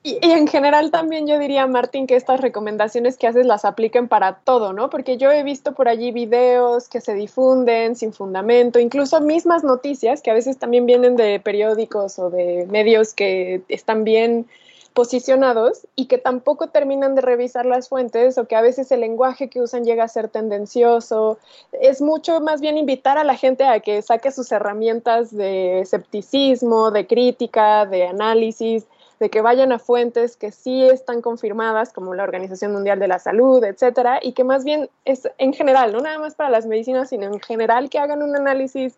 Y, 0.02 0.18
en 0.22 0.46
general 0.46 0.90
también 0.90 1.26
yo 1.26 1.38
diría, 1.38 1.66
Martín, 1.66 2.06
que 2.06 2.16
estas 2.16 2.40
recomendaciones 2.40 3.18
que 3.18 3.26
haces 3.26 3.44
las 3.44 3.66
apliquen 3.66 4.08
para 4.08 4.36
todo, 4.36 4.72
¿no? 4.72 4.88
Porque 4.88 5.18
yo 5.18 5.30
he 5.30 5.42
visto 5.42 5.72
por 5.72 5.88
allí 5.88 6.10
videos 6.10 6.88
que 6.88 7.02
se 7.02 7.12
difunden 7.14 7.96
sin 7.96 8.14
fundamento, 8.14 8.78
incluso 8.78 9.20
mismas 9.20 9.62
noticias 9.62 10.22
que 10.22 10.30
a 10.30 10.34
veces 10.34 10.58
también 10.58 10.86
vienen 10.86 11.16
de 11.16 11.38
periódicos 11.38 12.18
o 12.18 12.30
de 12.30 12.66
medios 12.70 13.12
que 13.12 13.62
están 13.68 14.04
bien 14.04 14.46
posicionados 14.94 15.86
y 15.94 16.06
que 16.06 16.18
tampoco 16.18 16.68
terminan 16.68 17.14
de 17.14 17.20
revisar 17.20 17.66
las 17.66 17.88
fuentes 17.88 18.38
o 18.38 18.46
que 18.46 18.56
a 18.56 18.62
veces 18.62 18.90
el 18.90 19.00
lenguaje 19.00 19.48
que 19.48 19.60
usan 19.60 19.84
llega 19.84 20.04
a 20.04 20.08
ser 20.08 20.28
tendencioso. 20.28 21.38
Es 21.72 22.00
mucho 22.00 22.40
más 22.40 22.60
bien 22.62 22.78
invitar 22.78 23.18
a 23.18 23.24
la 23.24 23.36
gente 23.36 23.64
a 23.64 23.80
que 23.80 24.00
saque 24.02 24.32
sus 24.32 24.50
herramientas 24.50 25.34
de 25.36 25.80
escepticismo, 25.80 26.90
de 26.90 27.06
crítica, 27.06 27.86
de 27.86 28.06
análisis 28.06 28.86
de 29.20 29.28
que 29.28 29.42
vayan 29.42 29.70
a 29.70 29.78
fuentes 29.78 30.36
que 30.36 30.50
sí 30.50 30.82
están 30.82 31.20
confirmadas, 31.20 31.92
como 31.92 32.14
la 32.14 32.24
Organización 32.24 32.72
Mundial 32.72 32.98
de 32.98 33.06
la 33.06 33.18
Salud, 33.18 33.62
etcétera, 33.62 34.18
y 34.22 34.32
que 34.32 34.44
más 34.44 34.64
bien 34.64 34.88
es 35.04 35.28
en 35.36 35.52
general, 35.52 35.92
no 35.92 36.00
nada 36.00 36.18
más 36.18 36.34
para 36.34 36.48
las 36.48 36.66
medicinas, 36.66 37.10
sino 37.10 37.26
en 37.26 37.38
general 37.38 37.90
que 37.90 37.98
hagan 37.98 38.22
un 38.22 38.34
análisis 38.34 38.94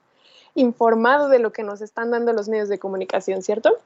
informado 0.54 1.28
de 1.28 1.40
lo 1.40 1.52
que 1.52 1.64
nos 1.64 1.80
están 1.82 2.12
dando 2.12 2.32
los 2.32 2.48
medios 2.48 2.68
de 2.68 2.78
comunicación, 2.78 3.42
¿cierto? 3.42 3.78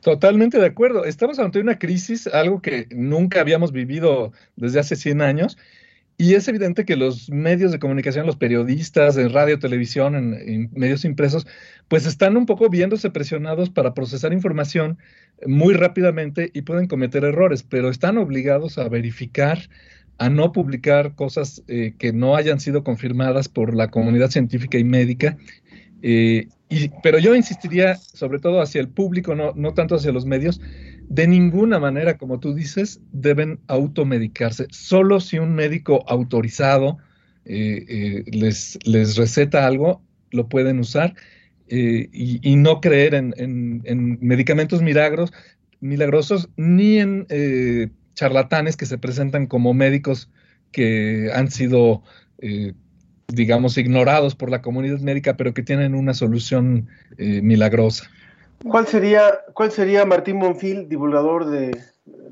Totalmente 0.00 0.58
de 0.58 0.66
acuerdo. 0.66 1.04
Estamos 1.04 1.38
ante 1.38 1.60
una 1.60 1.78
crisis, 1.78 2.26
algo 2.26 2.62
que 2.62 2.86
nunca 2.90 3.40
habíamos 3.40 3.72
vivido 3.72 4.32
desde 4.56 4.80
hace 4.80 4.96
100 4.96 5.20
años, 5.20 5.58
y 6.16 6.34
es 6.34 6.46
evidente 6.46 6.84
que 6.84 6.96
los 6.96 7.28
medios 7.28 7.72
de 7.72 7.80
comunicación, 7.80 8.26
los 8.26 8.36
periodistas 8.36 9.16
en 9.16 9.32
radio, 9.32 9.58
televisión, 9.58 10.14
en, 10.14 10.70
medios 10.72 11.04
impresos, 11.04 11.46
pues 11.88 12.06
están 12.06 12.36
un 12.36 12.46
poco 12.46 12.68
viéndose 12.68 13.10
presionados 13.10 13.68
para 13.68 13.94
procesar 13.94 14.32
información 14.32 14.98
muy 15.44 15.74
rápidamente 15.74 16.50
y 16.54 16.62
pueden 16.62 16.86
cometer 16.86 17.24
errores, 17.24 17.64
pero 17.64 17.90
están 17.90 18.16
obligados 18.18 18.78
a 18.78 18.88
verificar, 18.88 19.58
a 20.18 20.30
no 20.30 20.52
publicar 20.52 21.16
cosas 21.16 21.64
eh, 21.66 21.94
que 21.98 22.12
no 22.12 22.36
hayan 22.36 22.60
sido 22.60 22.84
confirmadas 22.84 23.48
por 23.48 23.74
la 23.74 23.90
comunidad 23.90 24.30
científica 24.30 24.78
y 24.78 24.84
médica. 24.84 25.36
Eh, 26.02 26.46
y, 26.68 26.90
pero 27.02 27.18
yo 27.18 27.34
insistiría 27.34 27.96
sobre 27.96 28.38
todo 28.38 28.60
hacia 28.60 28.80
el 28.80 28.88
público, 28.88 29.34
no, 29.34 29.52
no 29.56 29.74
tanto 29.74 29.96
hacia 29.96 30.12
los 30.12 30.26
medios, 30.26 30.60
de 31.08 31.26
ninguna 31.26 31.78
manera, 31.78 32.18
como 32.18 32.40
tú 32.40 32.54
dices, 32.54 33.00
deben 33.12 33.60
automedicarse. 33.68 34.66
Solo 34.70 35.20
si 35.20 35.38
un 35.38 35.54
médico 35.54 36.04
autorizado 36.08 36.98
eh, 37.44 37.84
eh, 37.88 38.24
les, 38.26 38.78
les, 38.84 39.16
receta 39.16 39.66
algo, 39.66 40.02
lo 40.30 40.48
pueden 40.48 40.78
usar 40.78 41.14
eh, 41.68 42.08
y, 42.12 42.56
no 42.56 42.80
creer 42.80 43.14
en, 43.14 44.18
medicamentos 44.20 44.82
milagros, 44.82 45.32
milagrosos 45.80 46.48
ni 46.56 46.98
en 46.98 47.26
charlatanes 48.14 48.76
que 48.76 48.86
se 48.86 48.98
presentan 48.98 49.46
como 49.46 49.74
médicos 49.74 50.30
que 50.72 51.30
han 51.34 51.50
sido, 51.50 52.02
digamos, 53.28 53.76
ignorados 53.78 54.34
por 54.34 54.50
la 54.50 54.62
comunidad 54.62 55.00
médica, 55.00 55.36
pero 55.36 55.54
que 55.54 55.62
tienen 55.62 55.94
una 55.94 56.14
solución 56.14 56.88
milagrosa. 57.18 58.10
¿Cuál 58.62 58.86
sería, 58.86 59.40
cuál 59.52 59.70
sería 59.70 60.06
Martín 60.06 60.38
Monfil, 60.38 60.88
divulgador 60.88 61.46
de, 61.46 61.76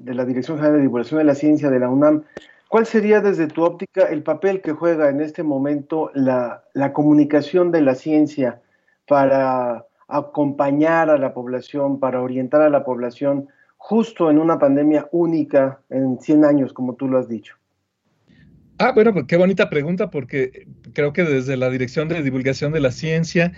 la 0.05 0.25
Dirección 0.25 0.57
General 0.57 0.77
de 0.77 0.83
Divulgación 0.83 1.19
de 1.19 1.25
la 1.25 1.35
Ciencia 1.35 1.71
de 1.71 1.79
la 1.79 1.89
UNAM? 1.89 2.25
¿Cuál 2.69 2.87
sería 2.87 3.21
desde 3.21 3.49
tu 3.49 3.65
óptica 3.65 4.05
el 4.05 4.23
papel 4.23 4.63
que 4.63 4.73
juega 4.73 5.11
en 5.11 5.21
este 5.21 5.43
momento 5.43 6.11
la, 6.15 6.63
comunicación 6.95 7.71
de 7.71 7.83
la 7.83 7.95
ciencia 7.95 8.63
para 9.07 9.85
acompañar 10.09 11.11
a 11.11 11.19
la 11.19 11.35
población, 11.35 12.01
para 12.01 12.23
orientar 12.23 12.63
a 12.63 12.71
la 12.71 12.83
población 12.83 13.49
justo 13.77 14.31
en 14.31 14.39
una 14.39 14.59
pandemia 14.59 15.09
única 15.13 15.81
en 15.91 16.19
100 16.19 16.45
años, 16.47 16.73
como 16.73 16.95
tú 16.95 17.09
lo 17.09 17.19
has 17.19 17.29
dicho? 17.29 17.57
Ah, 18.79 18.93
bueno, 18.93 19.13
pues 19.13 19.27
qué 19.27 19.37
bonita 19.37 19.69
pregunta, 19.69 20.11
porque 20.11 20.67
creo 20.95 21.13
que 21.13 21.25
desde 21.25 21.59
la 21.59 21.69
Dirección 21.69 22.09
de 22.09 22.23
Divulgación 22.23 22.73
de 22.73 22.81
la 22.81 22.91
Ciencia 22.91 23.53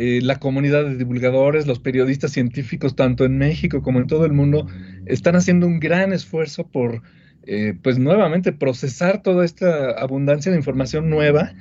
eh, 0.00 0.20
la 0.22 0.38
comunidad 0.38 0.84
de 0.84 0.96
divulgadores, 0.96 1.66
los 1.66 1.80
periodistas 1.80 2.30
científicos, 2.30 2.94
tanto 2.94 3.24
en 3.24 3.36
México 3.36 3.82
como 3.82 3.98
en 3.98 4.06
todo 4.06 4.26
el 4.26 4.32
mundo, 4.32 4.68
están 5.06 5.34
haciendo 5.34 5.66
un 5.66 5.80
gran 5.80 6.12
esfuerzo 6.12 6.68
por, 6.68 7.02
eh, 7.42 7.74
pues 7.82 7.98
nuevamente, 7.98 8.52
procesar 8.52 9.24
toda 9.24 9.44
esta 9.44 9.90
abundancia 9.90 10.52
de 10.52 10.58
información 10.58 11.10
nueva 11.10 11.52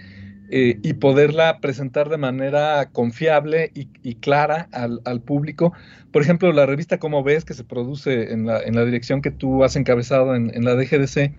eh, 0.52 0.78
y 0.84 0.94
poderla 0.94 1.60
presentar 1.62 2.10
de 2.10 2.18
manera 2.18 2.92
confiable 2.92 3.72
y, 3.74 4.16
clara 4.18 4.70
al, 4.72 5.22
público. 5.22 5.74
Por 6.12 6.22
ejemplo, 6.22 6.54
la 6.54 6.68
revista 6.68 7.00
Como 7.00 7.24
ves, 7.24 7.44
que 7.44 7.56
se 7.56 7.64
produce 7.64 8.34
en 8.34 8.46
la, 8.46 8.62
en 8.62 8.76
la 8.76 8.86
dirección 8.86 9.24
que 9.24 9.32
tú 9.32 9.64
has 9.64 9.76
encabezado 9.76 10.36
en, 10.36 10.52
en 10.54 10.64
la 10.64 10.76
DGDC, 10.76 11.34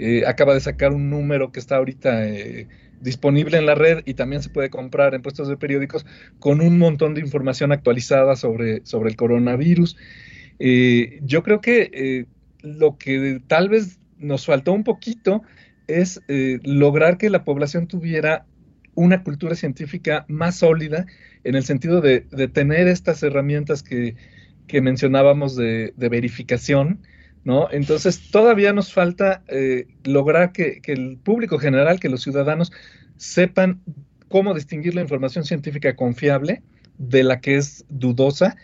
eh, 0.00 0.24
acaba 0.26 0.54
de 0.54 0.60
sacar 0.60 0.92
un 0.92 1.10
número 1.10 1.52
que 1.52 1.60
está 1.60 1.76
ahorita 1.76 2.26
eh, 2.26 2.66
disponible 3.00 3.58
en 3.58 3.66
la 3.66 3.74
red 3.74 4.02
y 4.06 4.14
también 4.14 4.42
se 4.42 4.50
puede 4.50 4.70
comprar 4.70 5.14
en 5.14 5.22
puestos 5.22 5.48
de 5.48 5.56
periódicos 5.56 6.04
con 6.38 6.60
un 6.60 6.78
montón 6.78 7.14
de 7.14 7.20
información 7.20 7.70
actualizada 7.70 8.34
sobre, 8.34 8.84
sobre 8.84 9.10
el 9.10 9.16
coronavirus. 9.16 9.96
yo 10.58 11.42
creo 11.42 11.60
que 11.60 12.26
lo 12.62 12.98
que 12.98 13.40
tal 13.46 13.70
vez 13.70 13.98
nos 14.18 14.44
faltó 14.44 14.72
un 14.72 14.84
poquito 14.84 15.42
es 15.86 16.20
lograr 16.28 17.16
que 17.16 17.30
la 17.30 17.44
población 17.44 17.86
tuviera 17.86 18.44
una 18.94 19.22
cultura 19.22 19.54
científica 19.54 20.24
más 20.28 20.56
sólida 20.56 21.06
en 21.44 21.54
el 21.54 21.64
sentido 21.64 22.00
de, 22.00 22.20
tener 22.52 22.88
estas 22.88 23.22
herramientas 23.22 23.82
que, 23.82 24.14
mencionábamos 24.80 25.56
de, 25.56 25.92
verificación, 25.96 27.00
¿no? 27.44 27.68
Entonces 27.70 28.30
todavía 28.30 28.72
nos 28.72 28.92
falta 28.92 29.42
eh, 29.48 29.86
lograr 30.04 30.52
que, 30.52 30.80
el 30.84 31.18
público 31.18 31.58
general, 31.58 32.00
que 32.00 32.08
los 32.08 32.22
ciudadanos 32.22 32.72
sepan 33.16 33.80
cómo 34.28 34.54
distinguir 34.54 34.94
la 34.94 35.00
información 35.00 35.44
científica 35.44 35.96
confiable 35.96 36.62
de 36.98 37.24
la 37.24 37.40
que 37.40 37.56
es 37.56 37.84
dudosa 37.88 38.56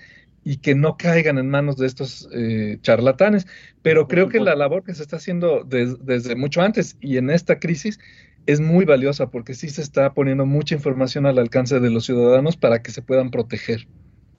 y 0.44 0.58
que 0.58 0.74
no 0.74 0.96
caigan 0.96 1.38
en 1.38 1.50
manos 1.50 1.76
de 1.76 1.86
estos 1.86 2.28
eh, 2.32 2.78
charlatanes. 2.82 3.46
Pero 3.82 4.06
creo 4.06 4.28
que 4.28 4.38
la 4.38 4.54
labor 4.54 4.84
que 4.84 4.94
se 4.94 5.02
está 5.02 5.16
haciendo 5.16 5.64
desde 5.64 6.36
mucho 6.36 6.62
antes 6.62 6.96
y 7.00 7.16
en 7.16 7.30
esta 7.30 7.58
crisis 7.58 7.98
es 8.46 8.60
muy 8.60 8.84
valiosa 8.84 9.28
porque 9.28 9.54
sí 9.54 9.68
se 9.68 9.82
está 9.82 10.14
poniendo 10.14 10.46
mucha 10.46 10.74
información 10.74 11.26
al 11.26 11.38
alcance 11.38 11.80
de 11.80 11.90
los 11.90 12.06
ciudadanos 12.06 12.56
para 12.56 12.80
que 12.80 12.92
se 12.92 13.02
puedan 13.02 13.30
proteger. 13.30 13.88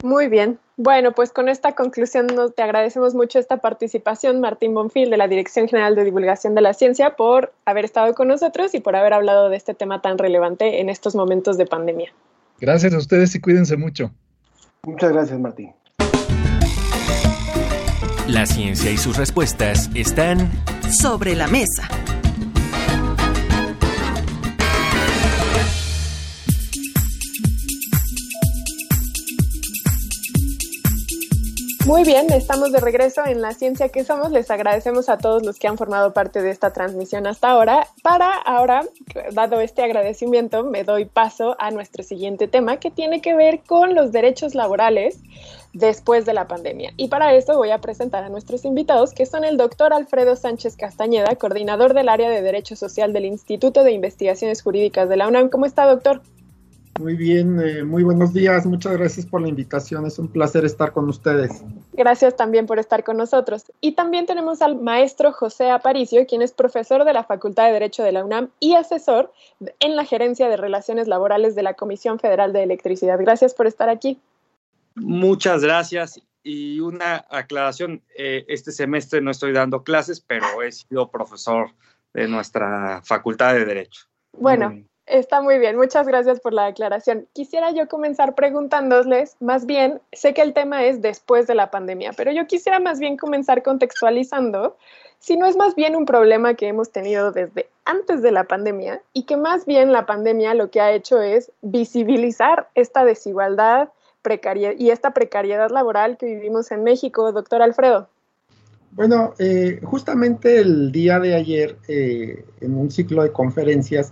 Muy 0.03 0.27
bien. 0.27 0.59
Bueno, 0.77 1.13
pues 1.13 1.31
con 1.31 1.49
esta 1.49 1.73
conclusión 1.73 2.27
nos 2.27 2.53
te 2.53 2.61
agradecemos 2.61 3.15
mucho 3.15 3.39
esta 3.39 3.57
participación, 3.57 4.39
Martín 4.39 4.75
Bonfil, 4.75 5.09
de 5.09 5.17
la 5.17 5.27
Dirección 5.27 5.67
General 5.67 5.95
de 5.95 6.03
Divulgación 6.03 6.53
de 6.53 6.61
la 6.61 6.73
Ciencia, 6.73 7.15
por 7.15 7.51
haber 7.65 7.85
estado 7.85 8.13
con 8.13 8.27
nosotros 8.27 8.75
y 8.75 8.79
por 8.79 8.95
haber 8.95 9.13
hablado 9.13 9.49
de 9.49 9.57
este 9.57 9.73
tema 9.73 10.01
tan 10.01 10.19
relevante 10.19 10.79
en 10.79 10.89
estos 10.89 11.15
momentos 11.15 11.57
de 11.57 11.65
pandemia. 11.65 12.13
Gracias 12.59 12.93
a 12.93 12.97
ustedes 12.97 13.33
y 13.33 13.41
cuídense 13.41 13.75
mucho. 13.75 14.11
Muchas 14.83 15.11
gracias, 15.11 15.39
Martín. 15.39 15.73
La 18.27 18.45
ciencia 18.45 18.91
y 18.91 18.97
sus 18.97 19.17
respuestas 19.17 19.89
están 19.95 20.51
sobre 21.01 21.35
la 21.35 21.47
mesa. 21.47 21.87
Muy 31.87 32.03
bien, 32.03 32.29
estamos 32.33 32.73
de 32.73 32.81
regreso 32.81 33.25
en 33.25 33.39
La 33.39 33.53
Ciencia 33.53 33.87
que 33.87 34.03
Somos. 34.03 34.33
Les 34.33 34.51
agradecemos 34.51 35.07
a 35.07 35.17
todos 35.17 35.45
los 35.45 35.57
que 35.57 35.69
han 35.69 35.77
formado 35.77 36.11
parte 36.11 36.41
de 36.41 36.51
esta 36.51 36.73
transmisión 36.73 37.25
hasta 37.27 37.49
ahora. 37.49 37.87
Para 38.03 38.33
ahora, 38.33 38.83
dado 39.31 39.61
este 39.61 39.83
agradecimiento, 39.83 40.65
me 40.65 40.83
doy 40.83 41.05
paso 41.05 41.55
a 41.59 41.71
nuestro 41.71 42.03
siguiente 42.03 42.49
tema 42.49 42.75
que 42.75 42.91
tiene 42.91 43.21
que 43.21 43.35
ver 43.35 43.61
con 43.65 43.95
los 43.95 44.11
derechos 44.11 44.53
laborales 44.53 45.21
después 45.71 46.25
de 46.25 46.33
la 46.33 46.45
pandemia. 46.45 46.91
Y 46.97 47.07
para 47.07 47.33
esto 47.33 47.55
voy 47.55 47.71
a 47.71 47.79
presentar 47.79 48.25
a 48.25 48.29
nuestros 48.29 48.65
invitados, 48.65 49.13
que 49.13 49.25
son 49.25 49.45
el 49.45 49.55
doctor 49.55 49.93
Alfredo 49.93 50.35
Sánchez 50.35 50.75
Castañeda, 50.75 51.37
coordinador 51.37 51.93
del 51.93 52.09
área 52.09 52.29
de 52.29 52.41
Derecho 52.41 52.75
Social 52.75 53.13
del 53.13 53.23
Instituto 53.23 53.85
de 53.85 53.93
Investigaciones 53.93 54.61
Jurídicas 54.61 55.07
de 55.07 55.15
la 55.15 55.29
UNAM. 55.29 55.47
¿Cómo 55.47 55.65
está, 55.65 55.85
doctor? 55.85 56.21
Muy 56.99 57.15
bien, 57.15 57.59
eh, 57.59 57.83
muy 57.83 58.03
buenos 58.03 58.33
días. 58.33 58.65
Muchas 58.65 58.93
gracias 58.97 59.25
por 59.25 59.41
la 59.41 59.47
invitación. 59.47 60.05
Es 60.05 60.17
un 60.17 60.27
placer 60.27 60.65
estar 60.65 60.91
con 60.91 61.07
ustedes. 61.09 61.63
Gracias 61.93 62.35
también 62.35 62.65
por 62.65 62.79
estar 62.79 63.03
con 63.03 63.17
nosotros. 63.17 63.71
Y 63.81 63.91
también 63.91 64.25
tenemos 64.25 64.61
al 64.61 64.81
maestro 64.81 65.31
José 65.31 65.69
Aparicio, 65.69 66.25
quien 66.25 66.41
es 66.41 66.51
profesor 66.51 67.05
de 67.05 67.13
la 67.13 67.23
Facultad 67.23 67.67
de 67.67 67.73
Derecho 67.73 68.03
de 68.03 68.11
la 68.11 68.25
UNAM 68.25 68.49
y 68.59 68.73
asesor 68.73 69.31
en 69.79 69.95
la 69.95 70.05
Gerencia 70.05 70.49
de 70.49 70.57
Relaciones 70.57 71.07
Laborales 71.07 71.55
de 71.55 71.63
la 71.63 71.75
Comisión 71.75 72.19
Federal 72.19 72.51
de 72.51 72.63
Electricidad. 72.63 73.19
Gracias 73.19 73.53
por 73.53 73.67
estar 73.67 73.89
aquí. 73.89 74.19
Muchas 74.95 75.61
gracias. 75.63 76.19
Y 76.41 76.79
una 76.79 77.25
aclaración, 77.29 78.01
eh, 78.17 78.45
este 78.47 78.71
semestre 78.71 79.21
no 79.21 79.31
estoy 79.31 79.51
dando 79.51 79.83
clases, 79.83 80.19
pero 80.19 80.63
he 80.63 80.71
sido 80.71 81.11
profesor 81.11 81.71
de 82.13 82.27
nuestra 82.27 83.01
Facultad 83.03 83.53
de 83.53 83.65
Derecho. 83.65 84.05
Bueno, 84.33 84.73
Está 85.07 85.41
muy 85.41 85.57
bien, 85.57 85.77
muchas 85.77 86.05
gracias 86.05 86.41
por 86.41 86.53
la 86.53 86.65
aclaración. 86.65 87.27
Quisiera 87.33 87.71
yo 87.71 87.87
comenzar 87.87 88.35
preguntándoles, 88.35 89.37
más 89.39 89.65
bien, 89.65 90.01
sé 90.11 90.33
que 90.33 90.41
el 90.41 90.53
tema 90.53 90.83
es 90.83 91.01
después 91.01 91.47
de 91.47 91.55
la 91.55 91.71
pandemia, 91.71 92.11
pero 92.15 92.31
yo 92.31 92.45
quisiera 92.45 92.79
más 92.79 92.99
bien 92.99 93.15
comenzar 93.15 93.63
contextualizando 93.63 94.75
si 95.19 95.37
no 95.37 95.45
es 95.45 95.55
más 95.55 95.75
bien 95.75 95.95
un 95.95 96.05
problema 96.05 96.53
que 96.55 96.67
hemos 96.67 96.91
tenido 96.91 97.31
desde 97.31 97.67
antes 97.85 98.21
de 98.21 98.31
la 98.31 98.43
pandemia 98.43 99.01
y 99.13 99.23
que 99.23 99.37
más 99.37 99.65
bien 99.65 99.93
la 99.93 100.05
pandemia 100.05 100.53
lo 100.53 100.69
que 100.69 100.81
ha 100.81 100.91
hecho 100.91 101.21
es 101.21 101.51
visibilizar 101.61 102.67
esta 102.75 103.05
desigualdad 103.05 103.89
y 104.77 104.89
esta 104.89 105.11
precariedad 105.11 105.69
laboral 105.69 106.17
que 106.17 106.25
vivimos 106.25 106.71
en 106.71 106.83
México, 106.83 107.31
doctor 107.31 107.61
Alfredo. 107.61 108.09
Bueno, 108.91 109.33
eh, 109.39 109.79
justamente 109.83 110.59
el 110.59 110.91
día 110.91 111.19
de 111.19 111.35
ayer, 111.35 111.77
eh, 111.87 112.43
en 112.59 112.77
un 112.77 112.91
ciclo 112.91 113.23
de 113.23 113.31
conferencias, 113.31 114.11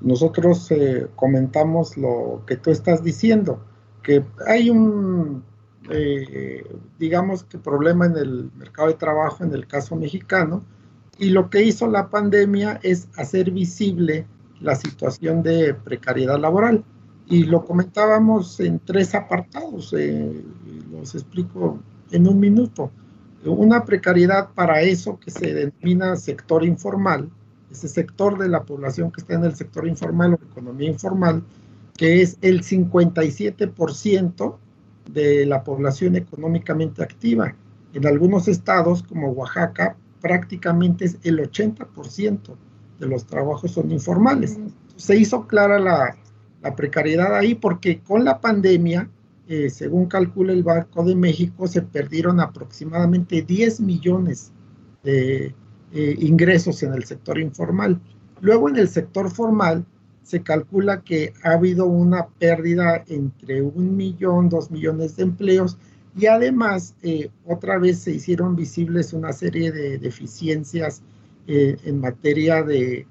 nosotros 0.00 0.70
eh, 0.70 1.08
comentamos 1.16 1.96
lo 1.96 2.42
que 2.46 2.56
tú 2.56 2.70
estás 2.70 3.02
diciendo, 3.02 3.60
que 4.02 4.24
hay 4.46 4.70
un, 4.70 5.42
eh, 5.90 6.64
digamos 6.98 7.44
que 7.44 7.58
problema 7.58 8.06
en 8.06 8.16
el 8.16 8.50
mercado 8.56 8.88
de 8.88 8.94
trabajo 8.94 9.44
en 9.44 9.52
el 9.52 9.66
caso 9.66 9.96
mexicano, 9.96 10.62
y 11.18 11.30
lo 11.30 11.48
que 11.48 11.62
hizo 11.62 11.86
la 11.86 12.08
pandemia 12.10 12.78
es 12.82 13.08
hacer 13.16 13.50
visible 13.50 14.26
la 14.60 14.74
situación 14.74 15.42
de 15.42 15.74
precariedad 15.74 16.38
laboral. 16.38 16.84
Y 17.28 17.44
lo 17.44 17.64
comentábamos 17.64 18.60
en 18.60 18.78
tres 18.78 19.14
apartados, 19.14 19.92
eh, 19.96 20.44
los 20.92 21.14
explico 21.14 21.78
en 22.10 22.28
un 22.28 22.38
minuto. 22.38 22.90
Una 23.44 23.84
precariedad 23.84 24.50
para 24.54 24.82
eso 24.82 25.18
que 25.18 25.30
se 25.30 25.52
denomina 25.54 26.16
sector 26.16 26.64
informal, 26.64 27.30
ese 27.76 27.88
sector 27.88 28.38
de 28.38 28.48
la 28.48 28.64
población 28.64 29.12
que 29.12 29.20
está 29.20 29.34
en 29.34 29.44
el 29.44 29.54
sector 29.54 29.86
informal 29.86 30.34
o 30.34 30.44
economía 30.50 30.90
informal, 30.90 31.42
que 31.96 32.22
es 32.22 32.38
el 32.40 32.62
57% 32.62 34.56
de 35.12 35.46
la 35.46 35.62
población 35.62 36.16
económicamente 36.16 37.02
activa. 37.02 37.54
En 37.92 38.06
algunos 38.06 38.48
estados, 38.48 39.02
como 39.02 39.30
Oaxaca, 39.30 39.96
prácticamente 40.20 41.04
es 41.04 41.18
el 41.22 41.38
80% 41.38 42.56
de 42.98 43.06
los 43.06 43.26
trabajos 43.26 43.72
son 43.72 43.90
informales. 43.90 44.58
Se 44.96 45.16
hizo 45.16 45.46
clara 45.46 45.78
la, 45.78 46.16
precariedad 46.74 47.36
ahí 47.36 47.54
porque 47.54 48.00
con 48.00 48.24
la 48.24 48.40
pandemia, 48.40 49.08
eh, 49.46 49.70
según 49.70 50.06
calcula 50.06 50.52
el 50.52 50.64
Banco 50.64 51.04
de 51.04 51.14
México, 51.14 51.68
se 51.68 51.82
perdieron 51.82 52.40
aproximadamente 52.40 53.42
10 53.42 53.80
millones 53.82 54.50
de 55.04 55.54
eh, 55.98 56.14
ingresos 56.18 56.82
en 56.82 56.92
el 56.92 57.04
sector 57.04 57.38
informal. 57.38 57.98
Luego 58.42 58.68
en 58.68 58.76
el 58.76 58.86
sector 58.86 59.30
formal 59.30 59.86
se 60.22 60.42
calcula 60.42 61.00
que 61.00 61.32
ha 61.42 61.52
habido 61.52 61.86
una 61.86 62.26
pérdida 62.26 63.02
entre 63.08 63.62
un 63.62 63.96
millón, 63.96 64.50
dos 64.50 64.70
millones 64.70 65.16
de 65.16 65.22
empleos 65.22 65.78
y 66.14 66.26
además 66.26 66.94
eh, 67.02 67.30
otra 67.46 67.78
vez 67.78 68.00
se 68.00 68.10
hicieron 68.10 68.56
visibles 68.56 69.14
una 69.14 69.32
serie 69.32 69.72
de 69.72 69.96
deficiencias 69.96 71.00
eh, 71.46 71.78
en 71.84 71.98
materia 71.98 72.62
de, 72.62 73.06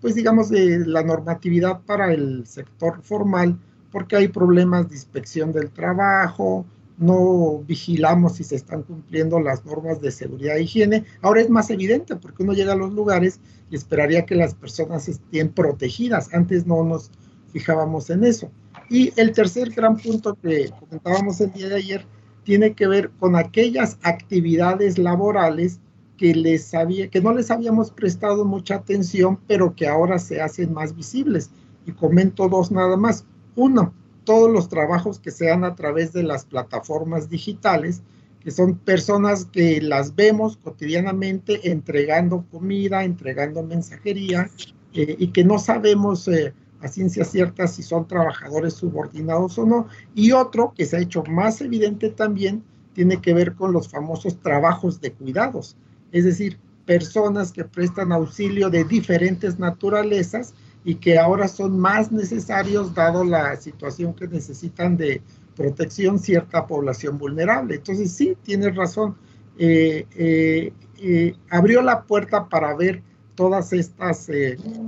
pues 0.00 0.14
digamos, 0.14 0.50
de 0.50 0.86
la 0.86 1.02
normatividad 1.02 1.80
para 1.80 2.12
el 2.14 2.46
sector 2.46 3.02
formal, 3.02 3.58
porque 3.90 4.14
hay 4.14 4.28
problemas 4.28 4.88
de 4.88 4.94
inspección 4.94 5.50
del 5.50 5.70
trabajo, 5.70 6.64
no 6.98 7.62
vigilamos 7.66 8.36
si 8.36 8.44
se 8.44 8.56
están 8.56 8.82
cumpliendo 8.82 9.38
las 9.40 9.64
normas 9.64 10.00
de 10.00 10.10
seguridad 10.10 10.56
e 10.56 10.62
higiene. 10.62 11.04
Ahora 11.22 11.40
es 11.40 11.48
más 11.48 11.70
evidente 11.70 12.16
porque 12.16 12.42
uno 12.42 12.52
llega 12.52 12.72
a 12.72 12.76
los 12.76 12.92
lugares 12.92 13.40
y 13.70 13.76
esperaría 13.76 14.26
que 14.26 14.34
las 14.34 14.54
personas 14.54 15.08
estén 15.08 15.50
protegidas. 15.50 16.32
Antes 16.34 16.66
no 16.66 16.82
nos 16.82 17.10
fijábamos 17.52 18.10
en 18.10 18.24
eso. 18.24 18.50
Y 18.90 19.12
el 19.20 19.32
tercer 19.32 19.70
gran 19.70 19.96
punto 19.96 20.36
que 20.42 20.70
comentábamos 20.80 21.40
el 21.40 21.52
día 21.52 21.68
de 21.68 21.76
ayer 21.76 22.06
tiene 22.44 22.72
que 22.72 22.86
ver 22.86 23.10
con 23.18 23.36
aquellas 23.36 23.98
actividades 24.02 24.98
laborales 24.98 25.80
que, 26.16 26.34
les 26.34 26.74
había, 26.74 27.08
que 27.08 27.20
no 27.20 27.32
les 27.32 27.50
habíamos 27.50 27.90
prestado 27.90 28.44
mucha 28.44 28.76
atención, 28.76 29.38
pero 29.46 29.74
que 29.74 29.86
ahora 29.86 30.18
se 30.18 30.40
hacen 30.40 30.72
más 30.72 30.96
visibles. 30.96 31.50
Y 31.86 31.92
comento 31.92 32.48
dos 32.48 32.70
nada 32.72 32.96
más. 32.96 33.24
Uno, 33.54 33.92
todos 34.28 34.50
los 34.50 34.68
trabajos 34.68 35.18
que 35.18 35.30
sean 35.30 35.64
a 35.64 35.74
través 35.74 36.12
de 36.12 36.22
las 36.22 36.44
plataformas 36.44 37.30
digitales, 37.30 38.02
que 38.40 38.50
son 38.50 38.76
personas 38.76 39.46
que 39.46 39.80
las 39.80 40.14
vemos 40.14 40.58
cotidianamente 40.58 41.70
entregando 41.70 42.44
comida, 42.50 43.04
entregando 43.04 43.62
mensajería, 43.62 44.50
eh, 44.92 45.16
y 45.18 45.28
que 45.28 45.44
no 45.44 45.58
sabemos 45.58 46.28
eh, 46.28 46.52
a 46.82 46.88
ciencia 46.88 47.24
cierta 47.24 47.66
si 47.66 47.82
son 47.82 48.06
trabajadores 48.06 48.74
subordinados 48.74 49.56
o 49.56 49.64
no. 49.64 49.88
Y 50.14 50.32
otro 50.32 50.74
que 50.76 50.84
se 50.84 50.98
ha 50.98 51.00
hecho 51.00 51.24
más 51.24 51.62
evidente 51.62 52.10
también 52.10 52.62
tiene 52.92 53.22
que 53.22 53.32
ver 53.32 53.54
con 53.54 53.72
los 53.72 53.88
famosos 53.88 54.38
trabajos 54.42 55.00
de 55.00 55.10
cuidados, 55.10 55.74
es 56.12 56.26
decir, 56.26 56.58
personas 56.84 57.50
que 57.50 57.64
prestan 57.64 58.12
auxilio 58.12 58.68
de 58.68 58.84
diferentes 58.84 59.58
naturalezas 59.58 60.52
y 60.88 60.94
que 60.94 61.18
ahora 61.18 61.48
son 61.48 61.78
más 61.78 62.10
necesarios 62.10 62.94
dado 62.94 63.22
la 63.22 63.54
situación 63.56 64.14
que 64.14 64.26
necesitan 64.26 64.96
de 64.96 65.20
protección 65.54 66.18
cierta 66.18 66.66
población 66.66 67.18
vulnerable. 67.18 67.74
Entonces 67.74 68.10
sí, 68.10 68.38
tienes 68.42 68.74
razón. 68.74 69.14
Eh, 69.58 70.06
eh, 70.16 70.72
eh, 71.02 71.34
abrió 71.50 71.82
la 71.82 72.04
puerta 72.04 72.48
para 72.48 72.74
ver 72.74 73.02
todas 73.34 73.74
estas 73.74 74.30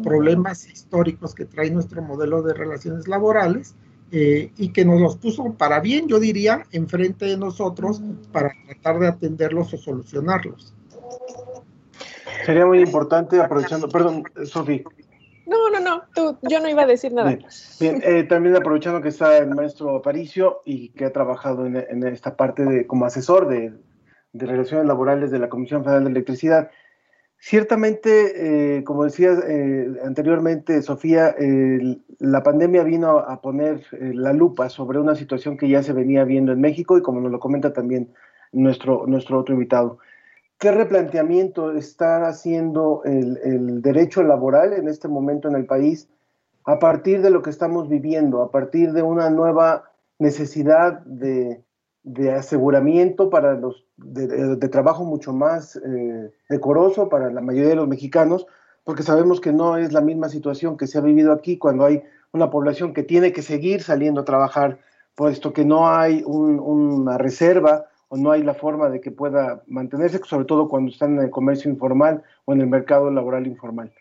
problemas 0.02 0.66
históricos 0.70 1.34
que 1.34 1.44
trae 1.44 1.70
nuestro 1.70 2.00
modelo 2.00 2.40
de 2.40 2.54
relaciones 2.54 3.06
laborales 3.06 3.74
y 4.10 4.72
que 4.72 4.86
nos 4.86 5.02
los 5.02 5.16
puso 5.18 5.52
para 5.52 5.80
bien, 5.80 6.08
yo 6.08 6.18
diría, 6.18 6.64
enfrente 6.72 7.26
de 7.26 7.36
nosotros 7.36 8.00
para 8.32 8.54
tratar 8.66 9.00
de 9.00 9.06
atenderlos 9.08 9.74
o 9.74 9.76
solucionarlos. 9.76 10.74
Sería 12.46 12.64
muy 12.64 12.80
importante, 12.80 13.38
aprovechando, 13.38 13.86
perdón, 13.86 14.24
Sofi, 14.46 14.82
no, 15.50 15.68
no, 15.70 15.80
no, 15.80 16.02
tú, 16.14 16.38
yo 16.48 16.60
no 16.60 16.68
iba 16.68 16.82
a 16.82 16.86
decir 16.86 17.12
nada. 17.12 17.36
Bien, 17.80 18.00
eh, 18.04 18.22
también 18.22 18.54
aprovechando 18.54 19.02
que 19.02 19.08
está 19.08 19.36
el 19.38 19.50
maestro 19.50 19.96
Aparicio 19.96 20.62
y 20.64 20.90
que 20.90 21.06
ha 21.06 21.12
trabajado 21.12 21.66
en, 21.66 22.06
esta 22.06 22.36
parte 22.36 22.64
de, 22.64 22.86
como 22.86 23.04
asesor 23.04 23.48
de, 23.48 23.72
relaciones 24.32 24.86
laborales 24.86 25.32
de 25.32 25.40
la 25.40 25.48
Comisión 25.48 25.82
Federal 25.82 26.04
de 26.04 26.10
Electricidad. 26.10 26.70
Ciertamente, 27.38 28.76
eh, 28.78 28.84
como 28.84 29.04
decías 29.04 29.42
eh, 29.48 29.88
anteriormente, 30.04 30.82
Sofía, 30.82 31.34
la 32.20 32.42
pandemia 32.44 32.84
vino 32.84 33.18
a 33.18 33.40
poner 33.40 33.84
la 33.90 34.32
lupa 34.32 34.68
sobre 34.68 35.00
una 35.00 35.16
situación 35.16 35.56
que 35.56 35.68
ya 35.68 35.82
se 35.82 35.92
venía 35.92 36.22
viendo 36.22 36.52
en 36.52 36.60
México 36.60 36.96
y 36.96 37.02
como 37.02 37.20
nos 37.20 37.32
lo 37.32 37.40
comenta 37.40 37.72
también 37.72 38.12
nuestro, 38.52 39.04
nuestro 39.08 39.40
otro 39.40 39.54
invitado. 39.54 39.98
¿Qué 40.60 40.70
replanteamiento 40.70 41.72
está 41.72 42.28
haciendo 42.28 43.00
el, 43.04 43.80
derecho 43.80 44.22
laboral 44.22 44.74
en 44.74 44.88
este 44.88 45.08
momento 45.08 45.48
en 45.48 45.54
el 45.54 45.64
país 45.64 46.06
a 46.66 46.78
partir 46.78 47.22
de 47.22 47.30
lo 47.30 47.40
que 47.40 47.48
estamos 47.48 47.88
viviendo, 47.88 48.42
a 48.42 48.50
partir 48.50 48.92
de 48.92 49.02
una 49.02 49.30
nueva 49.30 49.90
necesidad 50.18 51.00
de, 51.06 51.64
aseguramiento 52.36 53.30
para 53.30 53.54
los 53.54 53.86
de, 53.96 54.68
trabajo 54.68 55.02
mucho 55.02 55.32
más 55.32 55.76
eh, 55.76 56.30
decoroso 56.50 57.08
para 57.08 57.30
la 57.30 57.40
mayoría 57.40 57.70
de 57.70 57.76
los 57.76 57.88
mexicanos, 57.88 58.46
porque 58.84 59.02
sabemos 59.02 59.40
que 59.40 59.54
no 59.54 59.78
es 59.78 59.94
la 59.94 60.02
misma 60.02 60.28
situación 60.28 60.76
que 60.76 60.86
se 60.86 60.98
ha 60.98 61.00
vivido 61.00 61.32
aquí 61.32 61.56
cuando 61.56 61.86
hay 61.86 62.02
una 62.32 62.50
población 62.50 62.92
que 62.92 63.02
tiene 63.02 63.32
que 63.32 63.40
seguir 63.40 63.82
saliendo 63.82 64.20
a 64.20 64.24
trabajar, 64.26 64.78
puesto 65.14 65.54
que 65.54 65.64
no 65.64 65.88
hay 65.88 66.22
una 66.26 67.16
reserva 67.16 67.86
o 68.12 68.16
no 68.16 68.32
hay 68.32 68.42
la 68.42 68.54
forma 68.54 68.90
de 68.90 69.00
que 69.00 69.12
pueda 69.12 69.62
mantenerse, 69.68 70.20
sobre 70.24 70.44
todo 70.44 70.68
cuando 70.68 70.90
están 70.90 71.16
en 71.16 71.24
el 71.24 71.30
comercio 71.30 71.70
informal 71.70 72.24
o 72.44 72.52
en 72.52 72.60
el 72.60 72.66
mercado 72.66 73.08
laboral 73.08 73.46
informal. 73.46 73.92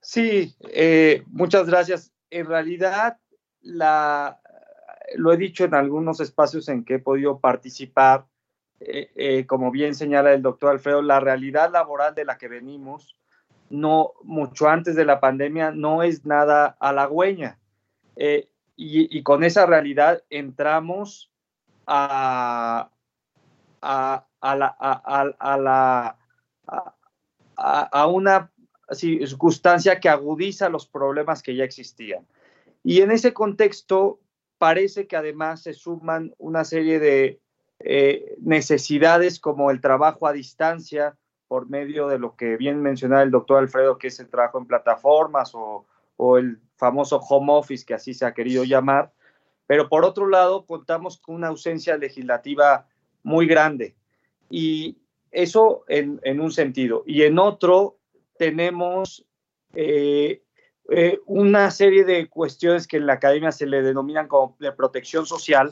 Sí, 0.00 0.56
eh, 0.72 1.22
muchas 1.26 1.66
gracias. 1.66 2.10
En 2.30 2.46
realidad, 2.46 3.18
lo 3.62 5.32
he 5.32 5.36
dicho 5.36 5.64
en 5.64 5.74
algunos 5.74 6.20
espacios 6.20 6.70
en 6.70 6.82
que 6.82 6.94
he 6.94 6.98
podido 6.98 7.38
participar, 7.38 8.24
eh, 8.80 9.10
eh, 9.14 9.46
como 9.46 9.70
bien 9.70 9.94
señala 9.94 10.32
el 10.32 10.40
doctor 10.40 10.70
Alfredo, 10.70 11.02
la 11.02 11.20
realidad 11.20 11.70
laboral 11.70 12.14
de 12.14 12.24
la 12.24 12.38
que 12.38 12.48
venimos, 12.48 13.14
no 13.68 14.14
mucho 14.22 14.70
antes 14.70 14.96
de 14.96 15.04
la 15.04 15.20
pandemia, 15.20 15.70
no 15.70 16.02
es 16.02 16.24
nada 16.24 16.78
halagüeña. 16.80 17.58
Y, 18.82 19.22
con 19.22 19.44
esa 19.44 19.66
realidad 19.66 20.24
entramos 20.30 21.29
a, 21.90 22.90
la, 24.42 26.16
a, 27.56 28.06
una 28.06 28.52
circunstancia 28.92 30.00
que 30.00 30.08
agudiza 30.08 30.68
los 30.68 30.86
problemas 30.86 31.42
que 31.42 31.56
ya 31.56 31.64
existían. 31.64 32.26
Y 32.82 33.02
en 33.02 33.10
ese 33.10 33.32
contexto 33.34 34.20
parece 34.58 35.06
que 35.06 35.16
además 35.16 35.62
se 35.62 35.74
suman 35.74 36.34
una 36.38 36.64
serie 36.64 36.98
de 36.98 37.40
eh, 37.80 38.36
necesidades 38.40 39.40
como 39.40 39.70
el 39.70 39.80
trabajo 39.80 40.26
a 40.26 40.32
distancia 40.32 41.16
por 41.48 41.68
medio 41.68 42.08
de 42.08 42.18
lo 42.18 42.36
que 42.36 42.56
bien 42.56 42.80
mencionaba 42.80 43.22
el 43.22 43.30
doctor 43.30 43.58
Alfredo, 43.58 43.98
que 43.98 44.08
es 44.08 44.20
el 44.20 44.28
trabajo 44.28 44.58
en 44.58 44.66
plataformas 44.66 45.54
o, 45.54 45.86
o 46.16 46.38
el 46.38 46.60
famoso 46.76 47.18
home 47.18 47.52
office, 47.52 47.84
que 47.84 47.94
así 47.94 48.14
se 48.14 48.24
ha 48.24 48.34
querido 48.34 48.62
llamar, 48.64 49.12
pero 49.70 49.88
por 49.88 50.04
otro 50.04 50.26
lado, 50.26 50.66
contamos 50.66 51.16
con 51.18 51.36
una 51.36 51.46
ausencia 51.46 51.96
legislativa 51.96 52.88
muy 53.22 53.46
grande. 53.46 53.94
Y 54.50 54.96
eso 55.30 55.84
en, 55.86 56.40
un 56.40 56.50
sentido. 56.50 57.04
Y 57.06 57.22
en 57.22 57.38
otro, 57.38 57.96
tenemos 58.36 59.24
eh, 59.74 60.42
eh, 60.90 61.20
una 61.24 61.70
serie 61.70 62.04
de 62.04 62.28
cuestiones 62.28 62.88
que 62.88 62.96
en 62.96 63.06
la 63.06 63.12
academia 63.12 63.52
se 63.52 63.64
le 63.64 63.80
denominan 63.82 64.26
como 64.26 64.56
de 64.58 64.72
protección 64.72 65.24
social 65.24 65.70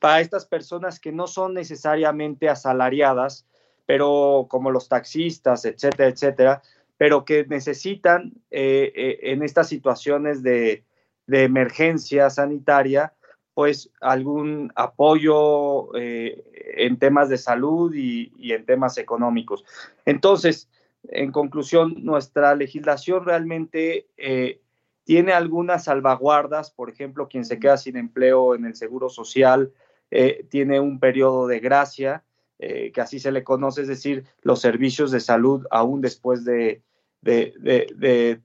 para 0.00 0.20
estas 0.20 0.44
personas 0.44 0.98
que 0.98 1.12
no 1.12 1.28
son 1.28 1.54
necesariamente 1.54 2.48
asalariadas, 2.48 3.46
pero 3.86 4.48
como 4.50 4.72
los 4.72 4.88
taxistas, 4.88 5.64
etcétera, 5.64 6.08
etcétera, 6.08 6.62
pero 6.96 7.24
que 7.24 7.46
necesitan 7.46 8.32
eh, 8.50 9.20
en 9.22 9.44
estas 9.44 9.68
situaciones 9.68 10.42
de, 10.42 10.82
de 11.28 11.44
emergencia 11.44 12.28
sanitaria 12.28 13.12
pues 13.56 13.90
algún 14.02 14.70
apoyo 14.74 15.96
eh, 15.96 16.44
en 16.76 16.98
temas 16.98 17.30
de 17.30 17.38
salud 17.38 17.94
y, 17.94 18.30
en 18.52 18.66
temas 18.66 18.98
económicos. 18.98 19.64
Entonces, 20.04 20.68
en 21.04 21.32
conclusión, 21.32 21.94
nuestra 22.04 22.54
legislación 22.54 23.24
realmente 23.24 24.08
eh, 24.18 24.60
tiene 25.04 25.32
algunas 25.32 25.84
salvaguardas, 25.84 26.70
por 26.70 26.90
ejemplo, 26.90 27.28
quien 27.28 27.46
se 27.46 27.58
queda 27.58 27.78
sin 27.78 27.96
empleo 27.96 28.54
en 28.54 28.66
el 28.66 28.76
Seguro 28.76 29.08
Social 29.08 29.72
eh, 30.10 30.46
tiene 30.50 30.78
un 30.78 31.00
periodo 31.00 31.46
de 31.46 31.60
gracia, 31.60 32.24
que 32.58 33.00
así 33.00 33.18
se 33.18 33.32
le 33.32 33.42
conoce, 33.42 33.82
es 33.82 33.88
decir, 33.88 34.24
los 34.42 34.60
servicios 34.60 35.10
de 35.10 35.20
salud 35.20 35.66
aún 35.70 36.02
después 36.02 36.44
de 36.44 36.82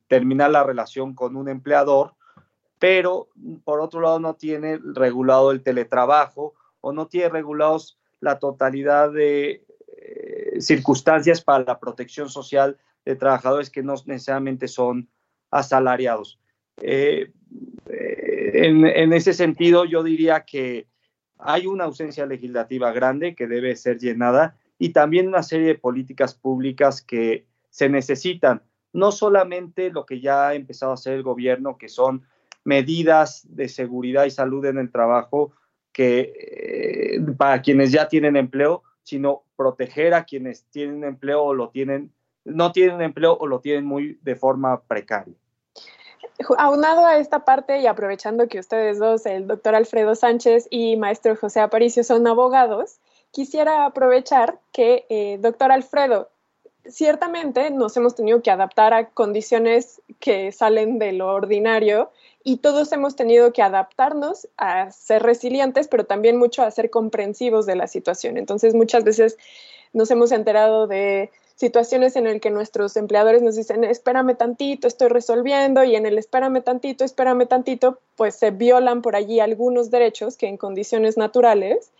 terminar 0.07 0.51
la 0.51 0.63
relación 0.63 1.15
con 1.15 1.35
un 1.35 1.49
empleador, 1.49 2.13
pero 2.81 3.29
por 3.63 3.79
otro 3.79 4.01
lado 4.01 4.19
no 4.19 4.33
tiene 4.33 4.79
regulado 4.83 5.51
el 5.51 5.61
teletrabajo 5.61 6.55
o 6.81 6.91
no 6.91 7.05
tiene 7.05 7.29
regulados 7.29 7.99
la 8.21 8.39
totalidad 8.39 9.11
de 9.11 9.63
eh, 9.97 10.59
circunstancias 10.59 11.41
para 11.41 11.63
la 11.63 11.79
protección 11.79 12.27
social 12.27 12.79
de 13.05 13.15
trabajadores 13.15 13.69
que 13.69 13.83
no 13.83 13.93
necesariamente 14.07 14.67
son 14.67 15.07
asalariados. 15.51 16.39
Eh, 16.81 17.31
eh, 17.87 18.51
en, 18.55 18.87
en, 18.87 19.13
ese 19.13 19.33
sentido, 19.33 19.85
yo 19.85 20.01
diría 20.01 20.43
que 20.43 20.87
hay 21.37 21.67
una 21.67 21.83
ausencia 21.83 22.25
legislativa 22.25 22.91
grande 22.91 23.35
que 23.35 23.45
debe 23.45 23.75
ser 23.75 23.99
llenada 23.99 24.57
y 24.79 24.89
también 24.89 25.27
una 25.27 25.43
serie 25.43 25.67
de 25.67 25.75
políticas 25.75 26.33
públicas 26.33 27.03
que 27.03 27.45
se 27.69 27.89
necesitan, 27.89 28.63
no 28.91 29.11
solamente 29.11 29.91
lo 29.91 30.03
que 30.03 30.19
ya 30.19 30.47
ha 30.47 30.55
empezado 30.55 30.93
a 30.93 30.95
hacer 30.95 31.13
el 31.13 31.21
gobierno, 31.21 31.77
que 31.77 31.87
son 31.87 32.25
medidas 32.63 33.41
de 33.49 33.67
seguridad 33.67 34.25
y 34.25 34.31
salud 34.31 34.65
en 34.65 34.77
el 34.77 34.91
trabajo 34.91 35.53
que 35.91 36.33
eh, 37.15 37.21
para 37.37 37.61
quienes 37.61 37.91
ya 37.91 38.07
tienen 38.07 38.35
empleo, 38.35 38.83
sino 39.03 39.43
proteger 39.55 40.13
a 40.13 40.23
quienes 40.23 40.65
tienen 40.65 41.03
empleo 41.03 41.43
o 41.43 41.53
lo 41.53 41.69
tienen, 41.69 42.11
no 42.45 42.71
tienen 42.71 43.01
empleo 43.01 43.37
o 43.37 43.47
lo 43.47 43.59
tienen 43.59 43.85
muy 43.85 44.19
de 44.21 44.35
forma 44.35 44.81
precaria. 44.83 45.35
Aunado 46.57 47.05
a 47.05 47.17
esta 47.17 47.45
parte 47.45 47.79
y 47.79 47.87
aprovechando 47.87 48.47
que 48.47 48.59
ustedes 48.59 48.99
dos, 48.99 49.25
el 49.25 49.47
doctor 49.47 49.75
Alfredo 49.75 50.15
Sánchez 50.15 50.67
y 50.69 50.97
maestro 50.97 51.35
José 51.35 51.59
Aparicio, 51.59 52.03
son 52.03 52.25
abogados, 52.25 52.99
quisiera 53.31 53.85
aprovechar 53.85 54.59
que, 54.71 55.05
eh, 55.09 55.37
doctor 55.39 55.71
Alfredo, 55.71 56.29
ciertamente 56.85 57.69
nos 57.69 57.95
hemos 57.97 58.15
tenido 58.15 58.41
que 58.41 58.51
adaptar 58.51 58.93
a 58.93 59.09
condiciones 59.09 60.01
que 60.19 60.51
salen 60.51 60.99
de 60.99 61.13
lo 61.13 61.27
ordinario 61.27 62.11
y 62.43 62.57
todos 62.57 62.91
hemos 62.91 63.15
tenido 63.15 63.53
que 63.53 63.61
adaptarnos 63.61 64.47
a 64.57 64.91
ser 64.91 65.23
resilientes, 65.23 65.87
pero 65.87 66.05
también 66.05 66.37
mucho 66.37 66.63
a 66.63 66.71
ser 66.71 66.89
comprensivos 66.89 67.65
de 67.65 67.75
la 67.75 67.87
situación. 67.87 68.37
Entonces, 68.37 68.73
muchas 68.73 69.03
veces 69.03 69.37
nos 69.93 70.09
hemos 70.11 70.31
enterado 70.31 70.87
de 70.87 71.31
situaciones 71.55 72.15
en 72.15 72.23
las 72.23 72.39
que 72.39 72.49
nuestros 72.49 72.97
empleadores 72.97 73.43
nos 73.43 73.55
dicen, 73.55 73.83
espérame 73.83 74.35
tantito, 74.35 74.87
estoy 74.87 75.09
resolviendo, 75.09 75.83
y 75.83 75.95
en 75.95 76.07
el 76.07 76.17
espérame 76.17 76.63
tantito, 76.63 77.03
espérame 77.03 77.47
tantito, 77.47 77.99
pues 78.15 78.35
se 78.35 78.49
violan 78.49 79.03
por 79.03 79.15
allí 79.15 79.39
algunos 79.39 79.91
derechos 79.91 80.37
que 80.37 80.47
en 80.47 80.57
condiciones 80.57 81.17
naturales 81.17 81.91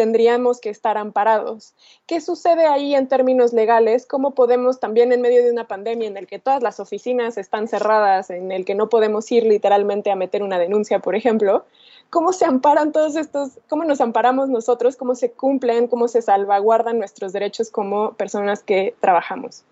tendríamos 0.00 0.62
que 0.62 0.70
estar 0.70 0.96
amparados. 0.96 1.74
¿Qué 2.06 2.22
sucede 2.22 2.64
ahí 2.64 2.94
en 2.94 3.06
términos 3.06 3.52
legales? 3.52 4.06
¿Cómo 4.06 4.34
podemos 4.34 4.80
también 4.80 5.12
en 5.12 5.20
medio 5.20 5.44
de 5.44 5.52
una 5.52 5.68
pandemia 5.68 6.08
en 6.08 6.16
el 6.16 6.26
que 6.26 6.38
todas 6.38 6.62
las 6.62 6.80
oficinas 6.80 7.36
están 7.36 7.68
cerradas, 7.68 8.30
en 8.30 8.50
el 8.50 8.64
que 8.64 8.74
no 8.74 8.88
podemos 8.88 9.30
ir 9.30 9.44
literalmente 9.44 10.10
a 10.10 10.16
meter 10.16 10.42
una 10.42 10.58
denuncia, 10.58 11.00
por 11.00 11.16
ejemplo? 11.16 11.66
¿Cómo 12.08 12.32
se 12.32 12.46
amparan 12.46 12.92
todos 12.92 13.14
estos, 13.14 13.58
cómo 13.68 13.84
nos 13.84 14.00
amparamos 14.00 14.48
nosotros, 14.48 14.96
cómo 14.96 15.14
se 15.14 15.32
cumplen, 15.32 15.86
cómo 15.86 16.08
se 16.08 16.22
salvaguardan 16.22 16.98
nuestros 16.98 17.34
derechos 17.34 17.70
como 17.70 18.14
personas 18.14 18.62
que 18.62 18.94
trabajamos? 19.00 19.64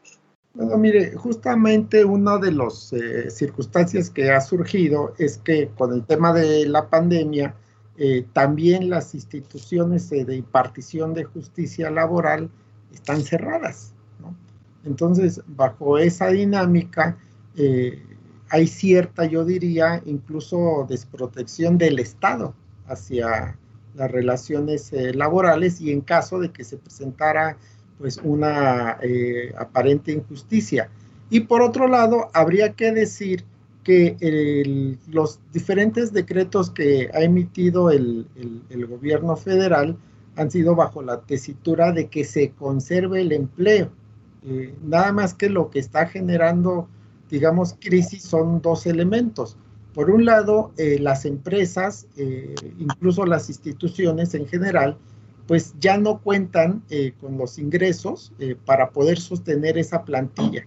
Bueno, 0.53 0.77
mire, 0.77 1.13
justamente 1.13 2.05
una 2.05 2.37
de 2.37 2.53
las 2.53 2.93
eh, 2.93 3.31
circunstancias 3.31 4.11
que 4.11 4.31
ha 4.31 4.43
surgido 4.43 5.15
es 5.17 5.39
que 5.39 5.71
con 5.79 5.95
el 5.95 6.05
tema 6.05 6.35
de 6.35 6.67
la 6.67 6.91
pandemia, 6.91 7.55
eh, 8.01 8.25
también 8.33 8.91
las 8.91 9.13
instituciones 9.13 10.09
de 10.09 10.37
impartición 10.37 11.15
de 11.15 11.25
justicia 11.25 11.91
laboral 11.91 12.49
están 12.95 13.23
cerradas. 13.23 13.93
Entonces, 14.85 15.43
bajo 15.49 15.99
esa 15.99 16.29
dinámica, 16.29 17.19
eh, 17.57 18.01
hay 18.51 18.69
cierta, 18.69 19.27
yo 19.27 19.45
diría, 19.45 20.01
incluso 20.07 20.87
desprotección 20.89 21.77
del 21.77 21.99
Estado 21.99 22.55
hacia 22.87 23.59
las 23.97 24.11
relaciones 24.13 24.93
eh, 24.93 25.13
laborales 25.13 25.81
y 25.81 25.91
en 25.91 26.01
caso 26.01 26.39
de 26.39 26.53
que 26.53 26.63
se 26.63 26.77
presentara 26.77 27.57
pues 27.99 28.21
una 28.23 28.97
aparente 29.59 30.13
injusticia. 30.13 30.89
Y 31.31 31.41
por 31.41 31.63
otro 31.63 31.89
lado, 31.89 32.31
habría 32.33 32.75
que 32.75 32.93
decir 32.93 33.45
que 33.89 34.99
los 35.11 35.41
diferentes 35.51 36.13
decretos 36.13 36.71
que 36.71 37.11
ha 37.15 37.23
emitido 37.23 37.91
el, 37.91 38.27
gobierno 38.87 39.35
federal 39.35 39.97
han 40.37 40.51
sido 40.51 40.75
bajo 40.75 41.01
la 41.01 41.23
tesitura 41.23 41.91
de 41.93 42.09
que 42.09 42.25
se 42.25 42.51
conserve 42.51 43.23
el 43.23 43.33
empleo. 43.33 43.89
Eh, 44.45 44.75
nada 44.83 45.11
más 45.13 45.33
que 45.33 45.49
lo 45.49 45.71
que 45.71 45.79
está 45.79 46.05
generando, 46.05 46.87
digamos, 47.31 47.77
crisis 47.81 48.25
son 48.25 48.61
dos 48.61 48.85
elementos. 48.85 49.57
Por 49.95 50.11
un 50.11 50.27
lado, 50.27 50.71
eh, 50.77 50.99
las 51.01 51.25
empresas, 51.25 52.07
eh, 52.19 52.55
incluso 52.79 53.25
las 53.25 53.49
instituciones 53.49 54.35
en 54.35 54.47
general, 54.47 54.99
pues 55.47 55.75
ya 55.81 55.97
no 55.97 56.19
cuentan 56.19 56.83
con 57.23 57.39
los 57.39 57.59
ingresos 57.59 58.35
para 58.67 58.91
poder 58.91 59.19
sostener 59.19 59.79
esa 59.79 60.05
plantilla. 60.05 60.67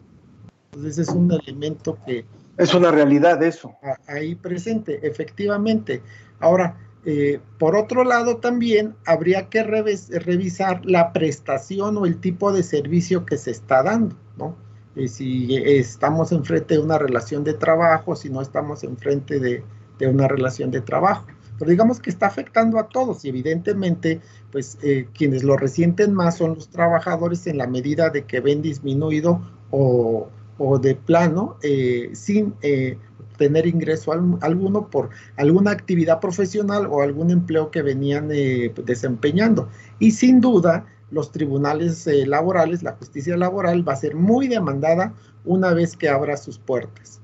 Entonces 0.72 0.98
es 1.08 1.10
un 1.10 1.32
elemento 1.32 2.00
que, 2.04 2.26
es 2.62 2.74
una 2.74 2.92
realidad 2.92 3.42
eso. 3.42 3.76
Ahí 4.08 4.36
presente, 4.36 5.00
efectivamente. 5.06 6.02
Ahora, 6.40 6.78
eh, 7.06 7.40
por 7.58 7.76
otro 7.76 8.04
lado, 8.04 8.38
también 8.38 8.96
habría 9.06 9.50
que 9.50 9.64
revisar 9.64 10.86
la 10.86 11.12
prestación 11.12 11.98
o 11.98 12.06
el 12.06 12.20
tipo 12.20 12.54
de 12.54 12.62
servicio 12.62 13.26
que 13.26 13.38
se 13.38 13.52
está 13.52 13.82
dando, 13.82 14.16
¿no? 14.38 14.56
Eh, 14.96 15.08
si 15.08 15.56
estamos 15.56 16.32
enfrente 16.32 16.76
de 16.76 16.82
una 16.82 17.00
relación 17.00 17.44
de 17.44 17.54
trabajo, 17.56 18.16
si 18.16 18.30
no 18.30 18.42
estamos 18.42 18.84
enfrente 18.84 19.40
de, 19.40 19.64
de 19.98 20.08
una 20.08 20.28
relación 20.28 20.70
de 20.70 20.82
trabajo. 20.82 21.26
Pero 21.58 21.72
digamos 21.72 22.00
que 22.00 22.10
está 22.10 22.28
afectando 22.28 22.80
a 22.80 22.90
todos 22.90 23.24
y 23.26 23.30
evidentemente, 23.30 24.20
pues 24.52 24.78
eh, 24.84 25.08
quienes 25.14 25.44
lo 25.44 25.58
resienten 25.58 26.14
más 26.14 26.38
son 26.38 26.56
los 26.56 26.70
trabajadores 26.70 27.48
en 27.48 27.58
la 27.58 27.68
medida 27.68 28.10
de 28.10 28.26
que 28.26 28.40
ven 28.40 28.62
disminuido 28.62 29.42
o 29.70 30.30
o 30.64 30.78
de 30.78 30.94
plano 30.94 31.58
eh, 31.64 32.12
sin 32.14 32.54
eh, 32.62 32.98
tener 33.38 33.66
ingreso 33.66 34.12
alguno 34.12 34.88
por 34.88 35.10
alguna 35.36 35.72
actividad 35.72 36.20
profesional 36.20 36.86
o 36.86 37.02
algún 37.02 37.32
empleo 37.32 37.72
que 37.72 37.82
venían 37.82 38.30
eh, 38.32 38.72
desempeñando. 38.86 39.70
Y 39.98 40.12
sin 40.12 40.40
duda, 40.40 40.86
los 41.10 41.32
tribunales 41.32 42.06
laborales, 42.28 42.84
la 42.84 42.92
justicia 42.94 43.36
laboral 43.36 43.88
va 43.88 43.94
a 43.94 43.96
ser 43.96 44.16
muy 44.16 44.48
demandada 44.48 45.16
una 45.46 45.74
vez 45.74 45.98
que 45.98 46.08
abra 46.08 46.38
sus 46.38 46.60
puertas. 46.60 47.20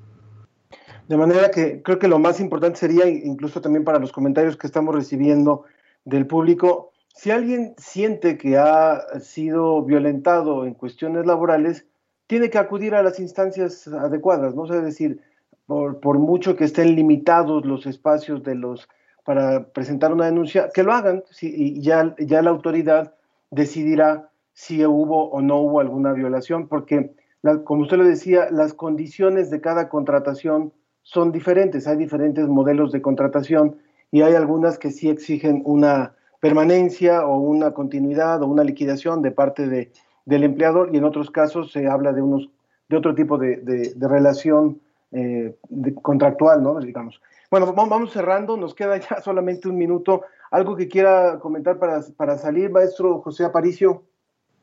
De 1.07 1.15
manera 1.15 1.51
que 1.51 1.83
creo 1.83 1.99
que 1.99 2.07
lo 2.07 2.19
más 2.19 2.39
importante 2.39 2.79
sería, 2.79 3.07
incluso 3.07 3.61
también 3.61 3.85
para 3.85 3.99
los 3.99 4.11
comentarios 4.11 4.57
que 4.57 4.67
estamos 4.67 4.95
recibiendo 4.95 5.63
del 6.05 6.25
público, 6.25 6.91
si 7.13 7.29
alguien 7.29 7.75
siente 7.77 8.37
que 8.37 8.57
ha 8.57 9.19
sido 9.19 9.83
violentado 9.83 10.65
en 10.65 10.73
cuestiones 10.73 11.25
laborales, 11.25 11.85
tiene 12.27 12.49
que 12.49 12.57
acudir 12.57 12.93
a 12.93 13.03
las 13.03 13.19
instancias 13.19 13.87
adecuadas, 13.87 14.53
¿no? 14.53 14.65
es 14.65 14.83
decir, 14.83 15.21
por, 15.65 16.19
mucho 16.19 16.55
que 16.55 16.65
estén 16.65 16.95
limitados 16.95 17.65
los 17.65 17.85
espacios 17.85 18.43
de 18.43 18.55
los 18.55 18.87
para 19.25 19.65
presentar 19.65 20.13
una 20.13 20.25
denuncia, 20.25 20.69
que 20.73 20.83
lo 20.83 20.93
hagan 20.93 21.21
y 21.41 21.81
ya, 21.81 22.15
ya 22.17 22.41
la 22.41 22.49
autoridad 22.49 23.13
decidirá 23.51 24.29
si 24.53 24.85
hubo 24.85 25.29
o 25.29 25.41
no 25.41 25.57
hubo 25.57 25.81
alguna 25.81 26.13
violación, 26.13 26.69
porque, 26.69 27.11
como 27.65 27.81
usted 27.81 27.97
lo 27.97 28.05
decía, 28.05 28.47
las 28.51 28.73
condiciones 28.73 29.49
de 29.49 29.59
cada 29.59 29.89
contratación 29.89 30.71
son 31.03 31.33
diferentes, 31.33 31.87
hay 31.87 31.97
diferentes 31.97 32.47
modelos 32.47 32.93
de 32.93 33.01
contratación 33.01 33.77
y 34.11 34.21
hay 34.21 34.33
algunas 34.33 34.79
que 34.79 34.91
sí 34.91 35.09
exigen 35.09 35.61
una 35.65 36.15
permanencia 36.39 37.25
o 37.25 37.37
una 37.37 37.71
continuidad 37.71 38.41
o 38.41 38.47
una 38.47 38.63
liquidación 38.63 39.21
de 39.21 39.31
parte 39.31 39.67
de, 39.67 39.91
del 40.27 40.43
empleador 40.43 40.89
y 40.93 40.97
en 40.97 41.05
otros 41.05 41.31
casos 41.31 41.71
se 41.71 41.87
habla 41.87 42.11
de 42.11 42.21
unos 42.21 42.49
de 42.89 42.97
otro 42.97 43.15
tipo 43.15 43.37
de, 43.37 43.93
relación 43.99 44.81
eh, 45.11 45.55
contractual, 46.01 46.61
¿no? 46.61 46.79
Digamos. 46.79 47.21
Bueno, 47.49 47.73
vamos 47.73 48.11
cerrando, 48.11 48.57
nos 48.57 48.75
queda 48.75 48.97
ya 48.97 49.21
solamente 49.23 49.67
un 49.67 49.77
minuto. 49.77 50.23
¿Algo 50.51 50.75
que 50.75 50.87
quiera 50.87 51.39
comentar 51.39 51.79
para, 51.79 52.01
para 52.15 52.37
salir, 52.37 52.69
maestro 52.69 53.21
José 53.21 53.45
Aparicio? 53.45 54.03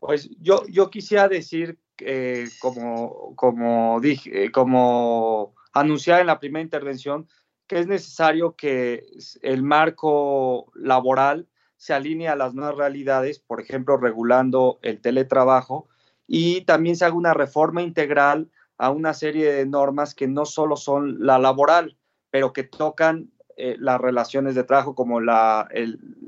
Pues 0.00 0.30
yo, 0.40 0.62
yo 0.68 0.90
quisiera 0.90 1.28
decir, 1.28 1.78
eh, 1.98 2.46
como, 2.60 3.34
como, 3.36 4.00
dije, 4.00 4.44
eh, 4.44 4.50
como 4.50 5.54
anunciar 5.72 6.20
en 6.20 6.26
la 6.26 6.40
primera 6.40 6.62
intervención, 6.62 7.26
que 7.66 7.78
es 7.78 7.86
necesario 7.86 8.54
que 8.54 9.06
el 9.42 9.62
marco 9.62 10.70
laboral 10.74 11.48
se 11.84 11.92
alinea 11.92 12.32
a 12.32 12.36
las 12.36 12.54
nuevas 12.54 12.78
realidades, 12.78 13.40
por 13.40 13.60
ejemplo, 13.60 13.98
regulando 13.98 14.78
el 14.80 15.02
teletrabajo, 15.02 15.86
y 16.26 16.62
también 16.62 16.96
se 16.96 17.04
haga 17.04 17.14
una 17.14 17.34
reforma 17.34 17.82
integral 17.82 18.50
a 18.78 18.90
una 18.90 19.12
serie 19.12 19.52
de 19.52 19.66
normas 19.66 20.14
que 20.14 20.26
no 20.26 20.46
solo 20.46 20.78
son 20.78 21.26
la 21.26 21.38
laboral, 21.38 21.98
pero 22.30 22.54
que 22.54 22.62
tocan 22.62 23.30
eh, 23.58 23.76
las 23.78 24.00
relaciones 24.00 24.54
de 24.54 24.64
trabajo 24.64 24.94
como 24.94 25.20
la, 25.20 25.68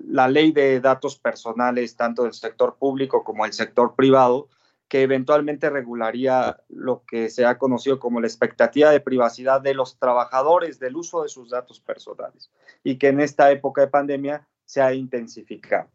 la 0.07 0.29
ley 0.29 0.53
de 0.53 0.79
datos 0.79 1.19
personales, 1.19 1.97
tanto 1.97 2.25
del 2.25 2.35
sector 2.35 2.77
público 2.79 3.25
como 3.25 3.45
del 3.45 3.55
sector 3.55 3.95
privado, 3.95 4.51
que 4.89 5.01
eventualmente 5.01 5.71
regularía 5.71 6.59
lo 6.69 7.03
que 7.07 7.31
se 7.31 7.47
ha 7.47 7.57
conocido 7.57 7.99
como 7.99 8.21
la 8.21 8.27
expectativa 8.27 8.91
de 8.91 9.01
privacidad 9.01 9.63
de 9.63 9.73
los 9.73 9.99
trabajadores 9.99 10.79
del 10.79 10.97
uso 10.97 11.23
de 11.23 11.31
sus 11.31 11.49
datos 11.49 11.81
personales. 11.81 12.51
Y 12.85 12.99
que 12.99 13.09
en 13.09 13.21
esta 13.21 13.51
época 13.51 13.81
de 13.81 13.89
pandemia 13.89 14.47
se 14.67 14.83
ha 14.83 14.93
intensificado. 14.93 15.89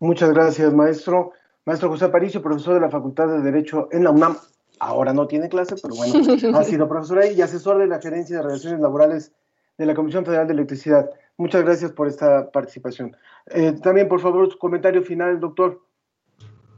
Muchas 0.00 0.30
gracias, 0.30 0.72
maestro. 0.74 1.32
Maestro 1.66 1.88
José 1.88 2.06
Aparicio, 2.06 2.42
profesor 2.42 2.74
de 2.74 2.80
la 2.80 2.90
Facultad 2.90 3.28
de 3.28 3.40
Derecho 3.40 3.88
en 3.92 4.04
la 4.04 4.10
UNAM. 4.10 4.36
Ahora 4.80 5.12
no 5.14 5.26
tiene 5.26 5.48
clase, 5.48 5.76
pero 5.80 5.94
bueno, 5.94 6.14
ha 6.58 6.64
sido 6.64 6.88
profesor 6.88 7.20
ahí 7.20 7.34
y 7.34 7.42
asesor 7.42 7.78
de 7.78 7.86
la 7.86 8.00
Gerencia 8.00 8.36
de 8.36 8.42
Relaciones 8.42 8.80
Laborales 8.80 9.32
de 9.78 9.86
la 9.86 9.94
Comisión 9.94 10.24
Federal 10.24 10.46
de 10.46 10.54
Electricidad. 10.54 11.08
Muchas 11.36 11.64
gracias 11.64 11.92
por 11.92 12.06
esta 12.06 12.50
participación. 12.50 13.16
Eh, 13.46 13.72
también, 13.82 14.08
por 14.08 14.20
favor, 14.20 14.50
su 14.50 14.58
comentario 14.58 15.02
final, 15.02 15.40
doctor. 15.40 15.80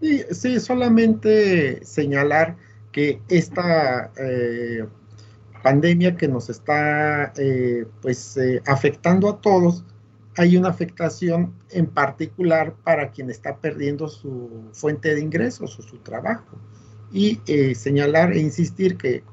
Sí, 0.00 0.22
sí 0.30 0.60
solamente 0.60 1.84
señalar 1.84 2.56
que 2.92 3.20
esta 3.28 4.12
eh, 4.18 4.86
pandemia 5.62 6.16
que 6.16 6.28
nos 6.28 6.48
está 6.48 7.32
eh, 7.36 7.86
pues 8.00 8.38
afectando 8.66 9.28
a 9.28 9.40
todos, 9.40 9.84
hay 10.36 10.56
una 10.56 10.68
afectación 10.68 11.52
en 11.70 11.86
particular 11.86 12.74
para 12.84 13.10
quien 13.10 13.30
está 13.30 13.56
perdiendo 13.56 14.08
su 14.08 14.68
fuente 14.72 15.14
de 15.14 15.20
ingresos 15.20 15.78
o 15.78 15.82
su 15.82 15.98
trabajo. 15.98 16.58
Y 17.12 17.40
eh, 17.46 17.74
señalar 17.74 18.32
e 18.32 18.40
insistir 18.40 18.96
que 18.96 19.16
eh, 19.16 19.24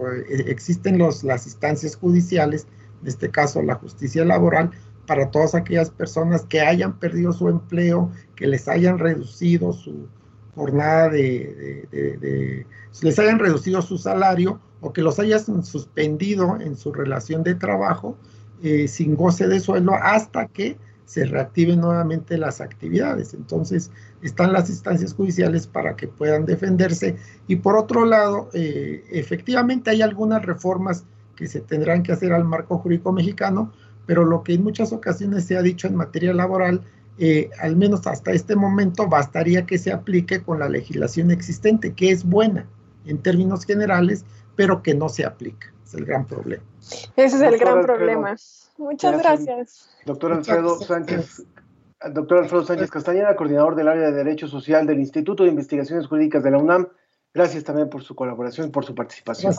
existen 0.47 0.97
los, 0.97 1.23
las 1.23 1.45
instancias 1.45 1.95
judiciales, 1.95 2.67
en 3.01 3.07
este 3.07 3.29
caso 3.29 3.61
la 3.61 3.75
justicia 3.75 4.23
laboral, 4.23 4.71
para 5.05 5.29
todas 5.31 5.53
aquellas 5.55 5.89
personas 5.89 6.45
que 6.45 6.61
hayan 6.61 6.97
perdido 6.97 7.33
su 7.33 7.49
empleo, 7.49 8.09
que 8.35 8.47
les 8.47 8.69
hayan 8.69 8.99
reducido 8.99 9.73
su 9.73 10.07
jornada 10.55 11.09
de, 11.09 12.65
les 13.01 13.19
hayan 13.19 13.39
reducido 13.39 13.81
su 13.81 13.97
salario 13.97 14.61
o 14.79 14.93
que 14.93 15.01
los 15.01 15.19
hayan 15.19 15.63
suspendido 15.65 16.57
en 16.61 16.77
su 16.77 16.93
relación 16.93 17.43
de 17.43 17.55
trabajo 17.55 18.17
eh, 18.61 18.87
sin 18.87 19.15
goce 19.15 19.47
de 19.47 19.59
sueldo 19.59 19.93
hasta 19.95 20.47
que 20.47 20.77
se 21.05 21.25
reactiven 21.25 21.81
nuevamente 21.81 22.37
las 22.37 22.61
actividades. 22.61 23.33
Entonces, 23.33 23.91
están 24.21 24.53
las 24.53 24.69
instancias 24.69 25.13
judiciales 25.13 25.67
para 25.67 25.95
que 25.95 26.07
puedan 26.07 26.45
defenderse. 26.45 27.17
Y 27.47 27.57
por 27.57 27.77
otro 27.77 28.05
lado, 28.05 28.49
eh, 28.53 29.03
efectivamente 29.11 29.89
hay 29.89 30.01
algunas 30.01 30.45
reformas 30.45 31.05
que 31.35 31.47
se 31.47 31.61
tendrán 31.61 32.03
que 32.03 32.11
hacer 32.11 32.33
al 32.33 32.45
marco 32.45 32.77
jurídico 32.77 33.11
mexicano, 33.11 33.73
pero 34.05 34.23
lo 34.23 34.43
que 34.43 34.53
en 34.53 34.63
muchas 34.63 34.93
ocasiones 34.93 35.45
se 35.45 35.57
ha 35.57 35.61
dicho 35.61 35.87
en 35.87 35.95
materia 35.95 36.33
laboral 36.33 36.81
eh, 37.19 37.51
al 37.59 37.75
menos 37.75 38.07
hasta 38.07 38.31
este 38.31 38.55
momento, 38.55 39.07
bastaría 39.07 39.65
que 39.65 39.77
se 39.77 39.91
aplique 39.91 40.41
con 40.41 40.59
la 40.59 40.67
legislación 40.67 41.29
existente, 41.29 41.93
que 41.93 42.09
es 42.09 42.23
buena 42.23 42.65
en 43.05 43.19
términos 43.19 43.65
generales, 43.65 44.25
pero 44.55 44.81
que 44.81 44.95
no 44.95 45.09
se 45.09 45.25
aplica. 45.25 45.71
Es 45.85 45.93
el 45.93 46.05
gran 46.05 46.25
problema. 46.25 46.63
Ese 47.15 47.35
es 47.35 47.41
el 47.41 47.59
gran 47.59 47.83
problema. 47.83 48.35
Muchas 48.83 49.17
gracias. 49.17 49.89
Doctor 50.05 50.33
Alfredo 50.33 50.79
Sánchez. 50.79 51.43
Doctor 52.11 52.39
Alfredo 52.39 52.65
Sánchez 52.65 52.91
Castañeda, 52.91 53.33
coordinador 53.35 53.75
del 53.75 53.87
área 53.87 54.11
de 54.11 54.11
Derecho 54.11 54.47
Social 54.47 54.85
del 54.85 54.99
Instituto 54.99 55.43
de 55.43 55.49
Investigaciones 55.49 56.05
Jurídicas 56.07 56.43
de 56.43 56.51
la 56.51 56.57
UNAM. 56.57 56.89
Gracias 57.33 57.63
también 57.63 57.89
por 57.89 58.03
su 58.03 58.13
colaboración 58.13 58.67
y 58.67 58.71
por 58.71 58.83
su 58.85 58.93
participación. 58.93 59.53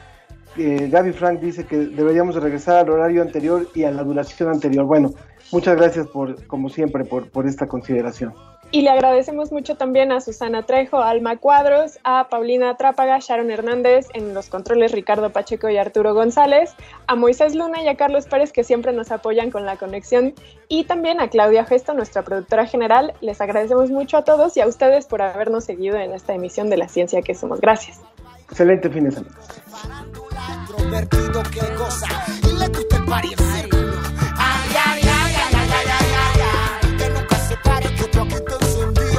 eh, 0.57 0.89
Gaby 0.91 1.13
Frank 1.13 1.39
dice 1.39 1.67
que 1.67 1.77
deberíamos 1.77 2.35
regresar 2.35 2.79
al 2.79 2.91
horario 2.91 3.23
anterior 3.23 3.69
y 3.77 3.85
a 3.85 3.93
la 3.93 4.03
duración 4.03 4.49
anterior. 4.51 4.87
Bueno, 4.87 5.13
muchas 5.53 5.77
gracias 5.77 6.07
por, 6.07 6.47
como 6.47 6.69
siempre, 6.69 7.05
por, 7.05 7.31
por 7.31 7.47
esta 7.47 7.67
consideración. 7.67 8.35
Y 8.71 8.83
le 8.83 8.91
agradecemos 8.91 9.51
mucho 9.51 9.77
también 9.77 10.13
a 10.13 10.21
Susana 10.21 10.67
Trejo, 10.67 10.99
a 10.99 11.09
Alma 11.09 11.39
Cuadros, 11.39 11.99
a 12.05 12.29
Paulina 12.29 12.77
Trápaga, 12.77 13.19
Sharon 13.19 13.51
Hernández, 13.51 14.09
en 14.13 14.35
los 14.35 14.51
controles 14.51 14.93
Ricardo 14.93 15.31
Pacheco 15.31 15.71
y 15.71 15.79
Arturo 15.79 16.13
González, 16.13 16.75
a 17.07 17.17
Moisés 17.17 17.55
Luna 17.55 17.83
y 17.83 17.89
a 17.89 17.97
Carlos 17.97 18.27
Pérez 18.27 18.53
que 18.53 18.65
siempre 18.65 18.93
nos 18.93 19.11
apoyan 19.11 19.51
con 19.51 19.65
la 19.65 19.79
conexión 19.79 20.35
y 20.69 20.85
también 20.85 21.19
a 21.23 21.29
Claudia 21.29 21.65
Gesto, 21.65 21.95
nuestra 21.95 22.21
productora 22.23 22.67
general. 22.67 23.15
Les 23.23 23.41
agradecemos 23.41 23.91
mucho 23.91 24.19
a 24.19 24.25
todos 24.25 24.55
y 24.59 24.61
a 24.61 24.67
ustedes 24.67 25.07
por 25.07 25.23
habernos 25.23 25.65
seguido 25.65 25.97
en 25.97 26.13
esta 26.13 26.35
emisión 26.35 26.69
de 26.69 26.77
La 26.77 26.89
Ciencia 26.89 27.23
que 27.23 27.35
Somos. 27.35 27.63
Gracias. 27.63 28.03
Excelente 28.51 28.91
fin 28.91 29.05
de 29.05 29.13
semana. 29.13 29.35